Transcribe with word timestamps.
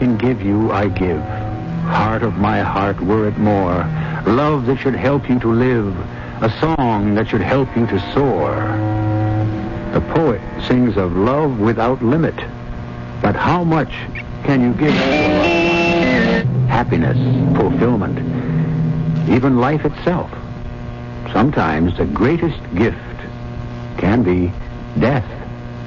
Can 0.00 0.16
give 0.16 0.40
you, 0.40 0.72
I 0.72 0.88
give. 0.88 1.20
Heart 1.20 2.22
of 2.22 2.36
my 2.36 2.60
heart, 2.62 2.98
were 3.02 3.28
it 3.28 3.36
more. 3.36 3.84
Love 4.26 4.64
that 4.64 4.78
should 4.78 4.94
help 4.94 5.28
you 5.28 5.38
to 5.40 5.52
live. 5.52 5.94
A 6.42 6.48
song 6.58 7.16
that 7.16 7.28
should 7.28 7.42
help 7.42 7.68
you 7.76 7.86
to 7.86 8.00
soar. 8.14 8.54
The 9.92 10.00
poet 10.14 10.40
sings 10.66 10.96
of 10.96 11.14
love 11.14 11.60
without 11.60 12.02
limit. 12.02 12.34
But 13.20 13.36
how 13.36 13.62
much 13.62 13.92
can 14.44 14.62
you 14.62 14.72
give? 14.72 14.94
Happiness, 16.70 17.18
fulfillment, 17.58 18.20
even 19.28 19.58
life 19.58 19.84
itself. 19.84 20.30
Sometimes 21.30 21.94
the 21.98 22.06
greatest 22.06 22.58
gift 22.74 22.96
can 23.98 24.22
be 24.22 24.50
death. 24.98 25.26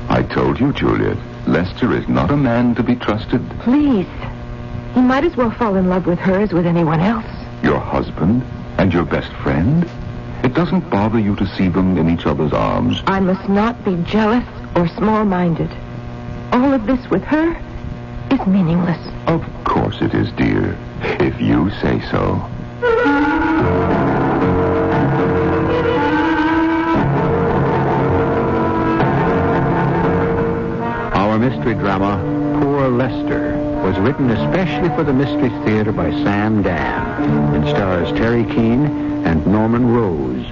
I 0.07 0.21
told 0.21 0.59
you, 0.59 0.71
Juliet. 0.71 1.17
Lester 1.45 1.95
is 1.95 2.07
not 2.07 2.31
a 2.31 2.37
man 2.37 2.73
to 2.75 2.83
be 2.83 2.95
trusted. 2.95 3.41
Please. 3.59 4.07
He 4.93 5.01
might 5.01 5.23
as 5.23 5.35
well 5.35 5.51
fall 5.51 5.75
in 5.75 5.89
love 5.89 6.05
with 6.05 6.19
her 6.19 6.39
as 6.39 6.53
with 6.53 6.65
anyone 6.65 6.99
else. 6.99 7.25
Your 7.63 7.79
husband 7.79 8.43
and 8.77 8.93
your 8.93 9.05
best 9.05 9.31
friend. 9.33 9.89
It 10.43 10.53
doesn't 10.53 10.89
bother 10.89 11.19
you 11.19 11.35
to 11.37 11.47
see 11.55 11.69
them 11.69 11.97
in 11.97 12.09
each 12.09 12.25
other's 12.25 12.53
arms. 12.53 13.01
I 13.07 13.19
must 13.19 13.47
not 13.49 13.83
be 13.83 13.95
jealous 14.03 14.45
or 14.75 14.87
small-minded. 14.87 15.71
All 16.51 16.73
of 16.73 16.85
this 16.85 17.09
with 17.09 17.23
her 17.23 17.55
is 18.31 18.45
meaningless. 18.47 18.99
Of 19.27 19.43
course 19.63 20.01
it 20.01 20.13
is, 20.13 20.31
dear. 20.33 20.77
If 21.01 21.39
you 21.41 21.69
say 21.81 22.01
so. 22.11 22.49
Mystery 31.53 31.75
drama, 31.75 32.17
Poor 32.63 32.89
Lester, 32.89 33.55
was 33.83 33.95
written 33.99 34.31
especially 34.31 34.89
for 34.95 35.03
the 35.03 35.13
Mystery 35.13 35.49
Theater 35.63 35.91
by 35.91 36.09
Sam 36.09 36.63
Dann 36.63 37.53
and 37.53 37.69
stars 37.69 38.09
Teri 38.13 38.43
Keane 38.55 38.87
and 39.23 39.45
Norman 39.45 39.93
Rose. 39.93 40.47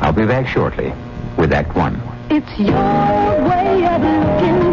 I'll 0.00 0.12
be 0.12 0.26
back 0.26 0.48
shortly 0.48 0.92
with 1.36 1.52
Act 1.52 1.76
One. 1.76 2.02
It's 2.28 2.58
your 2.58 2.72
way 3.48 3.86
of 3.86 4.02
looking 4.02 4.67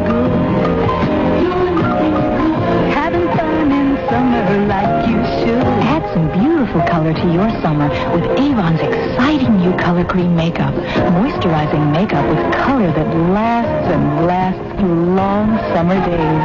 beautiful 6.65 6.87
color 6.91 7.13
to 7.13 7.31
your 7.31 7.49
summer 7.61 7.87
with 8.11 8.25
Avon's 8.39 8.81
exciting 8.81 9.57
new 9.57 9.71
color 9.77 10.03
cream 10.03 10.35
makeup. 10.35 10.73
Moisturizing 10.73 11.91
makeup 11.91 12.25
with 12.27 12.53
color 12.55 12.91
that 12.91 13.07
lasts 13.29 13.91
and 13.93 14.25
lasts 14.25 14.79
through 14.79 15.13
long 15.13 15.57
summer 15.75 15.93
days. 15.93 16.43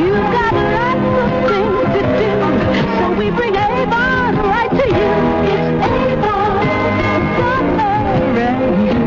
You've 0.00 0.32
got 0.32 0.54
lots 0.56 1.04
of 1.20 1.30
things 1.52 1.84
to 1.94 2.02
do, 2.16 2.32
so 2.98 3.04
we 3.18 3.30
bring 3.30 3.54
Avon 3.56 4.36
right 4.36 4.70
to 4.70 4.86
you. 4.88 5.08
It's 5.52 5.84
Avon 5.84 6.64
summer, 7.36 7.96
and 8.40 8.97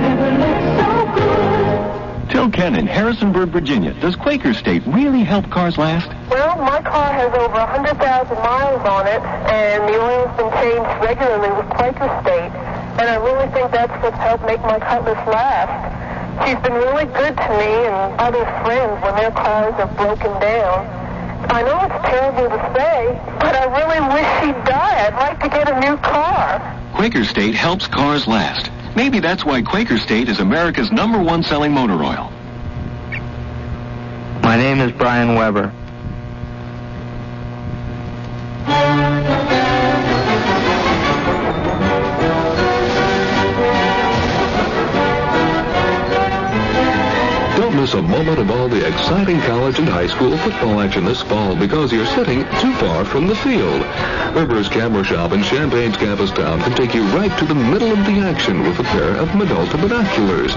Ken 2.49 2.75
in 2.75 2.87
Harrisonburg, 2.87 3.49
Virginia, 3.49 3.93
does 4.01 4.15
Quaker 4.15 4.53
State 4.53 4.81
really 4.87 5.23
help 5.23 5.49
cars 5.51 5.77
last? 5.77 6.09
Well, 6.29 6.57
my 6.57 6.81
car 6.81 7.13
has 7.13 7.31
over 7.37 7.53
100,000 7.53 8.01
miles 8.37 8.81
on 8.81 9.05
it, 9.05 9.21
and 9.51 9.83
the 9.85 9.99
oil's 10.01 10.33
been 10.37 10.49
changed 10.57 10.89
regularly 11.05 11.51
with 11.53 11.69
Quaker 11.77 12.09
State. 12.23 12.51
And 12.97 13.05
I 13.05 13.15
really 13.21 13.51
think 13.53 13.71
that's 13.71 13.93
what's 14.01 14.17
helped 14.17 14.45
make 14.45 14.61
my 14.61 14.79
Cutlass 14.79 15.21
last. 15.27 16.47
She's 16.47 16.57
been 16.63 16.73
really 16.73 17.05
good 17.05 17.37
to 17.37 17.49
me 17.61 17.71
and 17.85 18.19
other 18.19 18.43
friends 18.65 18.97
when 19.03 19.15
their 19.15 19.31
cars 19.31 19.73
are 19.77 19.93
broken 19.93 20.31
down. 20.41 20.87
I 21.51 21.61
know 21.61 21.77
it's 21.85 22.05
terrible 22.09 22.49
to 22.49 22.61
say, 22.73 23.21
but 23.37 23.53
I 23.53 23.65
really 23.69 24.01
wish 24.17 24.29
she'd 24.41 24.63
die. 24.65 25.07
I'd 25.07 25.15
like 25.15 25.39
to 25.41 25.49
get 25.49 25.69
a 25.69 25.79
new 25.79 25.97
car. 25.97 26.57
Quaker 26.95 27.23
State 27.23 27.55
helps 27.55 27.87
cars 27.87 28.25
last. 28.25 28.71
Maybe 28.95 29.19
that's 29.19 29.45
why 29.45 29.61
Quaker 29.61 29.97
State 29.97 30.29
is 30.29 30.39
America's 30.39 30.91
number 30.91 31.21
one 31.21 31.43
selling 31.43 31.71
motor 31.73 32.03
oil. 32.03 32.31
My 34.43 34.57
name 34.57 34.81
is 34.81 34.91
Brian 34.91 35.35
Weber. 35.35 35.73
Miss 47.91 47.99
a 47.99 48.01
moment 48.03 48.39
of 48.39 48.49
all 48.49 48.69
the 48.69 48.87
exciting 48.87 49.41
college 49.41 49.77
and 49.77 49.89
high 49.89 50.07
school 50.07 50.37
football 50.37 50.79
action 50.79 51.03
this 51.03 51.21
fall 51.23 51.57
because 51.57 51.91
you're 51.91 52.05
sitting 52.05 52.43
too 52.61 52.73
far 52.75 53.03
from 53.03 53.27
the 53.27 53.35
field. 53.35 53.81
Herber's 54.31 54.69
Camera 54.69 55.03
Shop 55.03 55.33
in 55.33 55.43
Champaign's 55.43 55.97
campus 55.97 56.31
town 56.31 56.61
can 56.61 56.73
take 56.73 56.93
you 56.93 57.03
right 57.07 57.37
to 57.37 57.43
the 57.43 57.53
middle 57.53 57.91
of 57.91 58.05
the 58.05 58.21
action 58.21 58.63
with 58.63 58.79
a 58.79 58.83
pair 58.83 59.17
of 59.17 59.27
Minolta 59.29 59.75
binoculars. 59.81 60.53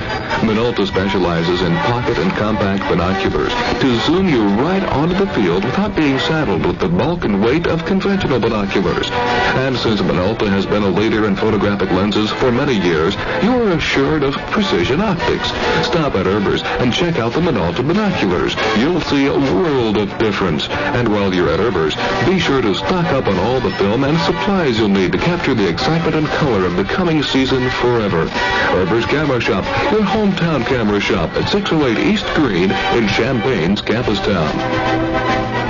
Minolta 0.47 0.87
specializes 0.87 1.61
in 1.63 1.75
pocket 1.79 2.19
and 2.19 2.31
compact 2.33 2.89
binoculars 2.89 3.53
to 3.81 3.99
zoom 4.07 4.29
you 4.29 4.45
right 4.63 4.85
onto 4.93 5.17
the 5.17 5.27
field 5.33 5.65
without 5.65 5.97
being 5.97 6.21
saddled 6.21 6.65
with 6.65 6.79
the 6.79 6.89
bulk 6.89 7.25
and 7.25 7.43
weight 7.43 7.67
of 7.67 7.85
conventional 7.85 8.39
binoculars. 8.39 9.11
And 9.11 9.77
since 9.77 10.01
Minolta 10.01 10.47
has 10.47 10.67
been 10.67 10.85
a 10.85 10.89
leader 10.89 11.27
in 11.27 11.35
photographic 11.35 11.91
lenses 11.91 12.31
for 12.31 12.53
many 12.53 12.79
years, 12.79 13.17
you're 13.43 13.71
assured 13.71 14.23
of 14.23 14.35
precision 14.53 15.01
optics. 15.01 15.49
Stop 15.85 16.15
at 16.15 16.27
Herber's 16.27 16.63
and 16.63 16.93
check 16.93 17.19
out 17.19 17.24
the 17.33 17.41
Minolta 17.41 17.87
binoculars. 17.87 18.55
You'll 18.77 19.01
see 19.01 19.27
a 19.27 19.33
world 19.33 19.97
of 19.97 20.17
difference. 20.19 20.69
And 20.69 21.09
while 21.09 21.33
you're 21.33 21.49
at 21.49 21.61
Herber's, 21.61 21.95
be 22.27 22.39
sure 22.39 22.61
to 22.61 22.75
stock 22.75 23.07
up 23.07 23.27
on 23.27 23.39
all 23.39 23.61
the 23.61 23.75
film 23.77 24.05
and 24.05 24.19
supplies 24.21 24.79
you'll 24.79 24.89
need 24.89 25.13
to 25.13 25.19
capture 25.19 25.55
the 25.55 25.69
excitement 25.69 26.17
and 26.17 26.27
color 26.27 26.67
of 26.67 26.77
the 26.77 26.85
coming 26.85 27.23
season 27.23 27.71
forever. 27.71 28.29
Herber's 28.29 29.07
Camera 29.07 29.41
Shop, 29.41 29.65
your 29.91 30.03
hometown 30.03 30.67
camera 30.67 31.01
shop 31.01 31.31
at 31.31 31.49
608 31.49 31.99
East 31.99 32.27
Green 32.35 32.71
in 32.71 33.09
Champaign's 33.09 33.81
campus 33.81 34.19
town. 34.21 35.64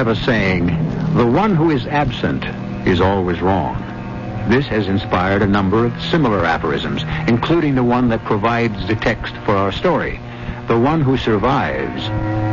Have 0.00 0.08
a 0.08 0.16
saying, 0.16 0.68
the 1.14 1.26
one 1.26 1.54
who 1.54 1.68
is 1.68 1.86
absent 1.86 2.42
is 2.88 3.02
always 3.02 3.42
wrong. 3.42 3.76
This 4.48 4.66
has 4.68 4.88
inspired 4.88 5.42
a 5.42 5.46
number 5.46 5.84
of 5.84 6.02
similar 6.04 6.42
aphorisms, 6.42 7.02
including 7.28 7.74
the 7.74 7.84
one 7.84 8.08
that 8.08 8.24
provides 8.24 8.88
the 8.88 8.94
text 8.94 9.34
for 9.44 9.54
our 9.54 9.70
story. 9.70 10.18
The 10.68 10.78
one 10.78 11.02
who 11.02 11.18
survives 11.18 12.02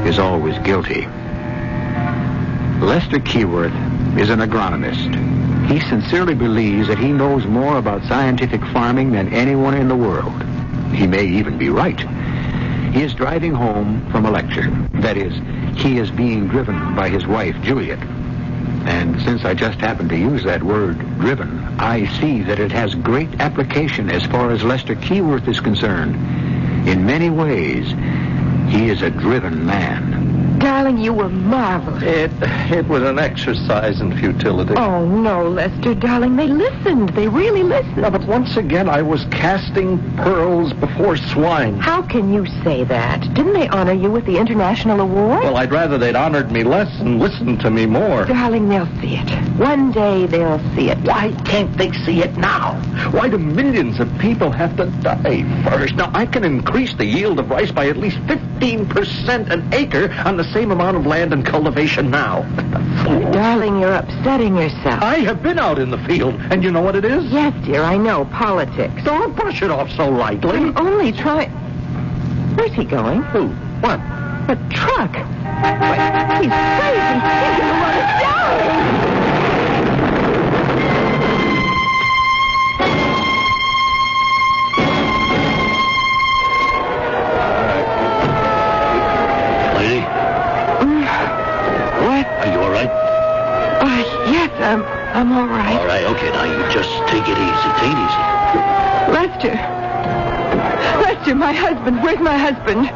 is 0.05 0.19
always 0.19 0.57
guilty. 0.59 1.05
Lester 2.83 3.19
Keyworth 3.19 4.19
is 4.19 4.29
an 4.29 4.39
agronomist. 4.39 5.15
He 5.71 5.79
sincerely 5.79 6.35
believes 6.35 6.89
that 6.89 6.99
he 6.99 7.13
knows 7.13 7.45
more 7.45 7.77
about 7.77 8.03
scientific 8.09 8.59
farming 8.73 9.13
than 9.13 9.33
anyone 9.33 9.73
in 9.73 9.87
the 9.87 9.95
world. 9.95 10.43
He 10.93 11.07
may 11.07 11.25
even 11.25 11.57
be 11.57 11.69
right. 11.69 12.01
He 12.93 13.03
is 13.03 13.13
driving 13.13 13.53
home 13.53 14.05
from 14.11 14.25
a 14.25 14.31
lecture. 14.31 14.69
That 14.95 15.15
is, 15.15 15.33
he 15.77 15.97
is 15.97 16.09
being 16.11 16.47
driven 16.47 16.95
by 16.95 17.09
his 17.09 17.25
wife, 17.25 17.55
Juliet. 17.61 17.99
And 18.87 19.21
since 19.21 19.43
I 19.45 19.53
just 19.53 19.79
happened 19.79 20.09
to 20.09 20.17
use 20.17 20.43
that 20.45 20.63
word, 20.63 20.97
driven, 21.19 21.59
I 21.79 22.07
see 22.19 22.41
that 22.43 22.59
it 22.59 22.71
has 22.71 22.95
great 22.95 23.39
application 23.39 24.09
as 24.09 24.25
far 24.25 24.51
as 24.51 24.63
Lester 24.63 24.95
Keyworth 24.95 25.47
is 25.47 25.59
concerned. 25.59 26.15
In 26.87 27.05
many 27.05 27.29
ways, 27.29 27.87
he 28.71 28.89
is 28.89 29.01
a 29.01 29.09
driven 29.09 29.65
man. 29.65 30.16
Darling, 30.59 30.97
you 30.97 31.13
were 31.13 31.29
marvelous. 31.29 32.03
It 32.03 32.31
it 32.71 32.87
was 32.87 33.03
an 33.03 33.17
exercise 33.19 34.01
in 34.01 34.17
futility. 34.17 34.73
Oh, 34.75 35.05
no, 35.05 35.47
Lester, 35.47 35.95
darling. 35.95 36.35
They 36.35 36.47
listened. 36.47 37.09
They 37.09 37.27
really 37.27 37.63
listened. 37.63 37.97
No, 37.97 38.11
but 38.11 38.23
once 38.25 38.57
again, 38.57 38.89
I 38.89 39.01
was 39.01 39.25
casting 39.25 39.97
pearls 40.15 40.73
before 40.73 41.15
swine. 41.17 41.79
How 41.79 42.01
can 42.01 42.33
you 42.33 42.45
say 42.63 42.83
that? 42.83 43.21
Didn't 43.33 43.53
they 43.53 43.67
honor 43.69 43.93
you 43.93 44.11
with 44.11 44.25
the 44.25 44.37
International 44.37 44.99
Award? 44.99 45.43
Well, 45.43 45.57
I'd 45.57 45.71
rather 45.71 45.97
they'd 45.97 46.15
honored 46.15 46.51
me 46.51 46.63
less 46.63 46.93
and 46.99 47.19
listened 47.19 47.61
to 47.61 47.69
me 47.69 47.85
more. 47.85 48.25
Darling, 48.25 48.69
they'll 48.69 48.85
see 48.99 49.15
it. 49.15 49.29
One 49.57 49.91
day 49.91 50.25
they'll 50.25 50.59
see 50.75 50.89
it. 50.89 50.97
Why 50.99 51.31
can't 51.45 51.75
they 51.77 51.91
see 52.05 52.21
it 52.21 52.35
now? 52.37 52.73
Why 53.11 53.29
do 53.29 53.37
millions 53.37 53.99
of 53.99 54.09
people 54.19 54.51
have 54.51 54.75
to 54.77 54.87
die 55.01 55.43
first? 55.63 55.95
Now, 55.95 56.11
I 56.13 56.25
can 56.25 56.43
increase 56.43 56.93
the 56.95 57.05
yield 57.05 57.39
of 57.39 57.49
rice 57.49 57.71
by 57.71 57.87
at 57.87 57.97
least 57.97 58.17
15% 58.27 59.49
an 59.49 59.73
acre 59.73 60.11
on 60.25 60.37
the 60.37 60.43
same 60.53 60.71
amount 60.71 60.97
of 60.97 61.05
land 61.05 61.33
and 61.33 61.45
cultivation 61.45 62.09
now. 62.09 62.41
Darling, 63.31 63.79
you're 63.79 63.93
upsetting 63.93 64.57
yourself. 64.57 65.01
I 65.01 65.19
have 65.19 65.41
been 65.41 65.59
out 65.59 65.79
in 65.79 65.91
the 65.91 65.97
field, 65.99 66.35
and 66.51 66.63
you 66.63 66.71
know 66.71 66.81
what 66.81 66.95
it 66.95 67.05
is? 67.05 67.23
Yes, 67.25 67.53
dear, 67.65 67.83
I 67.83 67.97
know. 67.97 68.25
Politics. 68.25 69.03
Don't 69.03 69.35
brush 69.35 69.61
it 69.61 69.71
off 69.71 69.89
so 69.91 70.09
lightly. 70.09 70.57
I'm 70.57 70.77
only 70.77 71.11
trying. 71.11 71.51
Where's 72.55 72.73
he 72.73 72.83
going? 72.83 73.21
Who? 73.23 73.47
What? 73.81 73.99
A 74.49 74.55
truck. 74.69 75.13
Wait, 75.13 75.99
he's 76.41 76.51
crazy. 76.51 77.19
He's 77.61 77.86
I'm, 94.67 94.83
I'm 94.83 95.31
all 95.31 95.47
right. 95.47 95.79
All 95.79 95.87
right, 95.87 96.03
okay, 96.03 96.29
now 96.31 96.43
you 96.43 96.59
just 96.73 96.91
take 97.07 97.23
it 97.23 97.37
easy. 97.39 97.69
Take 97.79 97.95
it 97.95 98.03
easy. 98.03 98.23
Lester. 99.15 99.55
Lester, 100.99 101.35
my 101.35 101.53
husband. 101.53 102.03
Where's 102.03 102.19
my 102.19 102.37
husband? 102.37 102.87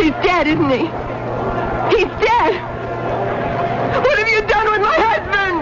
He's 0.00 0.12
dead, 0.22 0.46
isn't 0.46 0.70
he? 0.70 0.86
He's 1.96 2.06
dead. 2.22 2.54
What 3.98 4.16
have 4.20 4.28
you 4.28 4.46
done 4.46 4.70
with 4.70 4.82
my 4.82 4.94
husband? 4.94 5.58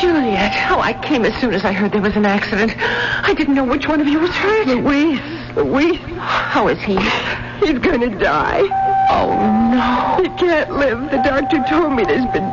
Juliet. 0.00 0.70
Oh, 0.70 0.78
I 0.78 0.92
came 1.02 1.24
as 1.24 1.34
soon 1.40 1.52
as 1.52 1.64
I 1.64 1.72
heard 1.72 1.90
there 1.90 2.00
was 2.00 2.14
an 2.14 2.26
accident. 2.26 2.76
I 2.78 3.34
didn't 3.34 3.54
know 3.54 3.64
which 3.64 3.88
one 3.88 4.00
of 4.00 4.06
you 4.06 4.20
was 4.20 4.30
hurt. 4.30 4.68
Louise. 4.68 5.33
Louise. 5.56 6.00
How 6.18 6.68
is 6.68 6.80
he? 6.80 6.96
He's 7.64 7.78
going 7.78 8.00
to 8.00 8.18
die. 8.18 8.62
Oh, 9.10 9.28
no. 9.70 10.22
He 10.22 10.28
can't 10.38 10.72
live. 10.72 11.10
The 11.10 11.18
doctor 11.18 11.64
told 11.68 11.92
me 11.92 12.04
there's 12.04 12.30
been 12.32 12.50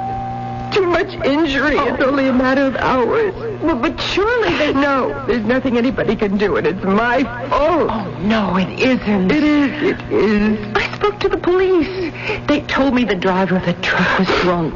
too 0.71 0.85
much 0.85 1.13
injury. 1.25 1.75
It's 1.77 2.01
oh. 2.01 2.07
only 2.07 2.27
a 2.27 2.33
matter 2.33 2.61
of 2.61 2.75
hours. 2.75 3.33
Well, 3.61 3.75
but 3.75 3.99
surely 3.99 4.57
they... 4.57 4.73
No, 4.73 5.25
there's 5.27 5.45
nothing 5.45 5.77
anybody 5.77 6.15
can 6.15 6.37
do, 6.37 6.57
and 6.57 6.65
it's 6.65 6.83
my 6.83 7.23
fault. 7.49 7.89
Oh, 7.91 8.19
no, 8.21 8.55
it 8.57 8.79
isn't. 8.79 9.31
It 9.31 9.43
is. 9.43 9.83
It 9.83 10.01
is. 10.11 10.75
I 10.75 10.95
spoke 10.95 11.19
to 11.21 11.29
the 11.29 11.37
police. 11.37 12.13
They 12.47 12.61
told 12.61 12.93
me 12.93 13.03
the 13.03 13.15
driver 13.15 13.57
of 13.57 13.65
the 13.65 13.73
truck 13.73 14.19
was 14.19 14.27
drunk. 14.41 14.75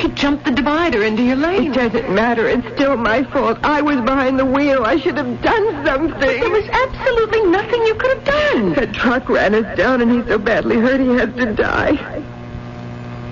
He 0.00 0.08
jumped 0.08 0.46
the 0.46 0.50
divider 0.50 1.02
into 1.04 1.22
your 1.22 1.36
lane. 1.36 1.72
It 1.72 1.74
doesn't 1.74 2.14
matter. 2.14 2.48
It's 2.48 2.66
still 2.74 2.96
my 2.96 3.22
fault. 3.24 3.58
I 3.62 3.82
was 3.82 4.00
behind 4.00 4.38
the 4.38 4.46
wheel. 4.46 4.84
I 4.84 4.96
should 4.98 5.18
have 5.18 5.42
done 5.42 5.84
something. 5.84 6.18
There 6.18 6.48
was 6.48 6.66
absolutely 6.68 7.42
nothing 7.42 7.82
you 7.86 7.94
could 7.96 8.16
have 8.16 8.24
done. 8.24 8.72
That 8.74 8.94
truck 8.94 9.28
ran 9.28 9.54
us 9.54 9.76
down, 9.76 10.00
and 10.00 10.10
he's 10.10 10.24
so 10.26 10.38
badly 10.38 10.76
hurt 10.76 11.00
he 11.00 11.08
has 11.08 11.34
to 11.34 11.54
die. 11.54 12.22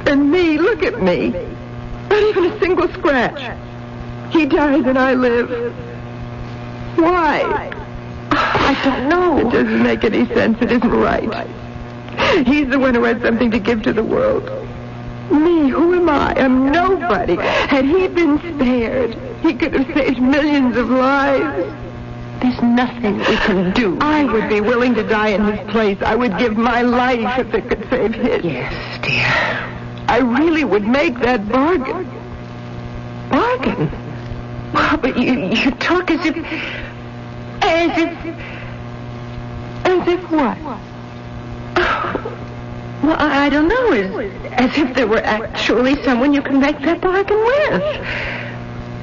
And 0.06 0.30
me, 0.30 0.58
look 0.58 0.82
at 0.82 1.02
me. 1.02 1.30
Not 2.10 2.22
even 2.22 2.44
a 2.44 2.58
single 2.60 2.88
scratch. 2.92 3.40
He 4.30 4.44
dies 4.44 4.84
and 4.84 4.98
I 4.98 5.14
live. 5.14 5.74
Why? 6.96 7.70
I 8.30 8.80
don't 8.84 9.08
know. 9.08 9.38
It 9.38 9.52
doesn't 9.52 9.82
make 9.82 10.04
any 10.04 10.26
sense. 10.34 10.60
It 10.60 10.70
isn't 10.70 10.90
right. 10.90 11.48
He's 12.46 12.68
the 12.68 12.78
one 12.78 12.94
who 12.94 13.04
had 13.04 13.22
something 13.22 13.50
to 13.52 13.58
give 13.58 13.82
to 13.84 13.92
the 13.94 14.04
world. 14.04 14.57
Me, 15.30 15.68
who 15.68 15.94
am 15.94 16.08
I? 16.08 16.34
I'm 16.36 16.70
nobody. 16.70 17.36
Had 17.36 17.84
he 17.84 18.08
been 18.08 18.38
spared, 18.38 19.14
he 19.42 19.54
could 19.54 19.74
have 19.74 19.94
saved 19.94 20.20
millions 20.22 20.76
of 20.76 20.88
lives. 20.88 21.72
There's 22.40 22.62
nothing 22.62 23.18
we 23.18 23.36
can 23.36 23.72
do. 23.72 23.98
I 24.00 24.24
would 24.24 24.48
be 24.48 24.60
willing 24.60 24.94
to 24.94 25.02
die 25.02 25.28
in 25.28 25.44
his 25.44 25.70
place. 25.70 25.98
I 26.02 26.14
would 26.14 26.38
give 26.38 26.56
my 26.56 26.82
life 26.82 27.38
if 27.38 27.52
it 27.52 27.68
could 27.68 27.88
save 27.90 28.14
his. 28.14 28.44
Yes, 28.44 28.98
dear. 29.02 29.26
I 30.08 30.20
really 30.20 30.64
would 30.64 30.86
make 30.86 31.18
that 31.20 31.48
bargain. 31.48 32.08
Bargain? 33.28 33.90
Oh, 34.74 34.98
but 35.02 35.18
you, 35.18 35.48
you 35.48 35.70
talk 35.72 36.10
as 36.10 36.24
if... 36.24 36.36
As 37.62 37.98
if... 37.98 38.08
As 39.84 40.08
if 40.08 40.30
what? 40.30 40.58
Oh, 41.76 42.37
Well, 43.02 43.16
I, 43.18 43.48
don't 43.48 43.68
know. 43.68 43.92
As, 43.92 44.70
as 44.70 44.78
if 44.78 44.94
there 44.96 45.06
were 45.06 45.22
actually 45.22 46.02
someone 46.02 46.34
you 46.34 46.42
can 46.42 46.60
make 46.60 46.80
that 46.80 47.00
bargain 47.00 47.38
with. 47.38 47.82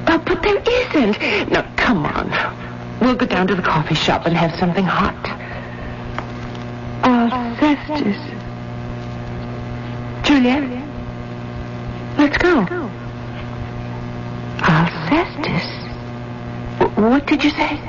Oh, 0.08 0.22
but 0.24 0.42
there 0.42 0.58
isn't. 0.58 1.50
Now, 1.50 1.62
come 1.76 2.04
on. 2.04 2.30
We'll 3.00 3.16
go 3.16 3.26
down 3.26 3.46
to 3.48 3.54
the 3.54 3.62
coffee 3.62 3.94
shop 3.94 4.26
and 4.26 4.36
have 4.36 4.54
something 4.58 4.84
hot. 4.84 5.14
Oh, 7.04 7.28
Alcestis. 7.32 8.18
Juliet? 10.24 10.62
Let's 12.18 12.38
go. 12.38 12.66
Ah, 14.60 14.88
Alcestis? 15.08 15.76
What 16.96 17.26
did 17.26 17.44
you 17.44 17.50
say? 17.50 17.80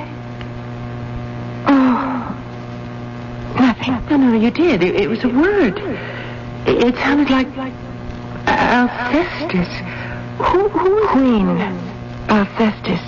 Oh. 1.66 2.08
No, 3.88 4.02
oh, 4.10 4.16
no, 4.16 4.36
you 4.38 4.50
did. 4.50 4.82
It, 4.82 4.96
it 4.96 5.08
was 5.08 5.24
a 5.24 5.28
word. 5.28 5.78
It, 6.66 6.88
it 6.88 6.94
sounded 6.96 7.30
like 7.30 7.48
Alcestis. 8.46 9.68
Who, 10.38 10.68
who? 10.68 11.08
Queen 11.08 11.46
Alcestis. 12.28 13.00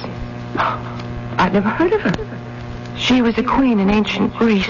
I've 1.38 1.52
never 1.52 1.68
heard 1.68 1.92
of 1.92 2.00
her. 2.00 2.96
She 2.96 3.20
was 3.20 3.36
a 3.36 3.42
queen 3.42 3.78
in 3.78 3.90
ancient 3.90 4.34
Greece. 4.36 4.66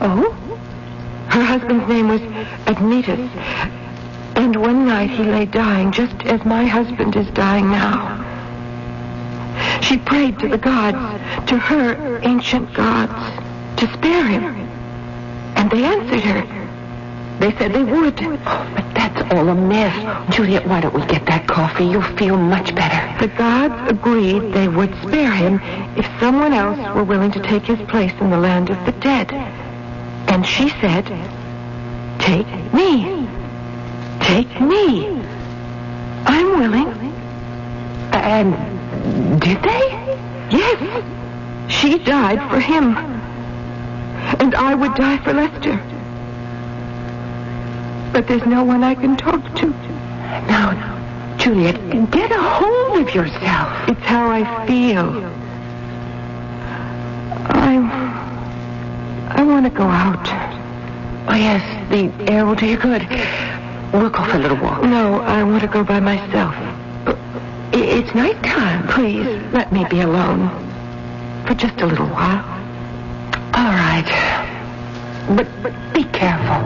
Oh? 0.00 0.30
Her 1.28 1.42
husband's 1.42 1.88
name 1.88 2.08
was 2.08 2.22
Admetus. 2.66 3.30
And 4.36 4.56
one 4.56 4.86
night 4.86 5.10
he 5.10 5.24
lay 5.24 5.44
dying, 5.44 5.92
just 5.92 6.22
as 6.24 6.44
my 6.44 6.64
husband 6.64 7.16
is 7.16 7.28
dying 7.30 7.70
now. 7.70 8.20
She 9.82 9.98
prayed 9.98 10.38
to 10.38 10.48
the 10.48 10.58
gods, 10.58 10.96
to 11.48 11.58
her 11.58 12.20
ancient 12.22 12.72
gods, 12.72 13.12
to 13.80 13.92
spare 13.92 14.26
him. 14.26 14.63
And 15.64 15.72
they 15.72 15.84
answered 15.86 16.20
her. 16.20 17.38
They 17.40 17.50
said 17.56 17.72
they 17.72 17.84
would. 17.84 18.16
but 18.16 18.94
that's 18.94 19.32
all 19.32 19.48
a 19.48 19.54
myth. 19.54 19.94
Juliet, 20.30 20.66
why 20.68 20.82
don't 20.82 20.92
we 20.92 21.00
get 21.06 21.24
that 21.24 21.48
coffee? 21.48 21.86
You'll 21.86 22.02
feel 22.18 22.36
much 22.36 22.74
better. 22.74 23.26
The 23.26 23.34
gods 23.34 23.90
agreed 23.90 24.52
they 24.52 24.68
would 24.68 24.94
spare 24.96 25.30
him 25.30 25.58
if 25.96 26.04
someone 26.20 26.52
else 26.52 26.78
were 26.94 27.02
willing 27.02 27.30
to 27.30 27.40
take 27.40 27.62
his 27.62 27.80
place 27.88 28.12
in 28.20 28.28
the 28.28 28.36
land 28.36 28.68
of 28.68 28.84
the 28.84 28.92
dead. 28.92 29.32
And 29.32 30.46
she 30.46 30.68
said, 30.68 31.06
take 32.18 32.46
me. 32.74 33.26
Take 34.20 34.60
me. 34.60 35.06
I'm 36.26 36.58
willing. 36.58 36.88
And 38.12 39.40
did 39.40 39.62
they? 39.62 40.18
Yes. 40.50 41.72
She 41.72 41.96
died 42.00 42.50
for 42.50 42.60
him. 42.60 43.13
And 44.40 44.54
I 44.54 44.74
would 44.74 44.94
die 44.94 45.18
for 45.18 45.32
Lester. 45.32 45.76
But 48.12 48.28
there's 48.28 48.46
no 48.46 48.64
one 48.64 48.84
I 48.84 48.94
can 48.94 49.16
talk 49.16 49.42
to. 49.56 49.66
Now, 50.46 50.72
now. 50.72 51.36
Juliet, 51.36 52.10
get 52.10 52.30
a 52.30 52.40
hold 52.40 53.00
of 53.00 53.14
yourself. 53.14 53.88
It's 53.88 54.00
how 54.02 54.30
I 54.30 54.66
feel. 54.66 55.10
I. 57.50 58.14
I 59.30 59.42
want 59.42 59.66
to 59.66 59.70
go 59.70 59.84
out. 59.84 60.28
Oh, 61.28 61.34
yes, 61.34 61.62
the 61.90 62.32
air 62.32 62.46
will 62.46 62.54
do 62.54 62.66
you 62.66 62.76
good. 62.76 63.06
We'll 63.92 64.10
go 64.10 64.24
for 64.24 64.36
a 64.36 64.40
little 64.40 64.58
walk. 64.58 64.82
No, 64.84 65.20
I 65.20 65.42
want 65.42 65.62
to 65.62 65.68
go 65.68 65.82
by 65.82 66.00
myself. 66.00 66.54
It's 67.72 68.14
nighttime. 68.14 68.86
Please, 68.88 69.26
let 69.52 69.72
me 69.72 69.84
be 69.90 70.00
alone. 70.00 70.48
For 71.46 71.54
just 71.54 71.80
a 71.80 71.86
little 71.86 72.06
while. 72.08 72.44
All 73.54 73.72
right. 73.72 73.83
But 75.36 75.48
but 75.62 75.72
be 75.94 76.04
careful. 76.04 76.60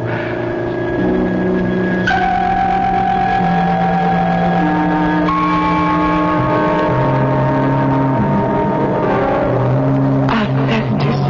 Augustus. 10.29 11.21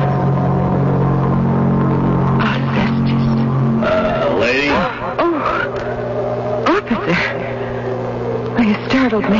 Augustus. 2.43 3.25
Uh, 3.85 4.37
lady. 4.41 4.69
Oh, 5.21 6.65
officer. 6.67 7.19
You 8.63 8.75
startled 8.89 9.25
me. 9.31 9.39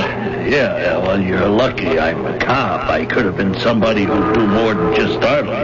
yeah, 0.49 0.99
well, 0.99 1.21
you're 1.21 1.49
lucky 1.49 1.99
I'm 1.99 2.25
a 2.27 2.39
cop. 2.39 2.89
I 2.89 3.05
could 3.05 3.25
have 3.25 3.37
been 3.37 3.59
somebody 3.61 4.05
who'd 4.05 4.35
do 4.35 4.47
more 4.47 4.75
than 4.75 4.95
just 4.95 5.15
startle 5.15 5.58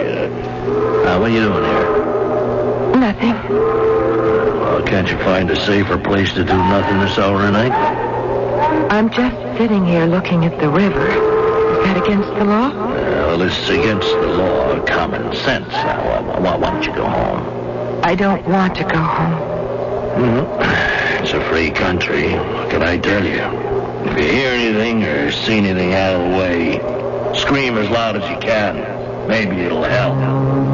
what 1.25 1.31
are 1.31 1.35
you 1.37 1.41
doing 1.41 1.65
here? 1.65 3.01
Nothing. 3.01 3.33
Well, 4.61 4.83
can't 4.83 5.09
you 5.09 5.17
find 5.21 5.51
a 5.51 5.57
safer 5.57 5.97
place 5.97 6.35
to 6.35 6.45
do 6.45 6.53
nothing 6.53 6.99
this 6.99 7.17
hour 7.17 7.47
of 7.47 7.53
night? 7.55 7.73
I'm 8.93 9.09
just 9.09 9.35
sitting 9.57 9.87
here 9.87 10.05
looking 10.05 10.45
at 10.45 10.61
the 10.61 10.69
river. 10.69 11.09
Is 11.09 11.85
that 11.87 11.97
against 11.97 12.29
the 12.29 12.45
law? 12.45 12.69
Well, 12.75 13.41
it's 13.41 13.71
against 13.71 14.07
the 14.07 14.27
law 14.37 14.73
of 14.73 14.85
common 14.85 15.35
sense. 15.35 15.71
Now, 15.71 16.21
why, 16.43 16.57
why, 16.59 16.71
don't 16.71 16.85
you 16.85 16.95
go 16.95 17.07
home? 17.07 18.01
I 18.05 18.15
don't 18.15 18.47
want 18.47 18.75
to 18.75 18.85
go 18.85 18.99
home. 18.99 19.41
Mhm. 20.21 20.91
It's 21.25 21.33
a 21.33 21.41
free 21.49 21.71
country. 21.71 22.35
What 22.35 22.69
can 22.69 22.83
I 22.83 22.99
tell 22.99 23.25
you? 23.25 23.41
If 24.11 24.19
you 24.19 24.31
hear 24.31 24.51
anything 24.51 25.05
or 25.05 25.33
see 25.33 25.57
anything 25.57 25.95
out 25.95 26.21
of 26.21 26.31
the 26.31 26.37
way, 26.37 27.35
scream 27.35 27.79
as 27.79 27.89
loud 27.89 28.17
as 28.17 28.31
you 28.31 28.37
can. 28.41 29.27
Maybe 29.27 29.63
it'll 29.63 29.85
help. 29.85 30.74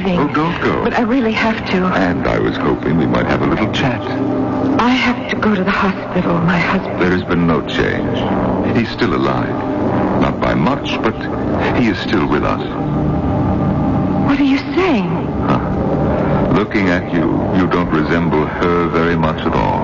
Leaving. 0.00 0.18
Oh, 0.18 0.28
don't 0.32 0.60
go. 0.62 0.82
But 0.82 0.94
I 0.94 1.02
really 1.02 1.32
have 1.32 1.64
to. 1.70 1.86
And 1.86 2.26
I 2.26 2.38
was 2.38 2.56
hoping 2.56 2.96
we 2.96 3.06
might 3.06 3.26
have 3.26 3.42
a 3.42 3.46
little 3.46 3.70
chat. 3.72 4.00
I 4.80 4.90
have 4.90 5.30
to 5.30 5.36
go 5.36 5.54
to 5.54 5.64
the 5.64 5.70
hospital. 5.70 6.38
My 6.38 6.58
husband. 6.58 7.00
There 7.00 7.10
has 7.10 7.22
been 7.24 7.46
no 7.46 7.60
change. 7.66 8.76
He's 8.76 8.90
still 8.90 9.14
alive. 9.14 9.54
Not 10.20 10.40
by 10.40 10.54
much, 10.54 11.00
but 11.02 11.14
he 11.76 11.88
is 11.88 11.98
still 11.98 12.26
with 12.26 12.44
us. 12.44 12.62
What 14.26 14.38
are 14.38 14.44
you 14.44 14.58
saying? 14.58 15.08
Huh. 15.08 16.52
Looking 16.54 16.88
at 16.88 17.12
you, 17.12 17.26
you 17.56 17.66
don't 17.66 17.90
resemble 17.90 18.46
her 18.46 18.88
very 18.88 19.16
much 19.16 19.40
at 19.40 19.52
all. 19.52 19.80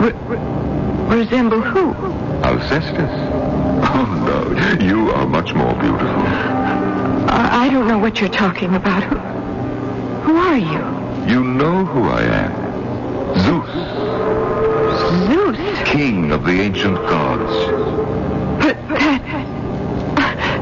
Re- 0.00 0.12
re- 0.12 1.16
resemble 1.18 1.60
who? 1.60 1.94
Alcestis? 2.42 3.10
Oh, 3.88 4.06
no. 4.26 4.84
You 4.84 5.10
are 5.12 5.26
much 5.26 5.54
more 5.54 5.74
beautiful. 5.74 6.05
What 8.06 8.20
you're 8.20 8.28
talking 8.30 8.72
about. 8.76 9.02
Who, 9.02 9.16
who 10.26 10.36
are 10.36 10.56
you? 10.56 11.28
You 11.28 11.42
know 11.42 11.84
who 11.86 12.04
I 12.04 12.22
am. 12.22 12.52
Zeus, 13.40 13.72
Zeus. 15.26 15.88
king 15.88 16.30
of 16.30 16.44
the 16.44 16.52
ancient 16.52 16.94
gods. 16.94 17.52
But 18.64 18.76
that. 18.90 19.22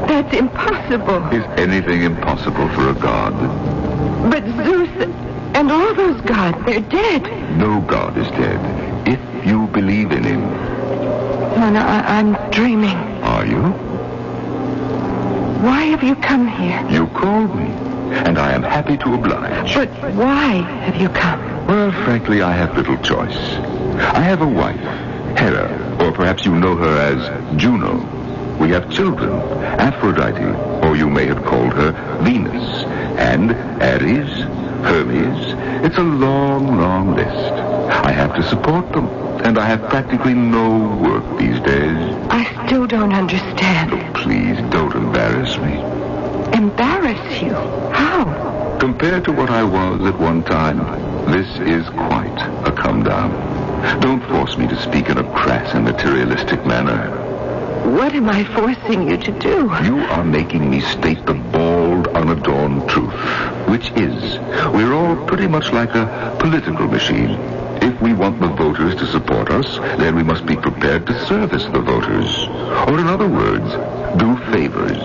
That's 0.07 0.35
impossible. 0.35 1.23
Is 1.27 1.45
anything 1.59 2.01
impossible 2.01 2.67
for 2.69 2.89
a 2.89 2.95
god? 2.95 3.33
But 4.31 4.43
Zeus 4.65 4.89
and 5.53 5.71
all 5.71 5.93
those 5.93 6.19
gods, 6.21 6.57
they're 6.65 6.79
dead. 6.79 7.21
No 7.59 7.79
god 7.81 8.17
is 8.17 8.27
dead. 8.29 9.07
If 9.07 9.19
you 9.45 9.67
believe 9.67 10.11
in 10.11 10.23
him, 10.23 10.41
No, 11.59 11.69
no, 11.69 11.79
I, 11.79 12.17
I'm 12.17 12.33
dreaming. 12.49 12.97
are 13.21 13.45
you? 13.45 13.94
Why 15.61 15.83
have 15.83 16.03
you 16.03 16.15
come 16.15 16.47
here? 16.47 16.85
You 16.89 17.07
called 17.07 17.55
me, 17.55 17.67
and 18.25 18.37
I 18.37 18.51
am 18.53 18.63
happy 18.63 18.97
to 18.97 19.13
oblige. 19.13 19.73
But 19.73 19.89
why 20.13 20.61
have 20.85 20.95
you 21.01 21.09
come? 21.09 21.67
Well, 21.67 21.91
frankly, 22.03 22.41
I 22.41 22.51
have 22.51 22.75
little 22.77 22.97
choice. 22.97 23.37
I 23.99 24.19
have 24.19 24.41
a 24.41 24.47
wife, 24.47 24.79
Hera, 25.37 25.97
or 25.99 26.11
perhaps 26.11 26.45
you 26.45 26.53
know 26.55 26.75
her 26.75 26.97
as 26.97 27.57
Juno. 27.59 27.97
We 28.59 28.69
have 28.71 28.89
children, 28.91 29.31
Aphrodite, 29.79 30.43
or 30.87 30.95
you 30.95 31.09
may 31.09 31.25
have 31.25 31.43
called 31.43 31.73
her 31.73 31.91
Venus, 32.21 32.83
and 33.17 33.51
Ares, 33.81 34.29
Hermes. 34.85 35.85
It's 35.85 35.97
a 35.97 36.03
long, 36.03 36.77
long 36.79 37.15
list. 37.15 37.53
I 38.05 38.11
have 38.11 38.35
to 38.35 38.43
support 38.43 38.91
them, 38.91 39.07
and 39.45 39.59
I 39.59 39.65
have 39.67 39.89
practically 39.89 40.33
no 40.33 40.87
work 40.97 41.37
these 41.37 41.59
days. 41.59 41.97
I 42.31 42.65
still 42.65 42.87
don't 42.87 43.13
understand. 43.13 43.91
Please 44.15 44.57
don't 44.71 44.95
embarrass 44.95 45.55
me. 45.59 45.73
Embarrass 46.57 47.41
you? 47.43 47.53
How? 47.93 48.77
Compared 48.79 49.23
to 49.25 49.31
what 49.31 49.51
I 49.51 49.63
was 49.63 50.01
at 50.01 50.19
one 50.19 50.43
time, 50.43 50.79
this 51.31 51.47
is 51.59 51.87
quite 51.89 52.41
a 52.67 52.71
come 52.71 53.03
down. 53.03 53.29
Don't 54.01 54.27
force 54.29 54.57
me 54.57 54.67
to 54.67 54.81
speak 54.81 55.09
in 55.09 55.19
a 55.19 55.31
crass 55.35 55.75
and 55.75 55.85
materialistic 55.85 56.65
manner. 56.65 57.11
What 57.91 58.15
am 58.15 58.27
I 58.27 58.45
forcing 58.45 59.07
you 59.07 59.17
to 59.17 59.31
do? 59.39 59.71
You 59.83 59.99
are 60.09 60.23
making 60.23 60.67
me 60.67 60.81
state 60.81 61.23
the 61.27 61.35
bald, 61.35 62.07
unadorned 62.07 62.89
truth, 62.89 63.13
which 63.69 63.91
is, 63.91 64.39
we're 64.73 64.93
all 64.93 65.15
pretty 65.27 65.45
much 65.45 65.71
like 65.71 65.93
a 65.93 66.35
political 66.39 66.87
machine. 66.87 67.37
If 67.81 68.01
we 68.01 68.13
want 68.13 68.39
the 68.39 68.47
voters 68.47 68.95
to 68.95 69.05
support 69.05 69.49
us, 69.51 69.77
then 69.97 70.15
we 70.15 70.23
must 70.23 70.45
be 70.45 70.55
prepared 70.55 71.05
to 71.07 71.25
service 71.25 71.65
the 71.65 71.81
voters. 71.81 72.47
Or 72.87 72.99
in 72.99 73.07
other 73.07 73.27
words, 73.27 73.71
do 74.19 74.37
favors. 74.51 75.01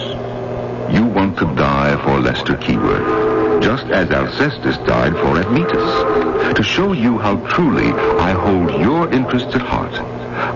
You 0.95 1.05
want 1.07 1.39
to 1.39 1.45
die 1.55 1.97
for 2.05 2.19
Lester 2.21 2.55
Keyworth, 2.55 3.63
just 3.63 3.87
as 3.87 4.09
Alcestis 4.09 4.85
died 4.87 5.13
for 5.13 5.39
Admetus. 5.39 6.57
To 6.57 6.63
show 6.63 6.93
you 6.93 7.19
how 7.19 7.37
truly 7.49 7.93
I 8.19 8.33
hold 8.33 8.81
your 8.81 9.11
interests 9.13 9.55
at 9.55 9.63
heart, 9.63 9.95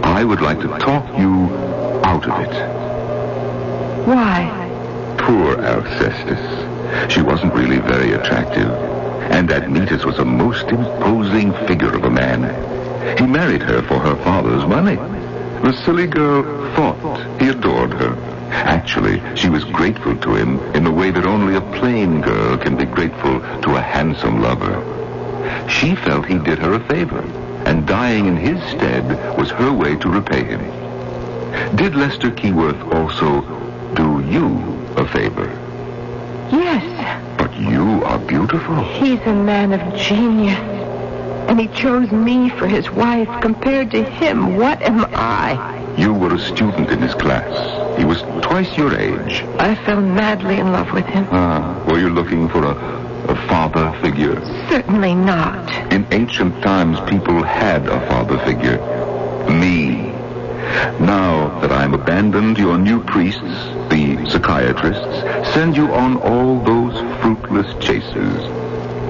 I 0.04 0.25
would 0.25 0.40
like 0.40 0.61
to 0.61 0.68
talk 0.78 1.06
you 1.18 1.49
out 2.04 2.26
of 2.26 2.40
it. 2.40 4.06
Why? 4.06 5.16
Poor 5.18 5.56
Alcestis. 5.56 7.11
She 7.11 7.23
wasn't 7.23 7.54
really 7.54 7.78
very 7.78 8.12
attractive. 8.12 8.93
And 9.30 9.50
Admetus 9.50 10.04
was 10.04 10.18
a 10.18 10.24
most 10.24 10.68
imposing 10.68 11.52
figure 11.66 11.94
of 11.94 12.04
a 12.04 12.10
man. 12.10 13.18
He 13.18 13.26
married 13.26 13.62
her 13.62 13.82
for 13.82 13.98
her 13.98 14.16
father's 14.16 14.66
money. 14.66 14.96
The 14.96 15.72
silly 15.84 16.06
girl 16.06 16.42
thought 16.74 17.40
he 17.40 17.48
adored 17.48 17.92
her. 17.94 18.16
Actually, 18.50 19.22
she 19.34 19.48
was 19.48 19.64
grateful 19.64 20.16
to 20.18 20.34
him 20.34 20.60
in 20.74 20.84
the 20.84 20.92
way 20.92 21.10
that 21.10 21.26
only 21.26 21.56
a 21.56 21.60
plain 21.60 22.20
girl 22.20 22.56
can 22.56 22.76
be 22.76 22.84
grateful 22.84 23.40
to 23.62 23.76
a 23.76 23.80
handsome 23.80 24.40
lover. 24.42 24.82
She 25.68 25.94
felt 25.94 26.26
he 26.26 26.38
did 26.38 26.58
her 26.58 26.74
a 26.74 26.86
favor, 26.88 27.20
and 27.66 27.86
dying 27.86 28.26
in 28.26 28.36
his 28.36 28.62
stead 28.70 29.06
was 29.38 29.50
her 29.50 29.72
way 29.72 29.96
to 29.96 30.08
repay 30.08 30.44
him. 30.44 30.60
Did 31.76 31.94
Lester 31.94 32.30
Keyworth 32.30 32.80
also 32.94 33.40
do 33.94 34.20
you 34.28 34.84
a 34.96 35.06
favor? 35.08 35.48
Yes. 36.50 37.23
You 37.58 38.02
are 38.04 38.18
beautiful. 38.18 38.82
He's 38.84 39.20
a 39.20 39.32
man 39.32 39.73
of 39.73 39.96
genius. 39.96 40.58
And 41.49 41.61
he 41.61 41.68
chose 41.68 42.11
me 42.11 42.49
for 42.50 42.66
his 42.66 42.90
wife. 42.90 43.28
Compared 43.40 43.90
to 43.92 44.02
him, 44.02 44.56
what 44.56 44.82
am 44.82 45.04
I? 45.14 45.94
You 45.96 46.12
were 46.12 46.34
a 46.34 46.38
student 46.38 46.90
in 46.90 47.00
his 47.00 47.14
class. 47.14 47.99
He 47.99 48.04
was 48.04 48.23
twice 48.42 48.76
your 48.76 48.99
age. 48.99 49.42
I 49.58 49.76
fell 49.84 50.00
madly 50.00 50.58
in 50.58 50.73
love 50.73 50.90
with 50.92 51.06
him. 51.06 51.26
Ah, 51.30 51.84
were 51.87 51.99
you 51.99 52.08
looking 52.08 52.49
for 52.49 52.64
a, 52.64 52.75
a 53.28 53.37
father 53.46 53.96
figure? 54.02 54.44
Certainly 54.68 55.14
not. 55.14 55.70
In 55.92 56.06
ancient 56.11 56.61
times, 56.62 56.99
people 57.08 57.42
had 57.42 57.87
a 57.87 58.00
father 58.08 58.38
figure. 58.38 58.78
Me. 59.49 60.11
Now 61.00 61.60
that 61.60 61.72
I'm 61.72 61.94
abandoned, 61.94 62.58
your 62.58 62.78
new 62.78 63.02
priests, 63.02 63.40
the 63.90 64.26
psychiatrists, 64.30 65.52
send 65.54 65.76
you 65.76 65.92
on 65.92 66.16
all 66.18 66.60
those 66.60 66.98
fruitless 67.20 67.72
chases. 67.84 68.42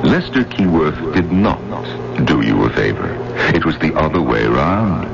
Lester 0.04 0.44
Keyworth 0.44 1.14
did 1.14 1.32
not 1.32 1.60
do 2.26 2.42
you 2.42 2.64
a 2.64 2.70
favor. 2.70 3.16
It 3.54 3.64
was 3.64 3.78
the 3.78 3.94
other 3.94 4.20
way 4.20 4.46
round. 4.46 5.08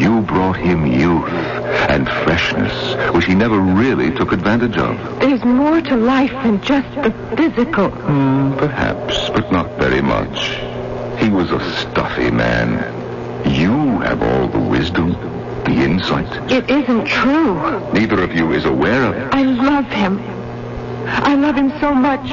You 0.00 0.20
brought 0.20 0.56
him 0.56 0.86
youth 0.86 1.28
and 1.88 2.06
freshness, 2.06 3.14
which 3.14 3.24
he 3.24 3.34
never 3.34 3.58
really 3.58 4.10
took 4.14 4.32
advantage 4.32 4.76
of. 4.76 5.20
There's 5.20 5.44
more 5.44 5.80
to 5.80 5.96
life 5.96 6.32
than 6.42 6.60
just 6.60 6.94
the 6.94 7.10
physical. 7.36 7.88
Hmm, 7.88 8.56
perhaps, 8.56 9.30
but 9.30 9.50
not 9.50 9.70
very 9.78 10.02
much. 10.02 10.58
He 11.18 11.30
was 11.30 11.50
a 11.50 11.60
stuffy 11.80 12.30
man. 12.30 12.94
You 13.50 14.00
have 14.00 14.22
all 14.22 14.48
the 14.48 14.58
wisdom, 14.60 15.14
the 15.66 15.82
insight. 15.82 16.50
It 16.50 16.70
isn't 16.70 17.06
true. 17.06 17.54
Neither 17.92 18.22
of 18.22 18.34
you 18.34 18.52
is 18.52 18.64
aware 18.64 19.04
of 19.04 19.16
it. 19.16 19.34
I 19.34 19.42
love 19.42 19.86
him. 19.86 20.18
I 21.06 21.34
love 21.34 21.56
him 21.56 21.70
so 21.80 21.94
much. 21.94 22.30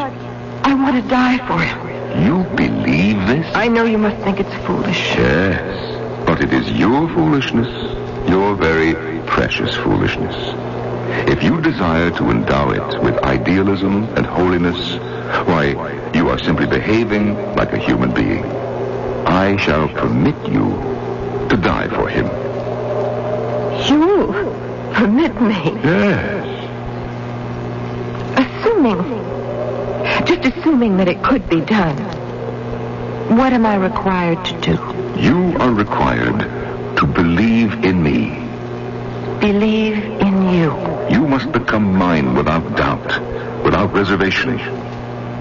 I 0.65 0.73
want 0.73 1.01
to 1.01 1.09
die 1.09 1.39
for 1.47 1.59
him. 1.59 1.93
You 2.25 2.43
believe 2.55 3.17
this? 3.27 3.55
I 3.55 3.67
know 3.67 3.85
you 3.85 3.97
must 3.97 4.17
think 4.23 4.39
it's 4.39 4.53
foolish. 4.65 5.15
Yes, 5.15 6.25
but 6.27 6.41
it 6.43 6.53
is 6.53 6.71
your 6.71 7.07
foolishness, 7.09 7.67
your 8.29 8.55
very 8.55 8.93
precious 9.27 9.75
foolishness. 9.75 10.35
If 11.27 11.43
you 11.43 11.59
desire 11.61 12.11
to 12.11 12.29
endow 12.29 12.69
it 12.69 13.01
with 13.01 13.17
idealism 13.23 14.03
and 14.15 14.25
holiness, 14.25 14.99
Why, 15.47 16.11
you 16.13 16.29
are 16.29 16.37
simply 16.39 16.67
behaving 16.67 17.35
like 17.55 17.73
a 17.73 17.77
human 17.77 18.13
being. 18.13 18.45
I 19.25 19.57
shall 19.57 19.87
permit 19.89 20.35
you 20.47 20.69
to 21.49 21.57
die 21.57 21.87
for 21.89 22.07
him. 22.07 22.27
You 23.89 24.27
permit 24.93 25.41
me? 25.41 25.71
Yes. 25.83 26.49
Assuming, 28.37 29.03
just 30.25 30.45
assuming 30.45 30.97
that 30.97 31.07
it 31.07 31.23
could 31.23 31.49
be 31.49 31.61
done, 31.61 31.97
what 33.37 33.53
am 33.53 33.65
I 33.65 33.75
required 33.75 34.43
to 34.45 34.53
do? 34.61 35.19
You 35.19 35.57
are 35.59 35.71
required 35.71 36.39
to 36.97 37.05
believe 37.05 37.83
in 37.83 38.03
me. 38.03 38.39
Believe 39.39 39.97
in 39.97 40.53
you. 40.53 40.71
You 41.09 41.27
must 41.27 41.51
become 41.51 41.95
mine 41.95 42.35
without 42.35 42.75
doubt, 42.75 43.63
without 43.63 43.91
reservation. 43.93 44.57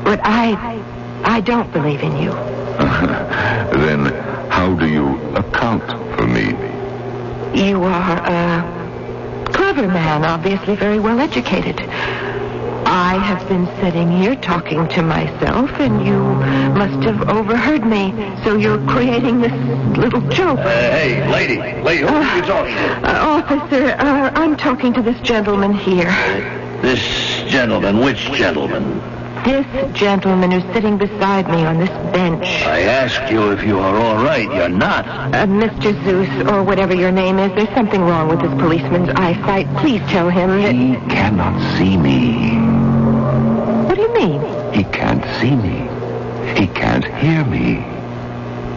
But 0.05 0.21
I, 0.25 0.83
I 1.25 1.41
don't 1.41 1.73
believe 1.73 2.03
in 2.03 2.17
you. 2.17 2.31
then 2.83 4.07
how 4.51 4.75
do 4.75 4.89
you 4.89 5.19
account 5.35 5.87
for 6.17 6.27
me? 6.27 6.72
You 7.55 7.83
are 7.85 8.19
a 8.19 9.51
clever 9.53 9.87
man, 9.87 10.25
obviously 10.25 10.75
very 10.75 10.99
well 10.99 11.21
educated. 11.21 11.81
I 11.81 13.17
have 13.19 13.47
been 13.49 13.67
sitting 13.81 14.11
here 14.11 14.37
talking 14.37 14.89
to 14.89 15.03
myself, 15.03 15.71
and 15.79 16.07
you 16.07 16.19
must 16.75 17.03
have 17.05 17.29
overheard 17.29 17.85
me. 17.85 18.13
So 18.45 18.57
you're 18.57 18.85
creating 18.87 19.41
this 19.41 19.53
little 19.97 20.23
joke. 20.29 20.59
Uh, 20.59 20.69
hey, 20.69 21.29
lady, 21.31 21.59
lady, 21.83 22.01
who 22.03 22.09
are 22.09 22.37
you 22.37 22.43
talking 22.43 22.75
to? 22.75 23.09
Uh, 23.09 23.43
officer, 23.43 23.97
uh, 23.99 24.31
I'm 24.35 24.57
talking 24.57 24.93
to 24.95 25.03
this 25.03 25.21
gentleman 25.21 25.75
here. 25.75 26.11
This 26.83 27.45
gentleman, 27.51 28.01
which 28.01 28.31
gentleman? 28.33 29.01
This 29.45 29.67
gentleman 29.99 30.53
who's 30.53 30.63
sitting 30.73 30.99
beside 30.99 31.49
me 31.49 31.65
on 31.65 31.79
this 31.79 31.91
bench. 32.13 32.45
I 32.65 32.83
asked 32.83 33.31
you 33.33 33.51
if 33.51 33.65
you 33.65 33.81
are 33.81 33.97
all 33.97 34.23
right. 34.23 34.45
You're 34.45 34.69
not. 34.69 35.05
Uh, 35.07 35.47
Mr. 35.47 35.93
Zeus, 36.05 36.49
or 36.49 36.63
whatever 36.63 36.95
your 36.95 37.11
name 37.11 37.41
is, 37.41 37.51
there's 37.57 37.75
something 37.75 38.03
wrong 38.03 38.29
with 38.29 38.41
this 38.41 38.53
policeman's 38.61 39.09
eyesight. 39.09 39.67
Please 39.79 40.01
tell 40.03 40.31
him 40.31 40.51
that... 40.63 40.75
He 40.75 40.95
cannot 41.13 41.59
see 41.77 41.97
me. 41.97 42.55
What 43.87 43.97
do 43.97 44.03
you 44.03 44.15
mean? 44.15 44.73
He 44.73 44.85
can't 44.85 45.25
see 45.41 45.57
me. 45.57 45.89
He 46.57 46.69
can't 46.69 47.05
hear 47.05 47.45
me. 47.45 47.77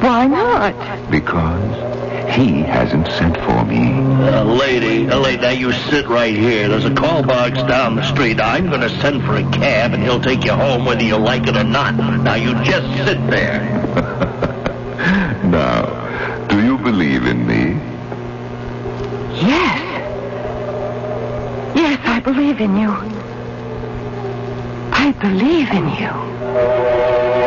Why 0.01 0.25
not? 0.25 1.11
Because 1.11 1.94
he 2.29 2.61
hasn't 2.61 3.07
sent 3.07 3.37
for 3.37 3.65
me. 3.65 3.93
Uh, 3.93 4.43
lady, 4.43 5.07
uh, 5.07 5.19
lady, 5.19 5.41
now 5.41 5.49
you 5.51 5.71
sit 5.71 6.07
right 6.07 6.35
here. 6.35 6.67
There's 6.67 6.85
a 6.85 6.93
call 6.93 7.23
box 7.23 7.61
down 7.63 7.95
the 7.95 8.03
street. 8.03 8.39
I'm 8.39 8.67
going 8.67 8.81
to 8.81 8.89
send 9.01 9.23
for 9.23 9.35
a 9.35 9.43
cab, 9.51 9.93
and 9.93 10.03
he'll 10.03 10.21
take 10.21 10.43
you 10.43 10.53
home 10.53 10.85
whether 10.85 11.03
you 11.03 11.17
like 11.17 11.47
it 11.47 11.55
or 11.55 11.63
not. 11.63 11.95
Now 11.95 12.35
you 12.35 12.53
just 12.63 12.87
sit 13.05 13.25
there. 13.29 13.61
now, 15.45 16.47
do 16.47 16.63
you 16.63 16.77
believe 16.77 17.25
in 17.25 17.45
me? 17.45 17.79
Yes. 19.41 19.81
Yes, 21.75 21.99
I 22.05 22.19
believe 22.19 22.59
in 22.59 22.77
you. 22.77 22.91
I 24.91 25.11
believe 25.19 25.69
in 25.71 25.89
you. 25.99 27.44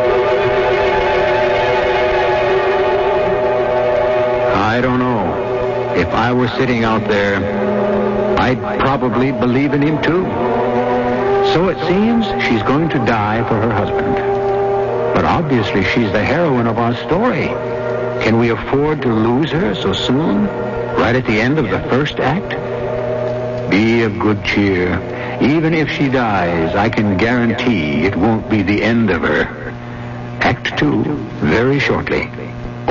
I 4.69 4.81
don't 4.81 4.99
know. 4.99 5.95
If 5.95 6.09
I 6.09 6.31
were 6.31 6.47
sitting 6.49 6.83
out 6.83 7.07
there, 7.07 7.37
I'd 8.39 8.59
probably 8.79 9.31
believe 9.31 9.73
in 9.73 9.81
him 9.81 9.99
too. 10.03 10.25
So 11.53 11.69
it 11.69 11.79
seems 11.87 12.27
she's 12.45 12.61
going 12.61 12.87
to 12.89 12.99
die 12.99 13.41
for 13.49 13.55
her 13.59 13.71
husband. 13.71 14.13
But 15.15 15.25
obviously 15.25 15.83
she's 15.85 16.11
the 16.11 16.23
heroine 16.23 16.67
of 16.67 16.77
our 16.77 16.95
story. 17.07 17.47
Can 18.23 18.37
we 18.37 18.49
afford 18.49 19.01
to 19.01 19.11
lose 19.11 19.49
her 19.49 19.73
so 19.73 19.91
soon? 19.91 20.45
Right 21.01 21.15
at 21.15 21.25
the 21.25 21.41
end 21.41 21.57
of 21.57 21.71
the 21.71 21.79
first 21.89 22.19
act? 22.19 22.51
Be 23.71 24.03
of 24.03 24.19
good 24.19 24.45
cheer. 24.45 24.93
Even 25.41 25.73
if 25.73 25.89
she 25.89 26.09
dies, 26.09 26.75
I 26.75 26.89
can 26.89 27.17
guarantee 27.17 28.05
it 28.05 28.15
won't 28.15 28.47
be 28.47 28.61
the 28.61 28.83
end 28.83 29.09
of 29.09 29.23
her. 29.23 29.45
Act 30.41 30.77
two, 30.77 31.03
very 31.41 31.79
shortly. 31.79 32.29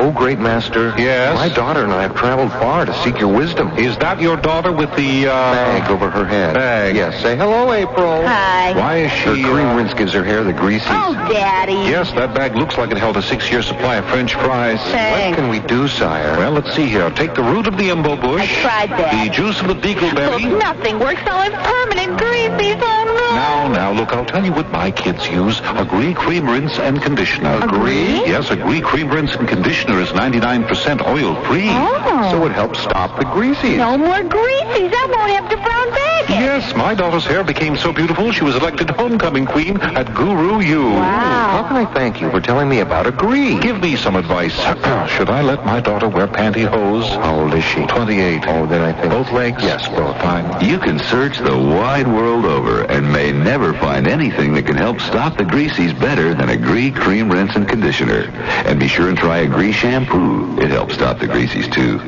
Oh, 0.01 0.13
great 0.13 0.39
master. 0.39 0.95
Yes? 0.97 1.35
My 1.35 1.49
daughter 1.49 1.83
and 1.83 1.93
I 1.93 2.03
have 2.03 2.15
traveled 2.15 2.53
far 2.53 2.85
to 2.85 2.95
seek 3.03 3.19
your 3.19 3.35
wisdom. 3.35 3.77
Is 3.77 3.97
that 3.99 4.21
your 4.21 4.37
daughter 4.37 4.71
with 4.71 4.95
the, 4.95 5.27
uh... 5.27 5.33
Bag 5.33 5.91
over 5.91 6.09
her 6.09 6.25
head. 6.25 6.55
Bag. 6.55 6.95
Yes. 6.95 7.21
Say 7.21 7.37
hello, 7.37 7.73
April. 7.73 8.25
Hi. 8.27 8.75
Why 8.75 8.99
is 8.99 9.11
Her 9.11 9.35
she... 9.35 9.43
cream 9.43 9.67
uh, 9.67 9.77
rinse 9.77 9.95
gives 9.95 10.13
her 10.13 10.23
hair 10.23 10.45
the 10.45 10.53
greasies. 10.53 10.87
Oh, 10.89 11.15
Daddy. 11.33 11.73
Yes, 11.73 12.13
that 12.13 12.33
bag 12.35 12.55
looks 12.55 12.79
like 12.79 12.93
it 12.93 12.97
held 12.99 13.17
a 13.17 13.23
six-year 13.23 13.63
supply 13.63 13.97
of 13.97 14.05
French 14.07 14.35
fries. 14.35 14.79
What 14.79 15.35
can 15.37 15.49
we 15.49 15.59
do, 15.61 15.89
sire? 15.89 16.39
Well, 16.39 16.53
let's 16.53 16.73
see 16.75 16.87
here. 16.87 17.11
Take 17.11 17.35
the 17.35 17.43
root 17.43 17.67
of 17.67 17.77
the 17.77 17.89
embo 17.89 18.21
bush. 18.21 18.41
I 18.43 18.63
tried 18.63 18.91
that. 18.91 19.25
The 19.25 19.31
juice 19.31 19.61
of 19.61 19.67
the 19.69 19.75
beagleberry. 19.75 20.43
Look, 20.49 20.61
nothing 20.63 20.99
works. 21.01 21.23
All 21.27 21.43
it's 21.43 21.57
permanent 21.57 22.19
greasy. 22.19 22.77
No. 22.77 23.09
Now, 23.35 23.69
now, 23.69 23.93
look, 23.93 24.13
I'll 24.13 24.25
tell 24.25 24.45
you 24.45 24.53
what 24.53 24.71
my 24.71 24.91
kids 24.91 25.29
use. 25.29 25.61
Agree 25.77 26.15
cream 26.15 26.49
rinse 26.49 26.79
and 26.79 27.01
conditioner. 27.01 27.61
Agree? 27.63 28.25
Yes, 28.27 28.51
Agree 28.51 28.81
cream 28.81 29.11
rinse 29.11 29.35
and 29.35 29.47
conditioner 29.47 29.88
is 29.96 30.11
99% 30.11 31.07
oil-free. 31.07 31.68
Oh. 31.68 32.29
So 32.31 32.46
it 32.46 32.53
helps 32.53 32.81
stop 32.81 33.18
the 33.18 33.24
greasies. 33.24 33.79
No 33.79 33.96
more 33.96 34.20
greasies. 34.20 34.92
I 34.92 35.07
won't 35.11 35.33
have 35.33 35.48
to 35.51 35.57
brown 35.57 35.90
bag 35.90 36.09
it. 36.31 36.40
Yes, 36.40 36.74
my 36.77 36.94
daughter's 36.94 37.24
hair 37.24 37.42
became 37.42 37.77
so 37.77 37.92
beautiful 37.92 38.33
she 38.33 38.44
was 38.44 38.55
elected 38.55 38.90
homecoming 38.90 39.46
queen 39.46 39.81
at 39.81 40.14
Guru 40.14 40.61
U. 40.61 40.85
Wow. 40.85 41.62
How 41.62 41.68
can 41.68 41.77
I 41.77 41.92
thank 41.94 42.20
you 42.20 42.31
for 42.31 42.40
telling 42.40 42.68
me 42.68 42.81
about 42.81 43.07
a 43.07 43.09
Agree? 43.09 43.59
Give 43.59 43.81
me 43.81 43.96
some 43.96 44.14
advice. 44.14 44.55
Should 45.16 45.31
I 45.31 45.42
let 45.42 45.64
my 45.64 45.81
daughter 45.81 46.09
wear 46.09 46.29
pantyhose? 46.29 47.09
How 47.09 47.40
old 47.40 47.55
is 47.55 47.64
she? 47.64 47.85
28. 47.87 48.44
Oh, 48.46 48.66
then 48.66 48.83
I 48.83 48.92
think... 48.92 49.12
Both 49.12 49.33
legs? 49.33 49.62
Yes, 49.62 49.88
both. 49.88 50.16
Fine. 50.20 50.64
You 50.64 50.79
can 50.79 50.98
search 50.98 51.38
the 51.38 51.57
wide 51.57 52.07
world 52.07 52.44
over 52.44 52.83
and 52.83 53.12
may 53.12 53.33
never 53.33 53.72
find 53.74 54.07
anything 54.07 54.55
that 54.55 54.66
can 54.66 54.77
help 54.77 55.01
stop 55.01 55.37
the 55.37 55.44
greasies 55.44 55.98
better 55.98 56.35
than 56.35 56.48
a 56.51 56.53
Agree 56.53 56.90
Cream 56.90 57.31
Rinse 57.31 57.57
and 57.57 57.66
Conditioner. 57.68 58.29
And 58.66 58.79
be 58.79 58.88
sure 58.88 59.09
and 59.09 59.16
try 59.16 59.38
a 59.38 59.44
Agree 59.44 59.72
Shampoo. 59.79 60.59
It 60.59 60.71
helps 60.71 60.95
stop 60.95 61.21
the 61.21 61.29
greasies 61.29 61.71
too. 61.73 61.99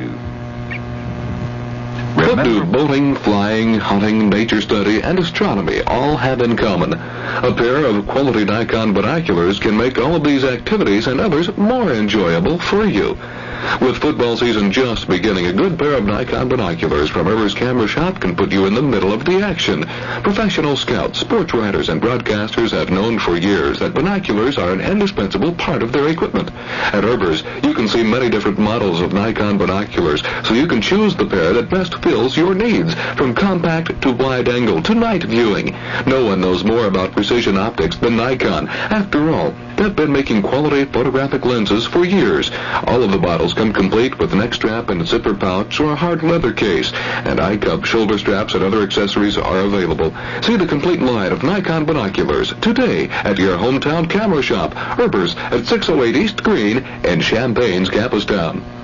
What 2.15 2.43
do 2.43 2.65
boating, 2.65 3.15
flying, 3.15 3.75
hunting, 3.75 4.29
nature 4.29 4.59
study, 4.59 5.01
and 5.01 5.17
astronomy 5.17 5.81
all 5.83 6.17
have 6.17 6.41
in 6.41 6.57
common? 6.57 6.91
A 6.91 7.53
pair 7.55 7.85
of 7.85 8.05
quality 8.07 8.43
Nikon 8.43 8.93
binoculars 8.93 9.57
can 9.57 9.77
make 9.77 9.97
all 9.97 10.15
of 10.15 10.23
these 10.25 10.43
activities 10.43 11.07
and 11.07 11.21
others 11.21 11.55
more 11.55 11.93
enjoyable 11.93 12.59
for 12.59 12.85
you. 12.85 13.17
With 13.79 13.97
football 13.97 14.37
season 14.37 14.71
just 14.71 15.07
beginning, 15.07 15.45
a 15.45 15.53
good 15.53 15.77
pair 15.77 15.93
of 15.93 16.05
Nikon 16.05 16.49
binoculars 16.49 17.09
from 17.09 17.27
Herbers 17.27 17.55
Camera 17.55 17.87
Shop 17.87 18.19
can 18.19 18.35
put 18.35 18.51
you 18.51 18.65
in 18.65 18.73
the 18.73 18.81
middle 18.81 19.13
of 19.13 19.25
the 19.25 19.41
action. 19.41 19.83
Professional 20.23 20.75
scouts, 20.75 21.19
sports 21.19 21.53
writers, 21.53 21.89
and 21.89 22.01
broadcasters 22.01 22.71
have 22.71 22.89
known 22.89 23.19
for 23.19 23.37
years 23.37 23.79
that 23.79 23.93
binoculars 23.93 24.57
are 24.57 24.71
an 24.71 24.81
indispensable 24.81 25.53
part 25.53 25.83
of 25.83 25.91
their 25.91 26.07
equipment. 26.07 26.49
At 26.93 27.03
Herbers, 27.03 27.43
you 27.63 27.73
can 27.73 27.87
see 27.87 28.03
many 28.03 28.29
different 28.29 28.57
models 28.57 28.99
of 28.99 29.13
Nikon 29.13 29.57
binoculars, 29.57 30.23
so 30.43 30.53
you 30.53 30.67
can 30.67 30.81
choose 30.81 31.15
the 31.15 31.25
pair 31.25 31.53
that 31.53 31.69
best 31.69 31.95
fills 32.03 32.35
your 32.35 32.55
needs, 32.55 32.93
from 33.15 33.35
compact 33.35 34.01
to 34.01 34.11
wide 34.11 34.49
angle 34.49 34.81
to 34.83 34.95
night 34.95 35.23
viewing. 35.23 35.75
No 36.07 36.25
one 36.25 36.41
knows 36.41 36.63
more 36.63 36.85
about 36.85 37.11
precision 37.11 37.57
optics 37.57 37.97
than 37.97 38.17
Nikon. 38.17 38.67
After 38.67 39.29
all, 39.31 39.53
they've 39.81 39.95
been 39.95 40.11
making 40.11 40.43
quality 40.43 40.85
photographic 40.85 41.43
lenses 41.43 41.87
for 41.87 42.05
years. 42.05 42.51
All 42.85 43.01
of 43.01 43.11
the 43.11 43.17
bottles 43.17 43.53
come 43.53 43.73
complete 43.73 44.19
with 44.19 44.33
neck 44.33 44.53
strap 44.53 44.89
and 44.89 45.07
zipper 45.07 45.33
pouch 45.33 45.79
or 45.79 45.93
a 45.93 45.95
hard 45.95 46.21
leather 46.21 46.53
case, 46.53 46.91
and 46.93 47.39
eye 47.39 47.57
cup, 47.57 47.83
shoulder 47.83 48.19
straps, 48.19 48.53
and 48.53 48.63
other 48.63 48.83
accessories 48.83 49.37
are 49.37 49.59
available. 49.59 50.13
See 50.41 50.55
the 50.55 50.67
complete 50.67 51.01
line 51.01 51.31
of 51.31 51.41
Nikon 51.41 51.85
binoculars 51.85 52.53
today 52.61 53.09
at 53.09 53.39
your 53.39 53.57
hometown 53.57 54.07
camera 54.07 54.43
shop, 54.43 54.75
Herbers 54.75 55.35
at 55.35 55.65
608 55.65 56.15
East 56.15 56.43
Green 56.43 56.85
in 57.03 57.19
Champaign's 57.19 57.89
campus 57.89 58.25
town. 58.25 58.80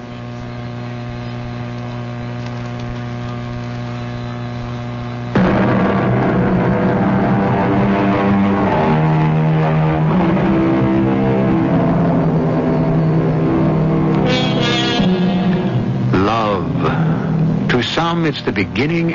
It's 18.28 18.42
the 18.42 18.52
beginning. 18.52 19.13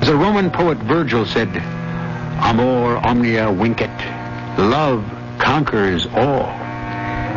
As 0.00 0.06
the 0.06 0.14
Roman 0.14 0.50
poet 0.50 0.78
Virgil 0.78 1.26
said, 1.26 1.48
Amor 2.38 2.96
omnia 2.98 3.52
vincit. 3.52 3.90
Love 4.56 5.04
conquers 5.38 6.06
all. 6.06 6.46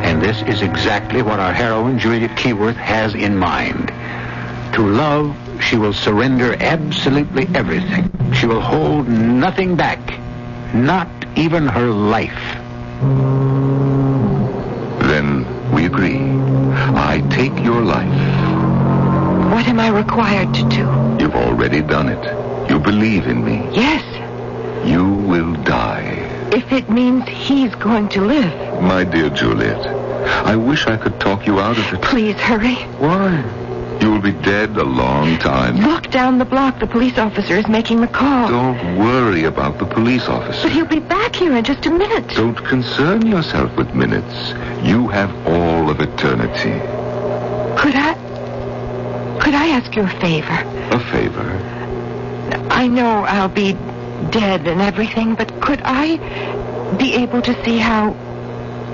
And 0.05 0.21
this 0.21 0.43
is 0.43 0.61
exactly 0.61 1.23
what 1.23 1.39
our 1.39 1.51
heroine, 1.51 1.97
Juliet 1.97 2.37
Keyworth, 2.37 2.75
has 2.75 3.15
in 3.15 3.35
mind. 3.37 3.87
To 4.75 4.87
love, 4.87 5.35
she 5.63 5.77
will 5.77 5.93
surrender 5.93 6.55
absolutely 6.59 7.47
everything. 7.55 8.11
She 8.33 8.45
will 8.45 8.61
hold 8.61 9.07
nothing 9.07 9.75
back. 9.75 9.99
Not 10.75 11.09
even 11.35 11.67
her 11.67 11.87
life. 11.87 13.36
What 19.67 19.73
am 19.73 19.79
I 19.81 19.89
required 19.89 20.53
to 20.53 20.63
do? 20.69 20.85
You've 21.21 21.35
already 21.35 21.81
done 21.81 22.07
it. 22.07 22.69
You 22.71 22.79
believe 22.79 23.27
in 23.27 23.43
me. 23.43 23.67
Yes, 23.73 24.01
You 24.87 25.03
will 25.13 25.55
die. 25.63 26.13
if 26.53 26.71
it 26.71 26.89
means 26.89 27.27
he's 27.27 27.75
going 27.75 28.07
to 28.15 28.21
live. 28.21 28.81
My 28.81 29.03
dear 29.03 29.29
Juliet, 29.29 29.85
I 30.47 30.55
wish 30.55 30.87
I 30.87 30.95
could 30.95 31.19
talk 31.19 31.45
you 31.45 31.59
out 31.59 31.77
of 31.77 31.93
it. 31.93 32.01
Please 32.01 32.37
hurry. 32.39 32.75
Why? 33.03 33.43
You 33.99 34.11
will 34.11 34.21
be 34.21 34.31
dead 34.31 34.77
a 34.77 34.85
long 34.85 35.37
time. 35.39 35.81
Look 35.81 36.11
down 36.11 36.37
the 36.37 36.45
block. 36.45 36.79
The 36.79 36.87
police 36.87 37.17
officer 37.17 37.55
is 37.57 37.67
making 37.67 37.99
the 37.99 38.07
call. 38.07 38.47
Don't 38.47 38.97
worry 38.97 39.43
about 39.43 39.79
the 39.79 39.85
police 39.85 40.29
officer. 40.29 40.63
But 40.63 40.71
he'll 40.71 40.85
be 40.85 40.99
back 41.01 41.35
here 41.35 41.53
in 41.53 41.65
just 41.65 41.85
a 41.85 41.91
minute. 41.91 42.29
Don't 42.29 42.63
concern 42.63 43.27
yourself 43.27 43.75
with 43.75 43.93
minutes. 43.93 44.33
You 44.87 45.09
have 45.09 45.29
all 45.45 45.89
of 45.89 45.99
eternity. 45.99 46.71
Could 47.81 47.95
I? 47.97 48.15
Could 49.39 49.53
I 49.53 49.67
ask 49.69 49.95
you 49.95 50.03
a 50.03 50.19
favor? 50.19 50.53
A 50.91 50.99
favor. 51.11 51.77
I 52.71 52.87
know 52.87 53.23
I'll 53.23 53.49
be 53.49 53.73
dead 54.31 54.67
and 54.67 54.81
everything, 54.81 55.35
but 55.35 55.61
could 55.61 55.81
I 55.83 56.17
be 56.97 57.13
able 57.15 57.41
to 57.41 57.63
see 57.63 57.77
how 57.77 58.13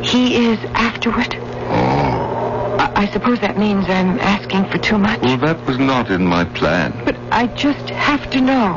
he 0.04 0.48
is 0.48 0.60
afterward? 0.74 1.36
Oh. 1.36 2.78
I, 2.80 3.04
I 3.04 3.08
suppose 3.08 3.40
that 3.40 3.58
means 3.58 3.86
I'm 3.90 4.20
asking 4.20 4.66
for 4.66 4.78
too 4.78 4.98
much. 4.98 5.22
Well, 5.22 5.38
that 5.38 5.66
was 5.66 5.78
not 5.78 6.10
in 6.10 6.26
my 6.26 6.46
plan. 6.46 6.94
But 7.06 7.18
I 7.32 7.48
just 7.48 7.90
have 7.90 8.30
to 8.32 8.42
know. 8.42 8.74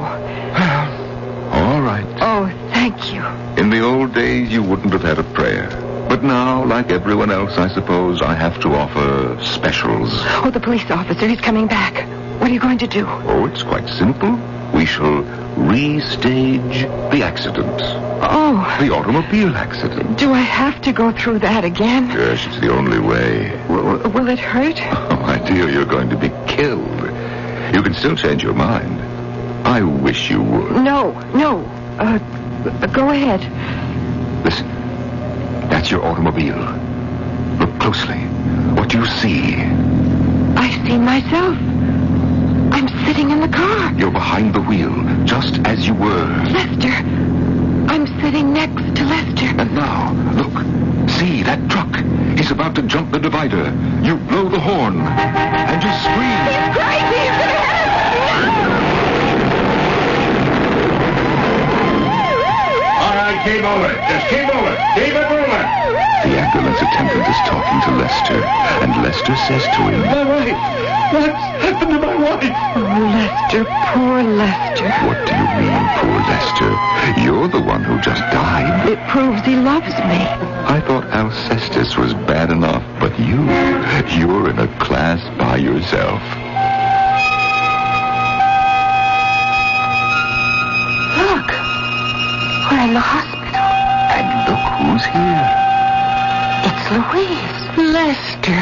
All 1.53 1.81
right. 1.83 2.07
Oh, 2.21 2.49
thank 2.73 3.13
you. 3.13 3.25
In 3.57 3.71
the 3.71 3.81
old 3.81 4.13
days, 4.15 4.51
you 4.51 4.63
wouldn't 4.63 4.93
have 4.93 5.03
had 5.03 5.19
a 5.19 5.25
prayer. 5.25 5.86
But 6.17 6.25
now, 6.25 6.65
like 6.65 6.91
everyone 6.91 7.31
else, 7.31 7.59
I 7.59 7.69
suppose, 7.69 8.23
I 8.23 8.35
have 8.35 8.59
to 8.63 8.69
offer 8.75 9.37
specials. 9.45 10.09
Oh, 10.43 10.51
the 10.51 10.59
police 10.61 10.91
officer, 10.91 11.29
he's 11.29 11.43
coming 11.43 11.67
back. 11.67 12.09
What 12.41 12.51
are 12.51 12.55
you 12.55 12.59
going 12.59 12.79
to 12.79 12.87
do? 12.87 13.05
Oh, 13.07 13.45
it's 13.45 13.63
quite 13.63 13.87
simple. 13.87 14.31
We 14.73 14.87
shall 14.87 15.25
restage 15.61 17.11
the 17.11 17.23
accident. 17.23 17.83
Oh, 18.23 18.65
The 18.81 18.95
automobile 18.95 19.55
accident. 19.59 20.19
do 20.19 20.33
I 20.33 20.41
have 20.41 20.81
to 20.83 20.93
go 20.93 21.13
through 21.13 21.41
that 21.41 21.67
again? 21.67 22.09
Yes, 22.09 22.47
it's 22.47 22.61
the 22.61 22.73
only 22.73 22.99
way. 22.99 23.51
W- 23.69 24.09
will 24.09 24.31
it 24.31 24.39
hurt? 24.39 24.81
Oh, 25.11 25.17
my 25.21 25.37
dear, 25.47 25.69
you're 25.69 25.85
going 25.85 26.09
to 26.09 26.17
be 26.17 26.31
killed. 26.47 27.03
You 27.75 27.83
can 27.83 27.93
still 27.93 28.17
change 28.17 28.43
your 28.43 28.55
mind. 28.55 29.03
I 29.67 29.83
wish 29.83 30.31
you 30.31 30.43
would. 30.43 30.83
No, 30.83 31.11
no. 31.35 31.61
Uh, 31.99 32.19
go 32.87 33.11
ahead. 33.11 33.43
Listen. 34.47 34.73
That's 35.71 35.91
your 35.91 36.05
automobile. 36.05 36.59
Look 37.59 37.79
closely. 37.81 38.19
What 38.77 38.89
do 38.89 38.99
you 38.99 39.07
see? 39.07 39.55
I 40.57 40.71
see 40.87 40.99
myself. 40.99 41.57
I'm 42.73 42.89
sitting 43.07 43.31
in 43.31 43.41
the 43.41 43.49
car. 43.49 43.93
You're 43.95 44.11
behind 44.11 44.55
the 44.55 44.61
wheel, 44.61 44.95
just 45.25 45.59
as 45.67 45.87
you 45.87 45.95
were. 45.95 46.27
Lester. 46.51 46.93
I'm 47.89 48.07
sitting 48.21 48.53
next 48.53 48.97
to 48.97 49.05
Lester. 49.05 49.61
And 49.61 49.75
now, 49.75 50.13
look. 50.35 50.53
See 51.09 51.43
that 51.45 51.71
truck? 51.71 51.95
He's 52.37 52.51
about 52.51 52.75
to 52.75 52.83
jump 52.83 53.13
the 53.13 53.19
divider. 53.19 53.65
You 54.03 54.17
blow 54.17 54.49
the 54.49 54.61
horn. 54.61 55.01
And 55.01 55.83
you 55.83 55.91
scream. 56.05 56.41
He's 56.47 56.77
crazy. 56.77 57.26
Keep 63.47 63.63
moving. 63.63 63.95
Just 64.11 64.27
keep 64.27 64.47
moving. 64.51 64.79
Keep 64.95 65.15
it 65.15 65.29
moving. 65.31 65.87
The 66.27 66.35
ambulance 66.43 66.83
attendant 66.83 67.29
is 67.29 67.39
talking 67.47 67.81
to 67.83 67.91
Lester, 67.93 68.43
and 68.83 68.97
Lester 69.03 69.37
says 69.37 69.63
to 69.63 69.83
him, 69.87 70.01
My 70.01 70.25
wife. 70.25 70.59
What's 71.13 71.45
happened 71.63 71.91
to 71.93 71.99
my 72.01 72.17
wife? 72.17 72.57
Oh, 72.75 72.81
Lester, 73.15 73.65
poor 73.95 74.23
Lester. 74.25 74.91
What 75.07 75.23
do 75.29 75.37
you 75.37 75.47
mean, 75.63 75.87
poor 76.01 76.19
Lester? 76.27 76.73
You're 77.23 77.47
the 77.47 77.61
one 77.61 77.85
who 77.85 78.01
just 78.01 78.23
died. 78.33 78.89
It 78.89 78.99
proves 79.07 79.45
he 79.47 79.55
loves 79.55 79.95
me. 80.11 80.21
I 80.67 80.81
thought 80.81 81.05
Alcestis 81.13 81.97
was 81.97 82.13
bad 82.27 82.51
enough, 82.51 82.83
but 82.99 83.17
you, 83.21 83.45
you're 84.19 84.51
in 84.51 84.59
a 84.59 84.67
class 84.79 85.23
by 85.39 85.59
yourself. 85.59 86.21
Look. 91.23 91.51
We're 92.73 92.83
in 92.83 92.95
the 92.95 93.01
hospital. 93.01 93.36
Here. 95.05 95.51
It's 96.65 96.91
Louise. 96.91 97.57
Lester. 97.77 98.57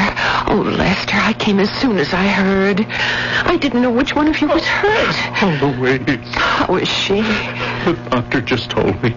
Oh, 0.47 0.61
Lester, 0.77 1.15
I 1.17 1.33
came 1.33 1.59
as 1.59 1.69
soon 1.71 1.97
as 1.97 2.13
I 2.13 2.27
heard. 2.27 2.85
I 2.85 3.57
didn't 3.57 3.81
know 3.81 3.91
which 3.91 4.13
one 4.15 4.27
of 4.27 4.39
you 4.41 4.47
was 4.47 4.63
hurt. 4.65 5.15
Oh, 5.41 5.75
Louise. 5.79 6.35
How 6.35 6.75
is 6.75 6.89
she? 6.89 7.21
The 7.85 7.97
doctor 8.09 8.41
just 8.41 8.69
told 8.69 9.01
me. 9.01 9.15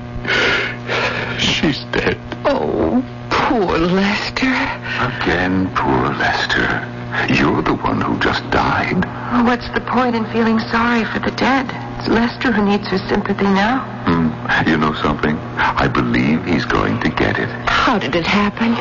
She's 1.38 1.85
dead. 1.87 2.18
Oh, 2.44 3.02
poor 3.31 3.78
Lester. 3.78 4.46
Again, 4.46 5.70
poor 5.74 6.14
Lester. 6.14 6.87
You're 7.33 7.62
the 7.62 7.74
one 7.74 8.00
who 8.00 8.18
just 8.20 8.48
died. 8.50 9.04
What's 9.44 9.68
the 9.70 9.81
point 9.81 10.14
in 10.14 10.26
feeling 10.26 10.59
sorry 10.61 11.04
for 11.04 11.18
the 11.18 11.33
dead? 11.33 11.66
It's 11.99 12.07
Lester 12.07 12.53
who 12.53 12.65
needs 12.65 12.87
her 12.89 12.99
sympathy 13.09 13.43
now. 13.43 13.81
Hmm. 14.07 14.69
You 14.69 14.77
know 14.77 14.95
something? 14.95 15.37
I 15.57 15.89
believe 15.89 16.45
he's 16.45 16.65
going 16.65 17.01
to 17.01 17.09
get 17.09 17.41
it. 17.41 17.49
How 17.69 17.99
did 17.99 18.15
it 18.15 18.25
happen? 18.25 18.77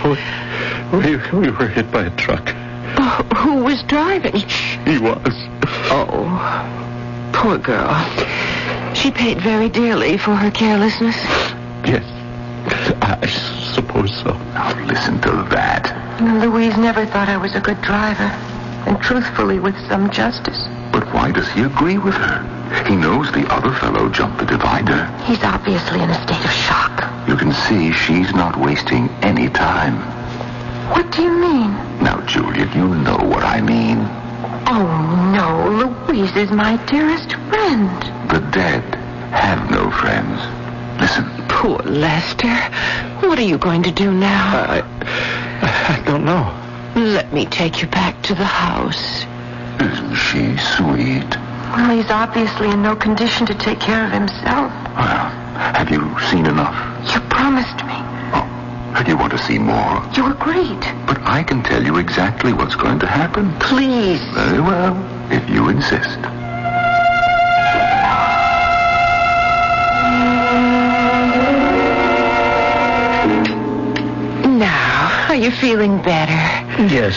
We, 0.92 1.18
we 1.40 1.50
were 1.50 1.68
hit 1.68 1.92
by 1.92 2.06
a 2.06 2.10
truck. 2.12 2.54
Oh, 3.00 3.28
who 3.36 3.64
was 3.64 3.82
driving? 3.84 4.36
He 4.86 5.00
was. 5.00 5.34
Oh, 5.90 7.32
poor 7.34 7.58
girl. 7.58 7.90
She 8.94 9.10
paid 9.10 9.42
very 9.42 9.70
dearly 9.70 10.20
for 10.20 10.36
her 10.36 10.52
carelessness. 10.52 11.16
Yes. 11.86 12.06
I 13.02 13.26
suppose 13.74 14.16
so. 14.16 14.34
Now 14.54 14.86
listen 14.86 15.20
to 15.22 15.32
that. 15.50 16.22
Louise 16.22 16.78
never 16.78 17.04
thought 17.08 17.30
I 17.30 17.38
was 17.38 17.56
a 17.56 17.62
good 17.62 17.82
driver, 17.82 18.30
and 18.86 19.02
truthfully, 19.02 19.58
with 19.58 19.76
some 19.88 20.12
justice. 20.12 20.68
But 20.92 21.12
why 21.14 21.32
does 21.32 21.50
he 21.50 21.64
agree 21.64 21.98
with 21.98 22.14
her? 22.14 22.57
He 22.88 22.96
knows 22.96 23.32
the 23.32 23.46
other 23.52 23.74
fellow 23.74 24.10
jumped 24.10 24.40
the 24.40 24.46
divider. 24.46 25.06
He's 25.26 25.44
obviously 25.44 26.02
in 26.02 26.10
a 26.10 26.22
state 26.24 26.44
of 26.44 26.52
shock. 26.52 27.04
You 27.28 27.36
can 27.36 27.52
see 27.52 27.92
she's 27.92 28.34
not 28.34 28.58
wasting 28.58 29.10
any 29.22 29.50
time. 29.50 29.98
What 30.92 31.12
do 31.12 31.22
you 31.24 31.32
mean? 31.32 31.72
Now, 32.02 32.22
Juliet, 32.26 32.74
you 32.76 32.88
know 32.88 33.18
what 33.18 33.44
I 33.44 33.60
mean. 33.62 33.98
Oh, 34.70 35.32
no. 35.34 36.08
Louise 36.08 36.36
is 36.36 36.52
my 36.52 36.78
dearest 36.86 37.34
friend. 37.50 37.90
The 38.30 38.40
dead 38.52 38.84
have 39.34 39.70
no 39.70 39.92
friends. 39.92 40.40
Listen, 41.02 41.26
Poor 41.50 41.78
Lester. 41.80 42.54
What 43.28 43.38
are 43.40 43.44
you 43.44 43.58
going 43.58 43.84
to 43.84 43.92
do 43.92 44.12
now? 44.12 44.56
I, 44.56 44.84
I 45.62 46.04
don't 46.06 46.24
know. 46.26 46.54
Let 46.96 47.34
me 47.34 47.46
take 47.46 47.82
you 47.82 47.88
back 47.88 48.22
to 48.24 48.36
the 48.36 48.46
house. 48.46 49.26
isn't 49.82 50.16
she 50.16 50.58
sweet? 50.76 51.28
Well, 51.76 51.96
he's 51.96 52.10
obviously 52.10 52.70
in 52.70 52.82
no 52.82 52.96
condition 52.96 53.46
to 53.48 53.54
take 53.56 53.80
care 53.80 54.06
of 54.06 54.12
himself. 54.12 54.72
Well, 54.96 55.30
have 55.76 55.90
you 55.90 56.02
seen 56.30 56.46
enough? 56.46 56.76
You 57.14 57.20
promised 57.30 57.78
me. 57.86 57.98
Oh, 58.34 59.04
Do 59.04 59.12
you 59.12 59.18
want 59.18 59.32
to 59.34 59.38
see 59.38 59.60
more? 59.60 60.04
You 60.16 60.32
agreed. 60.32 60.80
But 61.06 61.20
I 61.22 61.44
can 61.44 61.62
tell 61.64 61.84
you 61.84 61.98
exactly 61.98 62.54
what's 62.54 62.76
going 62.76 63.00
to 63.00 63.08
happen. 63.08 63.54
Please. 63.60 64.22
Very 64.34 64.62
well, 64.62 64.96
if 65.32 65.48
you 65.50 65.70
insist. 65.70 66.20
Now, 75.38 75.44
are 75.44 75.50
you 75.50 75.52
feeling 75.52 76.02
better? 76.02 76.34
Yes. 76.92 77.16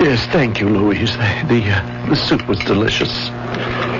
Yes, 0.00 0.24
thank 0.26 0.60
you, 0.60 0.68
Louise. 0.68 1.10
The, 1.16 1.44
the, 1.48 1.68
uh, 1.68 2.08
the 2.08 2.14
soup 2.14 2.46
was 2.46 2.60
delicious. 2.60 3.10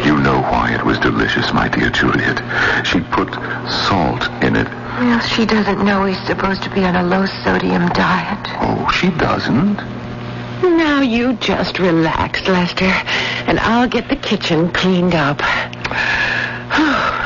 You 0.06 0.16
know 0.18 0.40
why 0.52 0.72
it 0.72 0.84
was 0.86 1.00
delicious, 1.00 1.52
my 1.52 1.66
dear 1.66 1.90
Juliet. 1.90 2.38
She 2.86 3.00
put 3.00 3.28
salt 3.88 4.22
in 4.44 4.54
it. 4.54 4.68
Well, 4.68 5.18
she 5.18 5.46
doesn't 5.46 5.84
know 5.84 6.04
he's 6.04 6.24
supposed 6.26 6.62
to 6.62 6.70
be 6.70 6.84
on 6.84 6.94
a 6.94 7.02
low 7.02 7.26
sodium 7.26 7.88
diet. 7.88 8.38
Oh, 8.60 8.88
she 8.92 9.10
doesn't. 9.18 9.78
Now 10.62 11.00
you 11.00 11.32
just 11.32 11.80
relax, 11.80 12.46
Lester, 12.46 12.92
and 13.48 13.58
I'll 13.58 13.88
get 13.88 14.08
the 14.08 14.16
kitchen 14.16 14.70
cleaned 14.70 15.16
up. 15.16 15.40
Oh, 15.42 15.90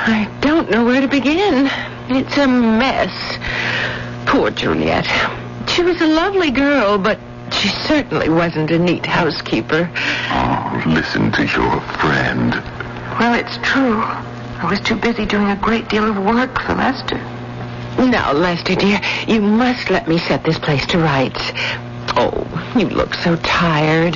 I 0.07 0.35
don't 0.41 0.71
know 0.71 0.87
where 0.87 1.03
to 1.03 1.09
begin. 1.09 1.69
It's 2.09 2.39
a 2.39 2.47
mess. 2.47 3.39
Poor 4.27 4.51
Juliet. 4.51 5.07
She 5.75 5.83
was 5.83 6.01
a 6.01 6.07
lovely 6.07 6.53
girl, 6.53 6.99
but 6.99 7.19
she 7.51 7.67
certainly 7.67 8.29
wasn't 8.29 8.71
a 8.71 8.79
neat 8.79 9.05
housekeeper. 9.05 9.91
Oh, 10.31 10.83
listen 10.87 11.33
to 11.33 11.43
your 11.43 11.81
friend. 11.99 12.53
Well, 13.19 13.35
it's 13.35 13.57
true. 13.67 14.01
I 14.01 14.69
was 14.71 14.79
too 14.79 14.95
busy 14.95 15.27
doing 15.27 15.51
a 15.51 15.57
great 15.57 15.89
deal 15.89 16.09
of 16.09 16.17
work 16.17 16.61
for 16.61 16.75
Lester. 16.75 17.19
Now, 17.99 18.33
Lester, 18.33 18.77
dear, 18.77 19.01
you 19.27 19.41
must 19.41 19.91
let 19.91 20.07
me 20.07 20.19
set 20.19 20.45
this 20.45 20.61
place 20.61 20.87
to 20.87 20.99
rights. 20.99 21.43
Oh, 22.17 22.47
you 22.77 22.87
look 22.87 23.13
so 23.13 23.35
tired. 23.35 24.15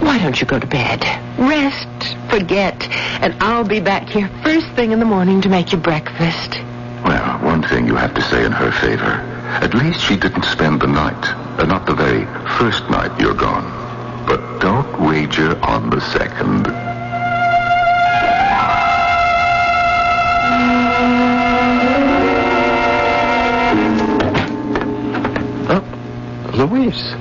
Why 0.00 0.18
don't 0.18 0.38
you 0.38 0.46
go 0.46 0.58
to 0.58 0.66
bed? 0.66 1.00
Rest, 1.38 2.14
forget, 2.28 2.76
and 3.22 3.34
I'll 3.42 3.64
be 3.64 3.80
back 3.80 4.06
here 4.06 4.28
first 4.42 4.68
thing 4.72 4.92
in 4.92 4.98
the 4.98 5.06
morning 5.06 5.40
to 5.40 5.48
make 5.48 5.72
you 5.72 5.78
breakfast. 5.78 6.60
Well, 7.06 7.38
one 7.38 7.62
thing 7.62 7.86
you 7.86 7.94
have 7.94 8.12
to 8.12 8.22
say 8.22 8.44
in 8.44 8.52
her 8.52 8.70
favor. 8.70 9.33
At 9.62 9.74
least 9.74 10.00
she 10.00 10.16
didn't 10.16 10.44
spend 10.44 10.80
the 10.80 10.86
night. 10.86 11.24
Uh, 11.58 11.64
not 11.66 11.86
the 11.86 11.94
very 11.94 12.24
first 12.58 12.88
night 12.90 13.18
you're 13.20 13.34
gone. 13.34 13.64
But 14.26 14.60
don't 14.60 15.00
wager 15.00 15.58
on 15.64 15.90
the 15.90 16.00
second. 16.00 16.66
Louise, 26.54 27.14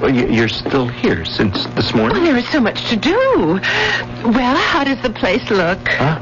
well, 0.00 0.10
you- 0.14 0.26
you're 0.28 0.48
still 0.48 0.86
here 0.86 1.24
since 1.24 1.64
this 1.74 1.94
morning? 1.94 2.18
Well, 2.18 2.26
there 2.26 2.36
is 2.36 2.48
so 2.48 2.60
much 2.60 2.84
to 2.90 2.96
do. 2.96 3.60
Well, 4.24 4.56
how 4.56 4.84
does 4.84 4.98
the 5.00 5.10
place 5.10 5.48
look? 5.50 5.88
Huh? 5.88 6.18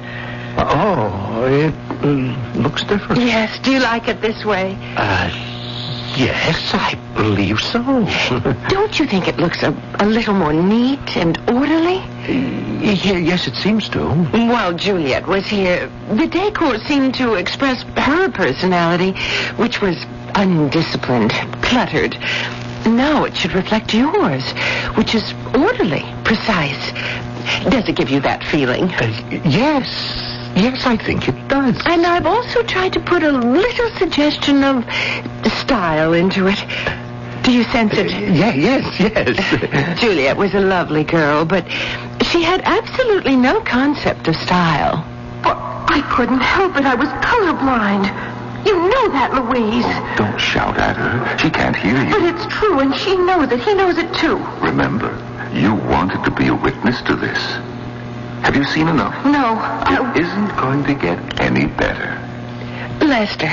Oh, 0.58 1.44
it 1.46 1.74
uh, 2.04 2.60
looks 2.60 2.84
different. 2.84 3.20
Yes, 3.22 3.58
do 3.60 3.72
you 3.72 3.80
like 3.80 4.06
it 4.08 4.20
this 4.20 4.44
way? 4.44 4.76
Uh, 4.96 5.30
yes, 6.16 6.74
I 6.74 6.94
believe 7.14 7.60
so. 7.60 7.82
Don't 8.68 8.98
you 8.98 9.06
think 9.06 9.28
it 9.28 9.38
looks 9.38 9.62
a, 9.62 9.74
a 10.00 10.06
little 10.06 10.34
more 10.34 10.52
neat 10.52 11.16
and 11.16 11.38
orderly? 11.50 11.98
Yeah, 12.26 13.18
yes, 13.18 13.46
it 13.46 13.54
seems 13.54 13.88
to. 13.90 14.00
While 14.08 14.72
Juliet 14.74 15.26
was 15.26 15.46
here, 15.46 15.90
the 16.08 16.26
decor 16.26 16.78
seemed 16.78 17.14
to 17.16 17.34
express 17.34 17.82
her 17.96 18.30
personality, 18.30 19.12
which 19.56 19.80
was 19.80 19.96
undisciplined, 20.34 21.32
cluttered. 21.62 22.16
Now 22.86 23.24
it 23.24 23.36
should 23.36 23.52
reflect 23.52 23.94
yours, 23.94 24.50
which 24.96 25.14
is 25.14 25.34
orderly, 25.54 26.04
precise. 26.24 26.92
Does 27.70 27.88
it 27.88 27.96
give 27.96 28.10
you 28.10 28.20
that 28.20 28.42
feeling? 28.44 28.90
Uh, 28.94 29.40
yes. 29.44 30.31
Yes, 30.54 30.84
I 30.86 30.96
think 30.96 31.28
it 31.28 31.48
does. 31.48 31.80
And 31.86 32.06
I've 32.06 32.26
also 32.26 32.62
tried 32.62 32.92
to 32.92 33.00
put 33.00 33.22
a 33.22 33.32
little 33.32 33.90
suggestion 33.96 34.62
of 34.62 34.84
style 35.52 36.12
into 36.12 36.46
it. 36.48 36.58
Do 37.42 37.52
you 37.52 37.64
sense 37.64 37.94
it? 37.94 38.06
Uh, 38.06 38.32
yeah, 38.32 38.54
yes, 38.54 39.00
yes. 39.00 40.00
Juliet 40.00 40.36
was 40.36 40.54
a 40.54 40.60
lovely 40.60 41.04
girl, 41.04 41.44
but 41.44 41.68
she 42.22 42.42
had 42.42 42.60
absolutely 42.64 43.34
no 43.36 43.60
concept 43.62 44.28
of 44.28 44.36
style. 44.36 45.04
I 45.44 46.00
couldn't 46.10 46.40
help 46.40 46.76
it. 46.76 46.84
I 46.84 46.94
was 46.94 47.08
colorblind. 47.08 48.06
You 48.64 48.74
know 48.78 49.08
that, 49.12 49.34
Louise. 49.34 49.84
Don't 50.16 50.38
shout 50.40 50.78
at 50.78 50.96
her. 50.96 51.38
She 51.38 51.50
can't 51.50 51.76
hear 51.76 52.02
you. 52.02 52.10
But 52.10 52.22
it's 52.22 52.46
true, 52.54 52.78
and 52.78 52.94
she 52.94 53.16
knows 53.16 53.50
it. 53.50 53.60
He 53.60 53.74
knows 53.74 53.98
it, 53.98 54.14
too. 54.14 54.36
Remember, 54.60 55.10
you 55.52 55.74
wanted 55.74 56.24
to 56.24 56.30
be 56.30 56.46
a 56.46 56.54
witness 56.54 57.02
to 57.02 57.16
this. 57.16 57.71
Have 58.42 58.56
you 58.56 58.64
seen 58.64 58.88
enough? 58.88 59.24
No, 59.24 59.58
It 60.14 60.20
isn't 60.20 60.56
going 60.56 60.84
to 60.84 60.94
get 60.94 61.40
any 61.40 61.66
better. 61.66 62.18
Lester, 63.04 63.48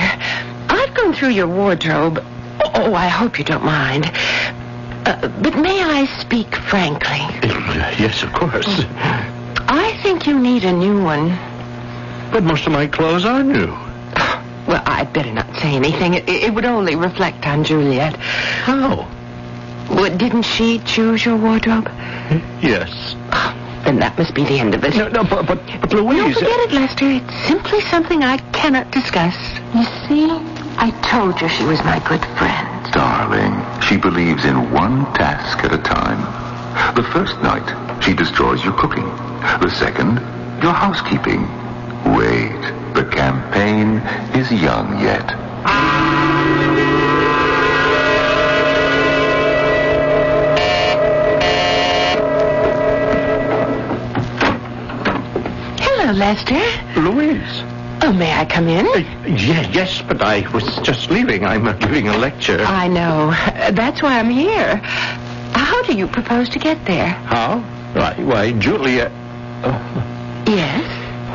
I've 0.68 0.94
gone 0.94 1.12
through 1.12 1.30
your 1.30 1.46
wardrobe. 1.48 2.22
Oh, 2.74 2.94
I 2.94 3.08
hope 3.08 3.38
you 3.38 3.44
don't 3.44 3.64
mind. 3.64 4.06
Uh, 5.06 5.28
but 5.42 5.56
may 5.56 5.82
I 5.82 6.06
speak 6.20 6.54
frankly? 6.54 7.18
yes, 7.98 8.22
of 8.22 8.32
course. 8.32 8.66
I 9.68 9.98
think 10.02 10.26
you 10.26 10.38
need 10.38 10.64
a 10.64 10.72
new 10.72 11.02
one. 11.02 11.28
But 12.32 12.42
most 12.44 12.66
of 12.66 12.72
my 12.72 12.86
clothes 12.86 13.24
are 13.24 13.42
new. 13.42 13.74
Well, 14.66 14.82
I'd 14.86 15.12
better 15.12 15.32
not 15.32 15.52
say 15.56 15.74
anything. 15.74 16.14
It, 16.14 16.28
it 16.28 16.54
would 16.54 16.64
only 16.66 16.94
reflect 16.94 17.44
on 17.46 17.64
Juliet. 17.64 18.14
How? 18.16 19.08
Well, 19.88 20.16
didn't 20.16 20.42
she 20.42 20.78
choose 20.80 21.24
your 21.24 21.36
wardrobe? 21.36 21.90
Yes. 22.62 23.16
Then 23.84 23.98
that 24.00 24.16
must 24.18 24.34
be 24.34 24.44
the 24.44 24.58
end 24.58 24.74
of 24.74 24.84
it. 24.84 24.94
No, 24.96 25.08
no, 25.08 25.24
but, 25.24 25.46
but, 25.46 25.64
but 25.80 25.92
Louise... 25.92 26.18
No, 26.18 26.24
Louise... 26.24 26.38
forget 26.38 26.60
it, 26.60 26.72
Lester. 26.72 27.10
It's 27.10 27.46
simply 27.46 27.80
something 27.80 28.22
I 28.22 28.38
cannot 28.52 28.90
discuss. 28.90 29.34
You 29.74 29.84
see, 30.06 30.28
I 30.76 30.90
told 31.02 31.40
you 31.40 31.48
she 31.48 31.64
was 31.64 31.82
my 31.84 31.98
good 32.08 32.24
friend. 32.36 32.92
Darling, 32.92 33.54
she 33.82 33.96
believes 33.96 34.44
in 34.44 34.70
one 34.72 35.04
task 35.14 35.64
at 35.64 35.72
a 35.72 35.78
time. 35.78 36.20
The 36.94 37.02
first 37.02 37.40
night, 37.42 37.66
she 38.02 38.14
destroys 38.14 38.64
your 38.64 38.74
cooking. 38.74 39.08
The 39.60 39.70
second, 39.70 40.16
your 40.62 40.72
housekeeping. 40.72 41.42
Wait, 42.16 42.60
the 42.94 43.08
campaign 43.10 43.98
is 44.34 44.50
young 44.52 45.00
yet. 45.00 46.39
Hello, 56.10 56.18
Lester. 56.18 57.00
Louise. 57.00 57.62
Oh, 58.02 58.12
may 58.12 58.32
I 58.32 58.44
come 58.44 58.66
in? 58.66 58.84
Yeah, 59.38 59.70
yes, 59.70 60.02
but 60.02 60.20
I 60.20 60.40
was 60.52 60.64
just 60.78 61.08
leaving. 61.08 61.44
I'm 61.44 61.68
uh, 61.68 61.74
giving 61.74 62.08
a 62.08 62.16
lecture. 62.18 62.60
I 62.62 62.88
know. 62.88 63.30
Uh, 63.32 63.70
That's 63.70 64.02
why 64.02 64.18
I'm 64.18 64.28
here. 64.28 64.78
How 65.54 65.80
do 65.84 65.96
you 65.96 66.08
propose 66.08 66.48
to 66.48 66.58
get 66.58 66.84
there? 66.84 67.10
How? 67.10 67.60
Why, 67.92 68.14
why 68.24 68.50
Juliet... 68.58 69.12
Yes? 70.48 70.82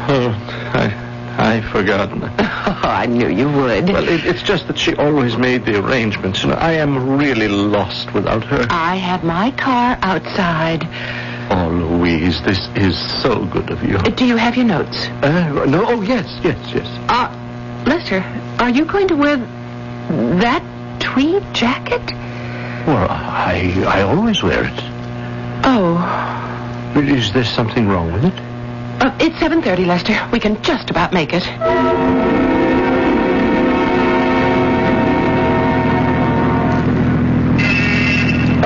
Oh, 0.10 0.36
I, 0.74 0.94
I've 1.38 1.66
forgotten. 1.70 2.24
Oh, 2.24 2.82
I 2.84 3.06
knew 3.06 3.30
you 3.30 3.48
would. 3.48 3.88
Well, 3.88 4.10
it, 4.10 4.26
it's 4.26 4.44
just 4.44 4.68
that 4.68 4.78
she 4.78 4.94
always 4.96 5.38
made 5.38 5.64
the 5.64 5.80
arrangements. 5.82 6.44
You 6.44 6.50
know, 6.50 6.56
I 6.56 6.74
am 6.74 7.18
really 7.18 7.48
lost 7.48 8.14
without 8.14 8.44
her. 8.44 8.68
I 8.70 8.96
have 8.98 9.24
my 9.24 9.52
car 9.52 9.98
outside. 10.02 10.84
Oh, 11.52 11.70
Louise, 11.70 12.42
this 12.44 12.60
is 12.76 12.98
so 13.22 13.46
good 13.46 13.70
of 13.70 13.84
you. 13.84 13.98
Uh, 13.98 14.04
Do 14.10 14.26
you 14.26 14.36
have 14.36 14.56
your 14.56 14.66
notes? 14.66 15.08
Uh, 15.22 15.66
no, 15.68 15.86
oh, 15.86 16.02
yes, 16.02 16.26
yes, 16.44 16.58
yes. 16.74 16.88
Uh, 17.10 17.30
Lester, 17.86 18.22
are 18.60 18.70
you 18.70 18.86
going 18.86 19.08
to 19.10 19.16
wear 19.16 19.38
that 20.40 20.64
tweed 21.00 21.44
jacket? 21.54 22.02
Well, 22.88 23.08
I, 23.10 23.84
I 23.88 24.02
always 24.02 24.42
wear 24.44 24.64
it. 24.66 24.80
Oh. 25.66 26.02
Is 26.96 27.32
there 27.34 27.44
something 27.44 27.88
wrong 27.88 28.12
with 28.14 28.26
it? 28.26 28.34
Uh, 29.02 29.16
it's 29.20 29.36
7.30, 29.38 29.86
Lester. 29.86 30.28
We 30.32 30.40
can 30.40 30.62
just 30.64 30.90
about 30.90 31.14
make 31.14 31.32
it. 31.34 32.55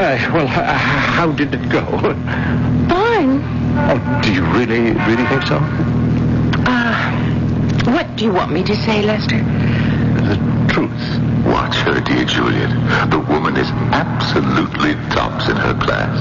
Uh, 0.09 0.17
well, 0.33 0.45
h- 0.47 0.51
how 0.51 1.31
did 1.31 1.53
it 1.53 1.69
go? 1.69 1.85
Fine. 2.89 3.43
Oh, 3.91 4.19
do 4.23 4.33
you 4.33 4.43
really, 4.45 4.93
really 5.05 5.25
think 5.27 5.43
so? 5.45 5.57
Uh, 6.65 7.91
what 7.93 8.15
do 8.15 8.25
you 8.25 8.33
want 8.33 8.51
me 8.51 8.63
to 8.63 8.75
say, 8.75 9.03
Lester? 9.03 9.37
The 9.37 10.67
truth. 10.73 11.45
Watch 11.45 11.75
her, 11.85 12.01
dear 12.01 12.25
Juliet. 12.25 13.11
The 13.11 13.19
woman 13.19 13.55
is 13.55 13.69
absolutely 13.93 14.95
tops 15.13 15.47
in 15.47 15.55
her 15.57 15.77
class. 15.79 16.17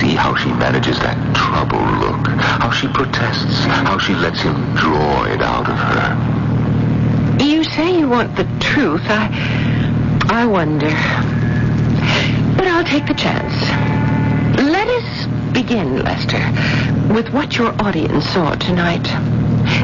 See 0.00 0.16
how 0.16 0.34
she 0.34 0.48
manages 0.48 0.98
that 0.98 1.16
troubled 1.36 1.86
look. 1.98 2.26
How 2.40 2.72
she 2.72 2.88
protests. 2.88 3.64
How 3.86 3.96
she 3.96 4.14
lets 4.16 4.40
him 4.40 4.54
draw 4.74 5.24
it 5.26 5.40
out 5.40 5.68
of 5.68 5.78
her. 5.78 7.44
You 7.44 7.62
say 7.62 7.96
you 7.96 8.08
want 8.08 8.34
the 8.34 8.44
truth. 8.58 9.02
I, 9.04 9.30
I 10.30 10.46
wonder. 10.46 10.90
But 12.64 12.72
I'll 12.72 12.84
take 12.84 13.04
the 13.04 13.12
chance. 13.12 13.52
Let 14.58 14.88
us 14.88 15.26
begin, 15.52 16.02
Lester, 16.02 16.40
with 17.12 17.28
what 17.28 17.58
your 17.58 17.74
audience 17.78 18.24
saw 18.30 18.54
tonight. 18.54 19.04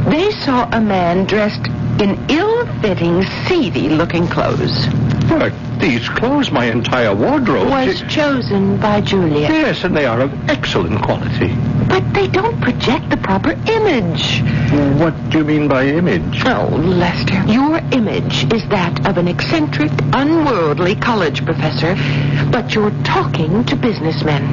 They 0.08 0.30
saw 0.30 0.66
a 0.72 0.80
man 0.80 1.26
dressed 1.26 1.66
in 2.00 2.18
ill-fitting, 2.30 3.24
seedy-looking 3.46 4.28
clothes. 4.28 4.86
But 5.28 5.52
these 5.78 6.08
clothes, 6.08 6.50
my 6.50 6.70
entire 6.70 7.14
wardrobe... 7.14 7.68
Was 7.68 8.00
chosen 8.08 8.80
by 8.80 9.02
Juliet. 9.02 9.50
Yes, 9.50 9.84
and 9.84 9.94
they 9.94 10.06
are 10.06 10.22
of 10.22 10.48
excellent 10.48 11.02
quality. 11.02 11.54
But 11.90 12.14
they 12.14 12.28
don't 12.28 12.60
project 12.60 13.10
the 13.10 13.16
proper 13.16 13.50
image. 13.50 14.42
What 15.00 15.12
do 15.30 15.38
you 15.38 15.44
mean 15.44 15.66
by 15.66 15.86
image? 15.86 16.42
Oh, 16.46 16.68
Lester, 16.72 17.42
your 17.46 17.78
image 17.90 18.44
is 18.54 18.62
that 18.68 19.04
of 19.08 19.18
an 19.18 19.26
eccentric, 19.26 19.90
unworldly 20.12 20.94
college 20.94 21.44
professor, 21.44 21.96
but 22.52 22.76
you're 22.76 22.94
talking 23.02 23.64
to 23.64 23.74
businessmen. 23.74 24.44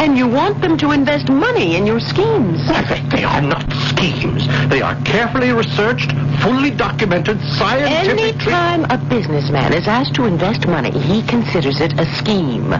And 0.00 0.16
you 0.16 0.26
want 0.26 0.62
them 0.62 0.78
to 0.78 0.92
invest 0.92 1.28
money 1.28 1.76
in 1.76 1.84
your 1.84 2.00
schemes. 2.00 2.66
They, 2.88 3.02
they 3.14 3.24
are 3.24 3.42
not 3.42 3.70
schemes. 3.90 4.48
They 4.70 4.80
are 4.80 4.94
carefully 5.02 5.52
researched, 5.52 6.12
fully 6.40 6.70
documented, 6.70 7.42
scientific... 7.42 8.18
Anytime 8.18 8.84
a 8.84 8.96
businessman 8.96 9.74
is 9.74 9.86
asked 9.86 10.14
to 10.14 10.24
invest 10.24 10.66
money, 10.66 10.98
he 10.98 11.22
considers 11.24 11.80
it 11.82 12.00
a 12.00 12.06
scheme. 12.16 12.72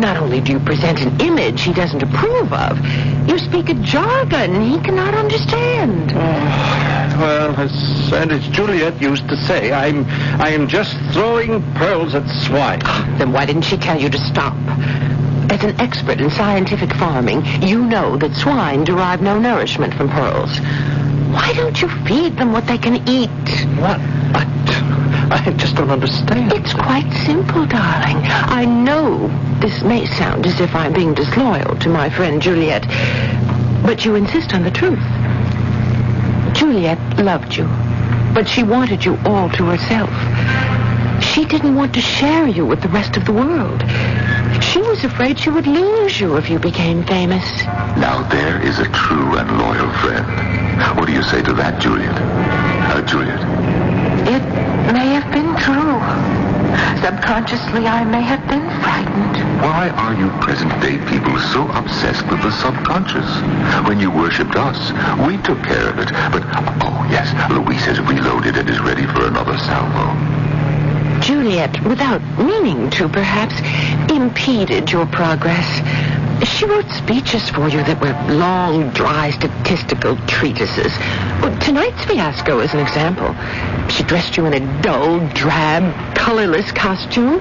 Not 0.00 0.16
only 0.16 0.40
do 0.40 0.52
you 0.52 0.60
present 0.60 1.02
an 1.02 1.20
image 1.20 1.60
he 1.60 1.74
doesn't 1.74 2.02
approve 2.02 2.50
of, 2.54 2.78
you 3.28 3.38
speak 3.38 3.68
a 3.68 3.74
jargon 3.74 4.62
he 4.62 4.80
cannot 4.80 5.14
understand. 5.14 6.12
Oh, 6.12 7.16
well, 7.20 7.54
as, 7.56 8.10
and 8.10 8.32
as 8.32 8.48
Juliet 8.48 8.98
used 9.02 9.28
to 9.28 9.36
say, 9.36 9.72
I'm 9.72 10.06
I 10.40 10.48
am 10.48 10.68
just 10.68 10.96
throwing 11.12 11.62
pearls 11.74 12.14
at 12.14 12.26
swine. 12.46 12.80
Ah, 12.82 13.14
then 13.18 13.30
why 13.30 13.44
didn't 13.44 13.64
she 13.64 13.76
tell 13.76 14.00
you 14.00 14.08
to 14.08 14.18
stop? 14.18 14.56
As 15.52 15.62
an 15.64 15.78
expert 15.78 16.18
in 16.18 16.30
scientific 16.30 16.94
farming, 16.94 17.44
you 17.60 17.84
know 17.84 18.16
that 18.16 18.34
swine 18.34 18.84
derive 18.84 19.20
no 19.20 19.38
nourishment 19.38 19.92
from 19.92 20.08
pearls. 20.08 20.58
Why 21.30 21.52
don't 21.52 21.78
you 21.82 21.88
feed 22.06 22.38
them 22.38 22.52
what 22.52 22.66
they 22.66 22.78
can 22.78 23.06
eat? 23.06 23.28
What? 23.78 24.00
I, 24.32 24.46
I 25.32 25.52
just 25.56 25.76
don't 25.76 25.90
understand. 25.90 26.52
It's 26.52 26.74
quite 26.74 27.10
simple, 27.24 27.64
darling. 27.64 28.18
I 28.26 28.64
know 28.64 29.28
this 29.60 29.82
may 29.82 30.04
sound 30.06 30.44
as 30.44 30.60
if 30.60 30.74
I'm 30.74 30.92
being 30.92 31.14
disloyal 31.14 31.76
to 31.76 31.88
my 31.88 32.10
friend 32.10 32.42
Juliet, 32.42 32.86
but 33.84 34.04
you 34.04 34.16
insist 34.16 34.52
on 34.54 34.64
the 34.64 34.70
truth. 34.70 34.98
Juliet 36.54 36.98
loved 37.18 37.56
you, 37.56 37.64
but 38.34 38.48
she 38.48 38.64
wanted 38.64 39.04
you 39.04 39.16
all 39.24 39.48
to 39.50 39.66
herself. 39.66 40.10
She 41.22 41.44
didn't 41.44 41.76
want 41.76 41.94
to 41.94 42.00
share 42.00 42.48
you 42.48 42.66
with 42.66 42.82
the 42.82 42.88
rest 42.88 43.16
of 43.16 43.24
the 43.24 43.32
world. 43.32 43.82
She 44.64 44.82
was 44.82 45.04
afraid 45.04 45.38
she 45.38 45.50
would 45.50 45.66
lose 45.66 46.20
you 46.20 46.36
if 46.36 46.50
you 46.50 46.58
became 46.58 47.04
famous. 47.04 47.44
Now 47.96 48.22
there 48.28 48.60
is 48.60 48.80
a 48.80 48.88
true 48.88 49.36
and 49.36 49.58
loyal 49.58 49.92
friend. 49.94 50.26
What 50.98 51.06
do 51.06 51.12
you 51.12 51.22
say 51.22 51.40
to 51.42 51.52
that, 51.54 51.80
Juliet? 51.80 52.16
Uh, 52.16 53.02
Juliet? 53.02 53.40
It 54.28 54.79
may 54.92 55.06
have 55.14 55.30
been 55.32 55.56
true. 55.56 55.98
Subconsciously, 57.02 57.86
I 57.86 58.04
may 58.04 58.22
have 58.22 58.46
been 58.48 58.66
frightened. 58.82 59.36
Why 59.62 59.88
are 59.90 60.14
you 60.14 60.28
present-day 60.40 60.98
people 61.06 61.38
so 61.38 61.68
obsessed 61.72 62.26
with 62.30 62.42
the 62.42 62.50
subconscious? 62.50 63.28
When 63.86 64.00
you 64.00 64.10
worshipped 64.10 64.56
us, 64.56 64.78
we 65.26 65.36
took 65.38 65.62
care 65.62 65.88
of 65.88 65.98
it. 65.98 66.10
But, 66.32 66.42
oh, 66.82 67.06
yes, 67.10 67.30
Louise 67.50 67.84
has 67.84 68.00
reloaded 68.00 68.56
and 68.56 68.68
is 68.68 68.80
ready 68.80 69.06
for 69.06 69.26
another 69.26 69.56
salvo. 69.58 70.40
Juliet, 71.20 71.82
without 71.84 72.22
meaning 72.38 72.90
to, 72.90 73.08
perhaps, 73.08 73.54
impeded 74.10 74.90
your 74.90 75.06
progress. 75.06 75.68
She 76.44 76.64
wrote 76.64 76.88
speeches 76.90 77.48
for 77.50 77.68
you 77.68 77.82
that 77.84 78.00
were 78.00 78.12
long, 78.34 78.90
dry, 78.90 79.30
statistical 79.30 80.16
treatises. 80.26 80.92
Well, 81.40 81.56
tonight's 81.58 82.04
fiasco 82.04 82.60
is 82.60 82.72
an 82.72 82.80
example. 82.80 83.34
She 83.88 84.02
dressed 84.04 84.36
you 84.36 84.46
in 84.46 84.54
a 84.54 84.82
dull, 84.82 85.20
drab, 85.34 86.16
colorless 86.16 86.72
costume. 86.72 87.40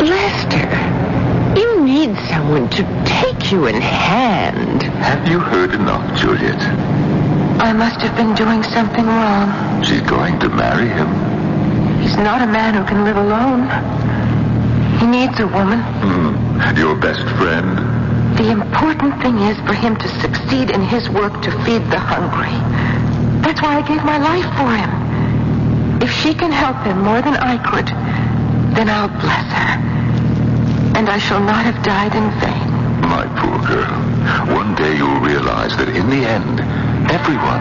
Lester, 0.00 0.68
you 1.58 1.84
need 1.84 2.16
someone 2.28 2.68
to 2.70 2.82
take 3.04 3.52
you 3.52 3.66
in 3.66 3.80
hand. 3.80 4.82
Have 4.82 5.28
you 5.28 5.40
heard 5.40 5.74
enough, 5.74 6.18
Juliet? 6.18 6.60
I 7.60 7.72
must 7.72 8.00
have 8.00 8.16
been 8.16 8.34
doing 8.34 8.62
something 8.62 9.06
wrong. 9.06 9.82
She's 9.84 10.02
going 10.02 10.38
to 10.40 10.48
marry 10.48 10.88
him. 10.88 11.08
He's 12.00 12.16
not 12.16 12.42
a 12.42 12.46
man 12.46 12.74
who 12.74 12.84
can 12.84 13.04
live 13.04 13.16
alone. 13.16 13.68
He 14.98 15.06
needs 15.06 15.38
a 15.40 15.46
woman. 15.46 15.80
Hmm. 15.80 16.76
Your 16.76 16.96
best 16.96 17.22
friend? 17.36 18.01
The 18.36 18.50
important 18.50 19.20
thing 19.22 19.38
is 19.38 19.56
for 19.66 19.74
him 19.74 19.96
to 19.96 20.08
succeed 20.20 20.70
in 20.70 20.82
his 20.82 21.08
work 21.10 21.42
to 21.42 21.50
feed 21.64 21.82
the 21.90 21.98
hungry. 21.98 22.52
That's 23.42 23.60
why 23.60 23.76
I 23.78 23.82
gave 23.86 24.02
my 24.04 24.18
life 24.18 24.46
for 24.56 24.74
him. 24.74 24.90
If 26.02 26.10
she 26.10 26.34
can 26.34 26.50
help 26.50 26.82
him 26.84 27.02
more 27.02 27.20
than 27.22 27.36
I 27.36 27.58
could, 27.70 27.86
then 28.74 28.88
I'll 28.88 29.08
bless 29.08 29.52
her. 29.52 29.78
And 30.96 31.08
I 31.08 31.18
shall 31.18 31.40
not 31.40 31.64
have 31.64 31.82
died 31.84 32.14
in 32.14 32.30
vain. 32.40 32.70
My 33.08 33.26
poor 33.38 33.58
girl. 33.66 34.02
One 34.54 34.74
day 34.74 34.96
you'll 34.96 35.20
realize 35.20 35.76
that 35.76 35.88
in 35.88 36.08
the 36.08 36.24
end, 36.24 36.60
everyone 37.10 37.60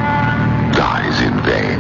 dies 0.74 1.22
in 1.22 1.42
vain. 1.42 1.80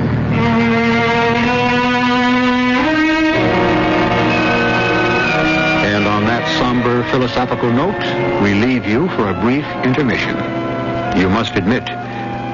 Somber 6.57 7.03
philosophical 7.11 7.71
note, 7.71 7.99
we 8.43 8.53
leave 8.53 8.85
you 8.85 9.07
for 9.09 9.29
a 9.29 9.41
brief 9.41 9.65
intermission. 9.83 10.35
You 11.19 11.29
must 11.29 11.55
admit, 11.55 11.83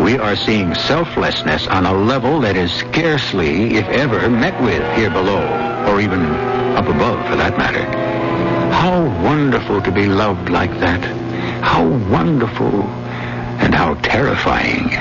we 0.02 0.18
are 0.18 0.36
seeing 0.36 0.76
selflessness 0.76 1.68
on 1.68 1.86
a 1.86 1.94
level 1.94 2.40
that 2.42 2.56
is 2.56 2.72
scarcely, 2.72 3.76
if 3.76 3.88
ever, 3.88 4.30
met 4.30 4.62
with 4.62 4.84
here 4.96 5.10
below, 5.10 5.42
or 5.88 6.00
even 6.00 6.24
up 6.76 6.88
above 6.88 7.28
for 7.30 7.36
that 7.36 7.58
matter. 7.58 7.84
How 8.72 9.04
wonderful 9.24 9.82
to 9.82 9.92
be 9.92 10.06
loved 10.06 10.50
like 10.50 10.72
that. 10.80 11.04
How 11.64 11.84
wonderful 12.12 12.84
and 13.60 13.74
how 13.74 13.96
terrifying. 13.96 14.94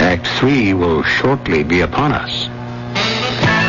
Act 0.00 0.26
three 0.38 0.72
will 0.72 1.02
shortly 1.02 1.62
be 1.62 1.80
upon 1.80 2.12
us. 2.12 2.48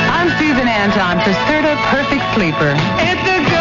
I'm 0.09 0.29
Susan 0.39 0.67
Anton 0.67 1.19
for 1.19 1.31
Serta 1.31 1.75
Perfect 1.91 2.23
Sleeper. 2.35 2.73
It's 2.99 3.27
a 3.27 3.49
good 3.49 3.58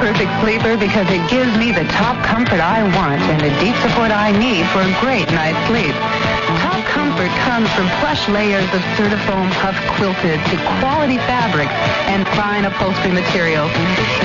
Perfect 0.00 0.40
Sleeper 0.40 0.78
because 0.78 1.06
it 1.10 1.28
gives 1.28 1.56
me 1.58 1.72
the 1.72 1.84
top 1.92 2.16
comfort 2.24 2.58
I 2.58 2.82
want 2.96 3.20
and 3.20 3.40
the 3.40 3.50
deep 3.60 3.76
support 3.82 4.10
I 4.10 4.32
need 4.32 4.64
for 4.72 4.80
a 4.80 5.00
great 5.00 5.28
night's 5.30 5.60
sleep. 5.68 6.39
Comfort 7.20 7.44
comes 7.44 7.68
from 7.76 7.86
plush 8.00 8.28
layers 8.30 8.64
of 8.72 8.80
Certifoam 8.96 9.50
puff 9.60 9.76
quilted 10.00 10.40
to 10.48 10.56
quality 10.80 11.18
fabrics 11.28 11.76
and 12.08 12.24
fine 12.32 12.64
upholstery 12.64 13.12
materials. 13.12 13.68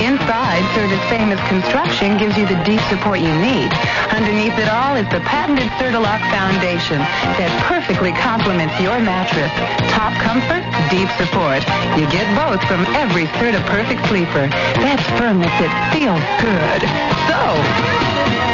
Inside, 0.00 0.64
Serta's 0.72 1.04
famous 1.12 1.36
construction 1.44 2.16
gives 2.16 2.38
you 2.40 2.48
the 2.48 2.56
deep 2.64 2.80
support 2.88 3.20
you 3.20 3.28
need. 3.36 3.68
Underneath 4.16 4.56
it 4.56 4.72
all 4.72 4.96
is 4.96 5.04
the 5.12 5.20
patented 5.28 5.68
Certalock 5.76 6.24
foundation 6.32 6.96
that 7.36 7.52
perfectly 7.68 8.16
complements 8.16 8.72
your 8.80 8.96
mattress. 8.96 9.52
Top 9.92 10.16
comfort, 10.16 10.64
deep 10.88 11.12
support. 11.20 11.60
You 12.00 12.08
get 12.08 12.24
both 12.32 12.64
from 12.64 12.88
every 12.96 13.28
Certa 13.36 13.60
Perfect 13.68 14.08
Sleeper. 14.08 14.48
That's 14.80 15.04
firmness 15.20 15.52
that 15.60 15.92
feels 15.92 16.24
good. 16.40 16.80
So, 17.28 18.45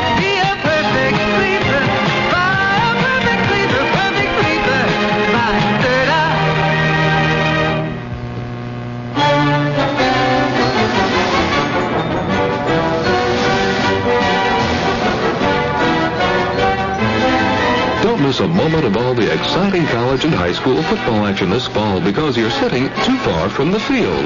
Miss 18.33 18.41
a 18.41 18.49
moment 18.49 18.87
of 18.87 18.97
all 18.97 19.13
the 19.13 19.31
exciting 19.31 19.85
college 19.89 20.25
and 20.25 20.33
high 20.33 20.55
school 20.55 20.83
football 20.85 21.27
action 21.27 21.51
this 21.51 21.67
fall 21.67 22.01
because 22.01 22.35
you're 22.35 22.49
sitting 22.51 22.89
too 23.05 23.19
far 23.19 23.51
from 23.51 23.71
the 23.71 23.79
field. 23.79 24.25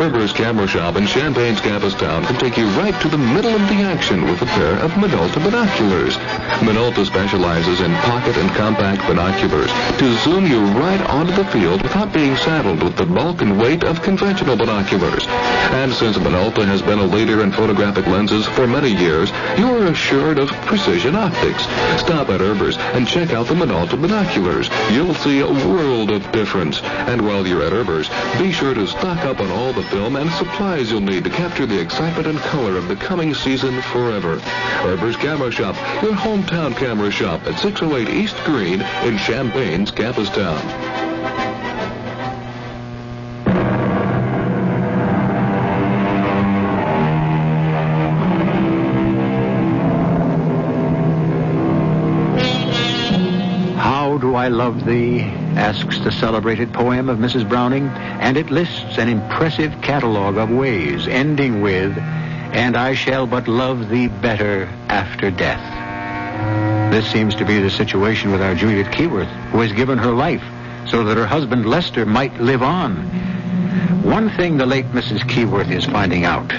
Herber's 0.00 0.32
Camera 0.32 0.66
Shop 0.66 0.96
in 0.96 1.06
Champaign's 1.06 1.60
campus 1.60 1.92
town 1.92 2.24
can 2.24 2.40
take 2.40 2.56
you 2.56 2.66
right 2.80 2.98
to 3.02 3.08
the 3.10 3.18
middle 3.18 3.54
of 3.54 3.60
the 3.68 3.84
action 3.84 4.24
with 4.24 4.40
a 4.40 4.46
pair 4.46 4.76
of 4.76 4.92
Minolta 4.92 5.44
binoculars. 5.44 6.16
Minolta 6.64 7.04
specializes 7.04 7.82
in 7.82 7.92
pocket 7.96 8.38
and 8.38 8.48
compact 8.52 9.06
binoculars 9.06 9.70
to 9.98 10.16
zoom 10.24 10.46
you 10.46 10.64
right 10.80 11.02
onto 11.10 11.34
the 11.34 11.44
field 11.44 11.82
without 11.82 12.10
being 12.10 12.34
saddled 12.36 12.82
with 12.82 12.96
the 12.96 13.04
bulk 13.04 13.42
and 13.42 13.60
weight 13.60 13.84
of 13.84 14.00
conventional 14.00 14.56
binoculars. 14.56 15.26
And 15.28 15.92
since 15.92 16.16
Minolta 16.16 16.64
has 16.64 16.80
been 16.80 17.00
a 17.00 17.04
leader 17.04 17.42
in 17.42 17.52
photographic 17.52 18.06
lenses 18.06 18.46
for 18.46 18.66
many 18.66 18.94
years, 18.96 19.30
you 19.58 19.68
are 19.68 19.88
assured 19.88 20.38
of 20.38 20.48
precision 20.64 21.14
optics. 21.14 21.64
Stop 22.00 22.30
at 22.30 22.40
Herber's 22.40 22.78
and 22.78 23.06
check 23.06 23.34
out 23.34 23.41
the 23.48 23.54
Minolta 23.54 24.00
binoculars. 24.00 24.68
You'll 24.90 25.14
see 25.14 25.40
a 25.40 25.46
world 25.46 26.10
of 26.10 26.30
difference. 26.32 26.80
And 26.82 27.26
while 27.26 27.46
you're 27.46 27.62
at 27.62 27.72
Herber's, 27.72 28.08
be 28.38 28.52
sure 28.52 28.74
to 28.74 28.86
stock 28.86 29.24
up 29.24 29.40
on 29.40 29.50
all 29.50 29.72
the 29.72 29.82
film 29.84 30.16
and 30.16 30.30
supplies 30.32 30.90
you'll 30.90 31.00
need 31.00 31.24
to 31.24 31.30
capture 31.30 31.66
the 31.66 31.80
excitement 31.80 32.26
and 32.26 32.38
color 32.38 32.76
of 32.76 32.88
the 32.88 32.96
coming 32.96 33.34
season 33.34 33.80
forever. 33.82 34.38
Herber's 34.38 35.16
Camera 35.16 35.50
Shop, 35.50 35.74
your 36.02 36.12
hometown 36.12 36.76
camera 36.76 37.10
shop 37.10 37.46
at 37.46 37.58
608 37.58 38.08
East 38.08 38.36
Green 38.44 38.80
in 38.80 39.18
Champaign's 39.18 39.90
campus 39.90 40.28
town. 40.30 41.01
Love 54.72 54.86
thee? 54.86 55.20
asks 55.20 55.98
the 55.98 56.10
celebrated 56.10 56.72
poem 56.72 57.10
of 57.10 57.18
Mrs. 57.18 57.46
Browning, 57.46 57.88
and 57.88 58.38
it 58.38 58.50
lists 58.50 58.96
an 58.96 59.08
impressive 59.08 59.70
catalog 59.82 60.38
of 60.38 60.48
ways, 60.48 61.06
ending 61.06 61.60
with, 61.60 61.96
and 61.98 62.74
I 62.74 62.94
shall 62.94 63.26
but 63.26 63.48
love 63.48 63.90
thee 63.90 64.08
better 64.08 64.64
after 64.88 65.30
death. 65.30 65.60
This 66.90 67.06
seems 67.10 67.34
to 67.34 67.44
be 67.44 67.58
the 67.60 67.68
situation 67.68 68.32
with 68.32 68.40
our 68.40 68.54
Juliet 68.54 68.92
Keyworth, 68.92 69.30
who 69.50 69.60
has 69.60 69.72
given 69.72 69.98
her 69.98 70.12
life 70.12 70.44
so 70.88 71.04
that 71.04 71.18
her 71.18 71.26
husband 71.26 71.66
Lester 71.66 72.06
might 72.06 72.40
live 72.40 72.62
on. 72.62 72.96
One 74.02 74.30
thing 74.30 74.56
the 74.56 74.66
late 74.66 74.86
Mrs. 74.86 75.20
Keyworth 75.20 75.70
is 75.70 75.84
finding 75.84 76.24
out. 76.24 76.50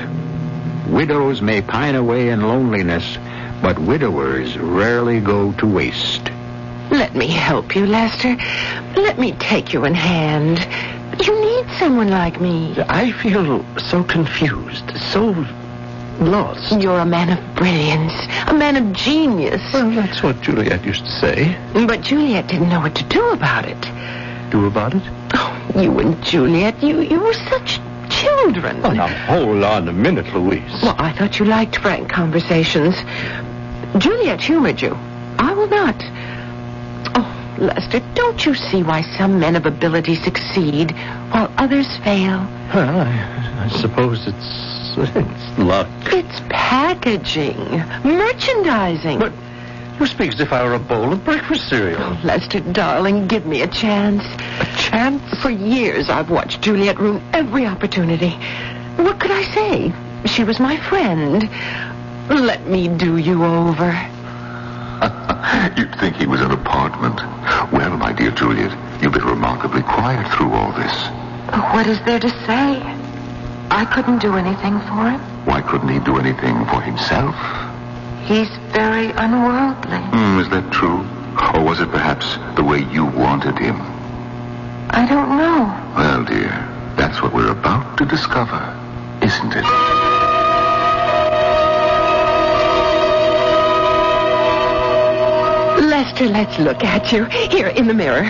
Widows 0.87 1.41
may 1.41 1.61
pine 1.61 1.95
away 1.95 2.29
in 2.29 2.41
loneliness, 2.41 3.17
but 3.61 3.79
widowers 3.79 4.55
rarely 4.57 5.19
go 5.19 5.51
to 5.53 5.65
waste. 5.65 6.29
Let 6.91 7.15
me 7.15 7.27
help 7.27 7.75
you, 7.75 7.85
Lester. 7.85 8.35
Let 8.95 9.17
me 9.17 9.33
take 9.33 9.73
you 9.73 9.85
in 9.85 9.95
hand. 9.95 10.59
You 11.23 11.41
need 11.41 11.65
someone 11.77 12.09
like 12.09 12.41
me. 12.41 12.75
I 12.89 13.11
feel 13.11 13.63
so 13.77 14.03
confused, 14.03 14.91
so 15.11 15.31
lost. 16.19 16.81
You're 16.81 16.99
a 16.99 17.05
man 17.05 17.29
of 17.29 17.55
brilliance, 17.55 18.13
a 18.47 18.53
man 18.53 18.75
of 18.75 18.93
genius. 18.93 19.61
Well, 19.73 19.91
that's 19.91 20.21
what 20.23 20.41
Juliet 20.41 20.85
used 20.85 21.05
to 21.05 21.11
say. 21.11 21.57
But 21.73 22.01
Juliet 22.01 22.47
didn't 22.47 22.69
know 22.69 22.79
what 22.79 22.95
to 22.95 23.03
do 23.05 23.29
about 23.31 23.65
it. 23.65 23.81
Do 24.51 24.65
about 24.65 24.93
it? 24.93 25.03
Oh, 25.33 25.71
you 25.75 25.97
and 25.99 26.23
Juliet, 26.23 26.81
you, 26.83 27.01
you 27.01 27.19
were 27.19 27.33
such 27.33 27.79
children. 28.09 28.81
Oh, 28.83 28.91
now, 28.91 29.07
hold 29.07 29.63
on 29.63 29.87
a 29.87 29.93
minute, 29.93 30.31
Louise. 30.33 30.71
Well, 30.81 30.95
I 30.97 31.11
thought 31.13 31.39
you 31.39 31.45
liked 31.45 31.77
frank 31.77 32.09
conversations. 32.09 32.95
Juliet 33.97 34.41
humored 34.41 34.81
you. 34.81 34.97
I 35.39 35.53
will 35.53 35.67
not. 35.67 35.95
Lester, 37.63 38.01
don't 38.13 38.45
you 38.45 38.53
see 38.53 38.83
why 38.83 39.01
some 39.17 39.39
men 39.39 39.55
of 39.55 39.65
ability 39.65 40.15
succeed 40.15 40.91
while 41.31 41.49
others 41.57 41.87
fail? 42.03 42.45
Well, 42.75 42.99
I, 42.99 43.63
I 43.63 43.69
suppose 43.69 44.27
it's 44.27 44.73
it's 44.97 45.57
luck. 45.57 45.87
It's 46.07 46.41
packaging, 46.49 47.57
merchandising. 48.03 49.17
But 49.17 49.31
you 49.97 50.05
speak 50.07 50.33
as 50.33 50.41
if 50.41 50.51
I 50.51 50.63
were 50.63 50.73
a 50.73 50.79
bowl 50.79 51.13
of 51.13 51.23
breakfast 51.23 51.69
cereal. 51.69 52.01
Oh, 52.01 52.19
Lester, 52.23 52.59
darling, 52.59 53.27
give 53.27 53.45
me 53.45 53.61
a 53.61 53.67
chance. 53.67 54.23
A 54.59 54.65
chance? 54.77 55.21
For 55.41 55.49
years, 55.49 56.09
I've 56.09 56.29
watched 56.29 56.61
Juliet 56.61 56.99
ruin 56.99 57.23
every 57.31 57.65
opportunity. 57.65 58.31
What 58.97 59.21
could 59.21 59.31
I 59.31 59.43
say? 59.43 59.93
She 60.25 60.43
was 60.43 60.59
my 60.59 60.77
friend. 60.89 61.49
Let 62.29 62.67
me 62.67 62.89
do 62.89 63.17
you 63.17 63.43
over. 63.45 63.91
You'd 65.77 65.95
think 65.99 66.15
he 66.15 66.25
was 66.25 66.41
an 66.41 66.51
apartment. 66.51 67.17
Well, 67.71 67.97
my 67.97 68.13
dear 68.13 68.31
Juliet, 68.31 68.71
you've 69.01 69.13
been 69.13 69.25
remarkably 69.25 69.81
quiet 69.83 70.27
through 70.33 70.53
all 70.53 70.71
this. 70.73 70.93
But 71.47 71.73
What 71.73 71.87
is 71.87 71.99
there 72.05 72.19
to 72.19 72.29
say? 72.45 72.81
I 73.69 73.85
couldn't 73.93 74.19
do 74.19 74.35
anything 74.35 74.79
for 74.81 75.09
him. 75.09 75.19
Why 75.45 75.61
couldn't 75.61 75.89
he 75.89 75.99
do 75.99 76.17
anything 76.17 76.65
for 76.65 76.79
himself? 76.81 77.35
He's 78.23 78.49
very 78.71 79.11
unworldly. 79.11 79.97
Hmm, 79.99 80.39
is 80.39 80.49
that 80.49 80.71
true? 80.71 81.05
Or 81.53 81.63
was 81.63 81.81
it 81.81 81.89
perhaps 81.89 82.37
the 82.55 82.63
way 82.63 82.79
you 82.91 83.05
wanted 83.05 83.57
him? 83.57 83.75
I 84.91 85.05
don't 85.07 85.37
know. 85.37 85.65
Well, 85.97 86.23
dear, 86.23 86.49
that's 86.95 87.21
what 87.21 87.33
we're 87.33 87.51
about 87.51 87.97
to 87.97 88.05
discover, 88.05 88.61
isn't 89.21 89.53
it? 89.53 90.02
Lester, 96.03 96.25
let's 96.25 96.59
look 96.59 96.83
at 96.83 97.13
you. 97.13 97.23
Here, 97.23 97.67
in 97.67 97.87
the 97.87 97.93
mirror. 97.93 98.25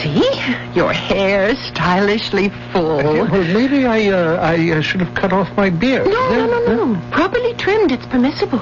See? 0.00 0.22
Your 0.72 0.92
hair 0.92 1.56
stylishly 1.56 2.48
full. 2.72 2.98
well, 2.98 3.44
maybe 3.52 3.86
I 3.86 4.06
uh, 4.06 4.36
I 4.40 4.70
uh, 4.70 4.80
should 4.80 5.00
have 5.00 5.12
cut 5.16 5.32
off 5.32 5.50
my 5.56 5.68
beard. 5.68 6.06
No, 6.06 6.46
no, 6.46 6.46
no, 6.46 6.84
no. 6.84 7.10
Properly 7.10 7.54
trimmed, 7.54 7.90
it's 7.90 8.06
permissible. 8.06 8.60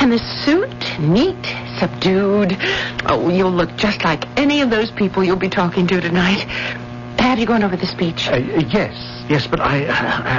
And 0.00 0.10
the 0.10 0.18
suit, 0.18 0.98
neat, 1.00 1.44
subdued. 1.78 2.56
Oh, 3.04 3.28
you'll 3.28 3.52
look 3.52 3.76
just 3.76 4.02
like 4.04 4.26
any 4.38 4.62
of 4.62 4.70
those 4.70 4.90
people 4.90 5.22
you'll 5.22 5.36
be 5.36 5.50
talking 5.50 5.86
to 5.88 6.00
tonight. 6.00 6.44
Have 7.18 7.38
you 7.38 7.44
gone 7.44 7.62
over 7.62 7.76
the 7.76 7.86
speech? 7.86 8.26
Uh, 8.26 8.36
yes, 8.36 8.94
yes, 9.28 9.46
but 9.46 9.60
I 9.60 9.86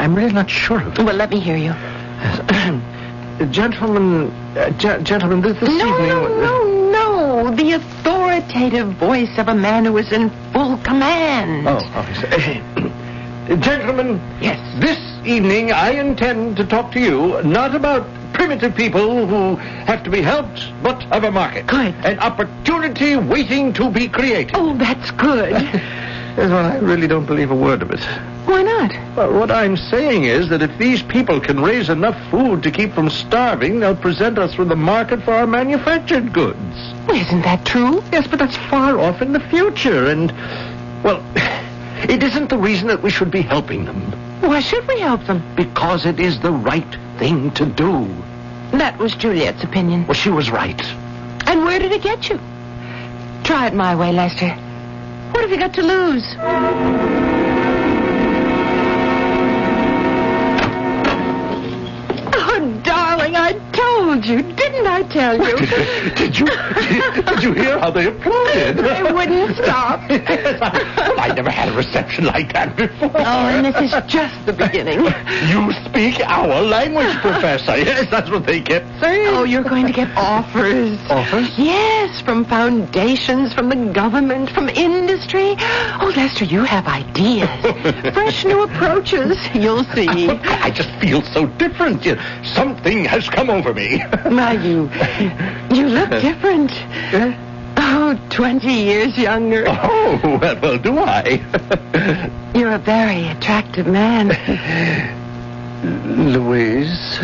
I'm 0.01 0.15
really 0.15 0.33
not 0.33 0.49
sure 0.49 0.81
of 0.81 0.97
it. 0.97 1.03
Well, 1.05 1.15
let 1.15 1.29
me 1.29 1.39
hear 1.39 1.57
you. 1.57 1.73
gentlemen, 3.51 4.31
uh, 4.57 4.71
ge- 4.71 5.03
gentlemen, 5.03 5.41
this, 5.41 5.59
this 5.59 5.69
no, 5.69 5.87
evening. 5.87 6.07
no, 6.09 6.27
no, 6.27 6.73
The 7.43 7.73
authoritative 7.73 8.93
voice 8.93 9.37
of 9.37 9.49
a 9.49 9.53
man 9.53 9.83
who 9.83 9.97
is 9.97 10.13
in 10.13 10.29
full 10.53 10.77
command. 10.77 11.67
Oh, 11.67 12.05
okay. 12.23 12.61
Gentlemen, 13.59 14.21
yes. 14.39 14.57
This 14.79 14.97
evening 15.27 15.73
I 15.73 15.89
intend 15.89 16.55
to 16.55 16.65
talk 16.65 16.93
to 16.93 17.01
you 17.01 17.43
not 17.43 17.75
about 17.75 18.07
primitive 18.31 18.73
people 18.75 19.27
who 19.27 19.57
have 19.57 20.03
to 20.05 20.09
be 20.09 20.21
helped, 20.21 20.71
but 20.81 21.05
of 21.11 21.25
a 21.25 21.31
market. 21.31 21.67
Good. 21.67 21.93
An 22.05 22.17
opportunity 22.19 23.17
waiting 23.17 23.73
to 23.73 23.91
be 23.91 24.07
created. 24.07 24.55
Oh, 24.55 24.77
that's 24.77 25.11
good. 25.11 25.51
Well, 26.35 26.51
I 26.51 26.77
really 26.77 27.05
don't 27.05 27.27
believe 27.27 27.51
a 27.51 27.55
word 27.55 27.83
of 27.83 27.91
it. 27.91 28.32
Why 28.45 28.61
not? 28.61 28.91
Well, 29.15 29.39
what 29.39 29.51
I'm 29.51 29.77
saying 29.77 30.25
is 30.25 30.49
that 30.49 30.61
if 30.61 30.77
these 30.77 31.01
people 31.01 31.39
can 31.39 31.61
raise 31.61 31.89
enough 31.89 32.17
food 32.29 32.63
to 32.63 32.71
keep 32.71 32.93
from 32.93 33.09
starving, 33.09 33.79
they'll 33.79 33.95
present 33.95 34.37
us 34.37 34.57
with 34.57 34.71
a 34.71 34.75
market 34.75 35.23
for 35.23 35.33
our 35.33 35.47
manufactured 35.47 36.33
goods. 36.33 36.93
Isn't 37.09 37.43
that 37.43 37.65
true? 37.65 38.03
Yes, 38.11 38.27
but 38.27 38.39
that's 38.39 38.57
far 38.69 38.99
off 38.99 39.21
in 39.21 39.31
the 39.31 39.39
future, 39.39 40.07
and, 40.07 40.31
well, 41.03 41.23
it 42.09 42.21
isn't 42.21 42.49
the 42.49 42.57
reason 42.57 42.87
that 42.87 43.01
we 43.01 43.09
should 43.09 43.31
be 43.31 43.41
helping 43.41 43.85
them. 43.85 44.11
Why 44.41 44.59
should 44.59 44.85
we 44.87 44.99
help 44.99 45.25
them? 45.25 45.41
Because 45.55 46.05
it 46.05 46.19
is 46.19 46.39
the 46.41 46.51
right 46.51 46.97
thing 47.17 47.51
to 47.51 47.65
do. 47.65 48.05
That 48.71 48.97
was 48.97 49.15
Juliet's 49.15 49.63
opinion. 49.63 50.05
Well, 50.05 50.15
she 50.15 50.29
was 50.29 50.51
right. 50.51 50.81
And 51.47 51.63
where 51.63 51.79
did 51.79 51.93
it 51.93 52.01
get 52.01 52.29
you? 52.29 52.39
Try 53.43 53.67
it 53.67 53.73
my 53.73 53.95
way, 53.95 54.11
Lester. 54.11 54.49
What 55.31 55.41
have 55.41 55.51
you 55.51 55.57
got 55.57 55.73
to 55.75 55.81
lose? 55.81 57.22
Told 64.13 64.25
you. 64.25 64.41
Didn't 64.53 64.87
I 64.87 65.03
tell 65.03 65.37
you? 65.37 65.57
Did 66.15 66.37
you 66.37 66.45
did, 66.45 67.25
did 67.25 67.43
you 67.43 67.53
hear 67.53 67.79
how 67.79 67.91
they 67.91 68.07
applauded? 68.07 68.77
They 68.77 69.03
wouldn't 69.03 69.57
stop. 69.57 70.01
yes, 70.09 70.59
I, 70.61 71.13
I 71.17 71.33
never 71.33 71.49
had 71.49 71.69
a 71.69 71.73
reception 71.73 72.25
like 72.25 72.53
that 72.53 72.75
before. 72.75 73.11
Oh, 73.15 73.47
and 73.47 73.65
this 73.65 73.93
is 73.93 74.11
just 74.11 74.45
the 74.45 74.53
beginning. 74.53 74.99
You 75.49 75.71
speak 75.85 76.19
our 76.21 76.61
language, 76.61 77.15
Professor. 77.17 77.73
Yes, 77.83 78.09
that's 78.09 78.29
what 78.29 78.45
they 78.45 78.61
kept 78.61 78.87
saying. 79.01 79.27
Oh, 79.29 79.43
you're 79.43 79.63
going 79.63 79.85
to 79.87 79.91
get 79.91 80.09
offers. 80.15 80.97
Offers? 81.09 81.57
Yes, 81.57 82.21
from 82.21 82.45
foundations, 82.45 83.53
from 83.53 83.67
the 83.67 83.75
government, 83.91 84.49
from 84.51 84.69
industry. 84.69 85.55
Oh, 85.99 86.13
Lester, 86.15 86.45
you 86.45 86.63
have 86.63 86.87
ideas. 86.87 87.49
Fresh 88.13 88.45
new 88.45 88.63
approaches. 88.63 89.37
You'll 89.53 89.83
see. 89.85 90.07
I 90.29 90.69
just 90.69 90.89
feel 91.01 91.21
so 91.23 91.45
different. 91.45 92.03
Something 92.45 93.05
has 93.05 93.27
come 93.29 93.49
over 93.49 93.73
me. 93.73 94.02
My, 94.31 94.53
you, 94.53 94.89
you 95.75 95.87
look 95.87 96.09
different. 96.09 96.71
Oh, 97.77 98.19
20 98.29 98.71
years 98.71 99.17
younger. 99.17 99.65
Oh, 99.67 100.19
well, 100.41 100.59
well 100.61 100.77
do 100.77 100.97
I? 100.99 101.41
You're 102.55 102.73
a 102.73 102.79
very 102.79 103.27
attractive 103.27 103.87
man. 103.87 104.29
Louise? 106.33 107.17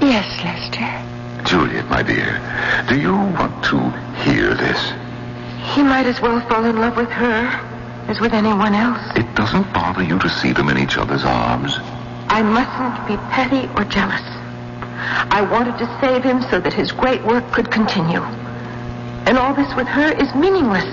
Yes, 0.00 0.26
Lester. 0.44 1.48
Juliet, 1.48 1.88
my 1.88 2.02
dear, 2.02 2.40
do 2.88 3.00
you 3.00 3.12
want 3.12 3.64
to 3.64 3.78
hear 4.24 4.54
this? 4.54 4.92
He 5.74 5.82
might 5.82 6.06
as 6.06 6.20
well 6.20 6.40
fall 6.48 6.64
in 6.64 6.80
love 6.80 6.96
with 6.96 7.10
her 7.10 7.46
as 8.08 8.20
with 8.20 8.32
anyone 8.32 8.74
else. 8.74 9.02
It 9.16 9.32
doesn't 9.34 9.72
bother 9.72 10.02
you 10.02 10.18
to 10.18 10.28
see 10.28 10.52
them 10.52 10.68
in 10.68 10.78
each 10.78 10.96
other's 10.96 11.24
arms. 11.24 11.76
I 12.28 12.42
mustn't 12.42 13.06
be 13.06 13.16
petty 13.30 13.68
or 13.76 13.84
jealous. 13.84 14.22
I 14.98 15.42
wanted 15.42 15.78
to 15.78 15.98
save 16.00 16.22
him 16.22 16.42
so 16.50 16.60
that 16.60 16.72
his 16.72 16.92
great 16.92 17.24
work 17.24 17.50
could 17.52 17.70
continue. 17.70 18.22
And 19.26 19.36
all 19.36 19.54
this 19.54 19.74
with 19.76 19.88
her 19.88 20.12
is 20.12 20.34
meaningless. 20.34 20.86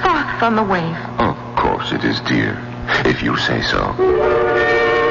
Froth 0.00 0.42
on 0.42 0.56
the 0.56 0.62
wave. 0.62 0.96
Of 1.18 1.36
course 1.56 1.92
it 1.92 2.04
is, 2.04 2.20
dear. 2.20 2.60
If 3.04 3.22
you 3.22 3.36
say 3.36 3.62
so. 3.62 5.03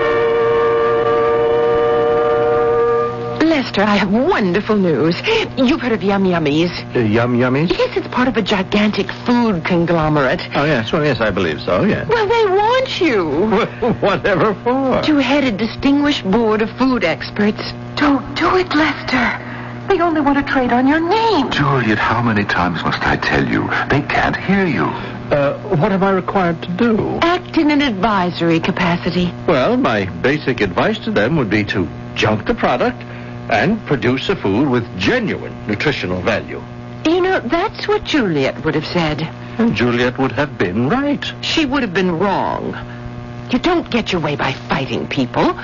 Lester, 3.64 3.82
I 3.82 3.96
have 3.96 4.12
wonderful 4.12 4.76
news. 4.76 5.16
You've 5.56 5.80
heard 5.80 5.94
of 5.94 6.04
Yum 6.04 6.26
Yummies. 6.26 6.70
Uh, 6.94 7.00
yum 7.00 7.38
Yummies? 7.38 7.70
Yes, 7.70 7.96
it's 7.96 8.08
part 8.10 8.28
of 8.28 8.36
a 8.36 8.42
gigantic 8.42 9.10
food 9.26 9.64
conglomerate. 9.64 10.42
Oh, 10.54 10.66
yes. 10.66 10.92
Well, 10.92 11.06
yes, 11.06 11.22
I 11.22 11.32
believe 11.32 11.62
so, 11.62 11.84
yes. 11.86 12.06
Well, 12.10 12.28
they 12.28 12.46
want 12.46 13.00
you 13.00 13.30
Whatever 14.02 14.54
for? 14.66 15.02
to 15.02 15.16
head 15.16 15.46
a 15.46 15.52
distinguished 15.54 16.30
board 16.30 16.62
of 16.62 16.70
food 16.78 17.06
experts. 17.06 17.62
Don't 17.96 18.36
do 18.36 18.58
it, 18.58 18.76
Lester. 18.76 19.40
They 19.88 20.02
only 20.02 20.20
want 20.20 20.46
to 20.46 20.52
trade 20.52 20.74
on 20.74 20.86
your 20.86 21.00
name. 21.00 21.50
Juliet, 21.50 21.98
how 22.00 22.22
many 22.22 22.44
times 22.44 22.84
must 22.84 23.02
I 23.08 23.16
tell 23.16 23.48
you? 23.48 23.70
They 23.90 24.02
can't 24.02 24.36
hear 24.36 24.66
you. 24.66 24.84
Uh, 25.32 25.58
what 25.78 25.94
am 25.94 26.04
I 26.04 26.12
required 26.12 26.62
to 26.64 26.70
do? 26.74 27.20
Act 27.22 27.56
in 27.58 27.72
an 27.72 27.82
advisory 27.82 28.60
capacity. 28.60 29.32
Well, 29.48 29.78
my 29.78 30.04
basic 30.04 30.60
advice 30.60 31.00
to 31.06 31.12
them 31.12 31.38
would 31.38 31.50
be 31.50 31.64
to 31.66 31.88
junk 32.16 32.46
the 32.46 32.56
product 32.56 33.02
and 33.50 33.84
produce 33.86 34.30
a 34.30 34.36
food 34.36 34.70
with 34.70 34.86
genuine 34.98 35.56
nutritional 35.68 36.22
value. 36.22 36.62
You 37.06 37.22
know, 37.22 37.40
that's 37.40 37.88
what 37.88 38.04
Juliet 38.04 38.64
would 38.64 38.76
have 38.76 38.86
said. 38.86 39.22
And 39.60 39.76
Juliet 39.76 40.18
would 40.18 40.32
have 40.32 40.58
been 40.58 40.90
right. 40.90 41.24
She 41.42 41.66
would 41.66 41.84
have 41.84 41.94
been 41.94 42.18
wrong. 42.18 42.76
You 43.52 43.60
don't 43.60 43.90
get 43.90 44.12
your 44.12 44.22
way 44.22 44.36
by 44.36 44.54
fighting 44.54 45.08
people. 45.08 45.56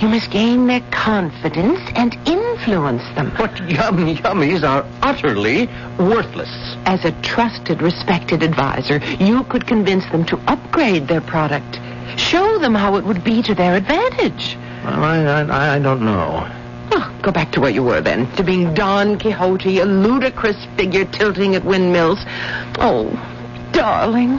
You 0.00 0.08
must 0.08 0.30
gain 0.30 0.66
their 0.66 0.80
confidence 0.90 1.78
and 1.94 2.16
influence 2.26 3.02
them. 3.14 3.32
But 3.36 3.58
yum 3.70 4.06
yummies 4.16 4.66
are 4.66 4.86
utterly 5.02 5.66
worthless. 5.98 6.48
As 6.86 7.04
a 7.04 7.12
trusted, 7.20 7.82
respected 7.82 8.42
advisor, 8.42 8.98
you 9.22 9.44
could 9.44 9.66
convince 9.66 10.06
them 10.06 10.24
to 10.24 10.40
upgrade 10.46 11.06
their 11.06 11.20
product. 11.20 11.78
Show 12.18 12.58
them 12.58 12.74
how 12.74 12.96
it 12.96 13.04
would 13.04 13.22
be 13.22 13.42
to 13.42 13.54
their 13.54 13.76
advantage. 13.76 14.56
Well, 14.84 15.04
I, 15.04 15.42
I, 15.42 15.76
I 15.76 15.78
don't 15.78 16.02
know. 16.02 16.50
Oh, 16.92 17.18
go 17.22 17.30
back 17.30 17.52
to 17.52 17.60
where 17.60 17.70
you 17.70 17.82
were 17.84 18.00
then, 18.00 18.30
to 18.36 18.42
being 18.42 18.74
Don 18.74 19.18
Quixote, 19.18 19.78
a 19.78 19.84
ludicrous 19.84 20.56
figure 20.76 21.04
tilting 21.04 21.54
at 21.54 21.64
windmills. 21.64 22.18
Oh, 22.78 23.10
darling, 23.72 24.38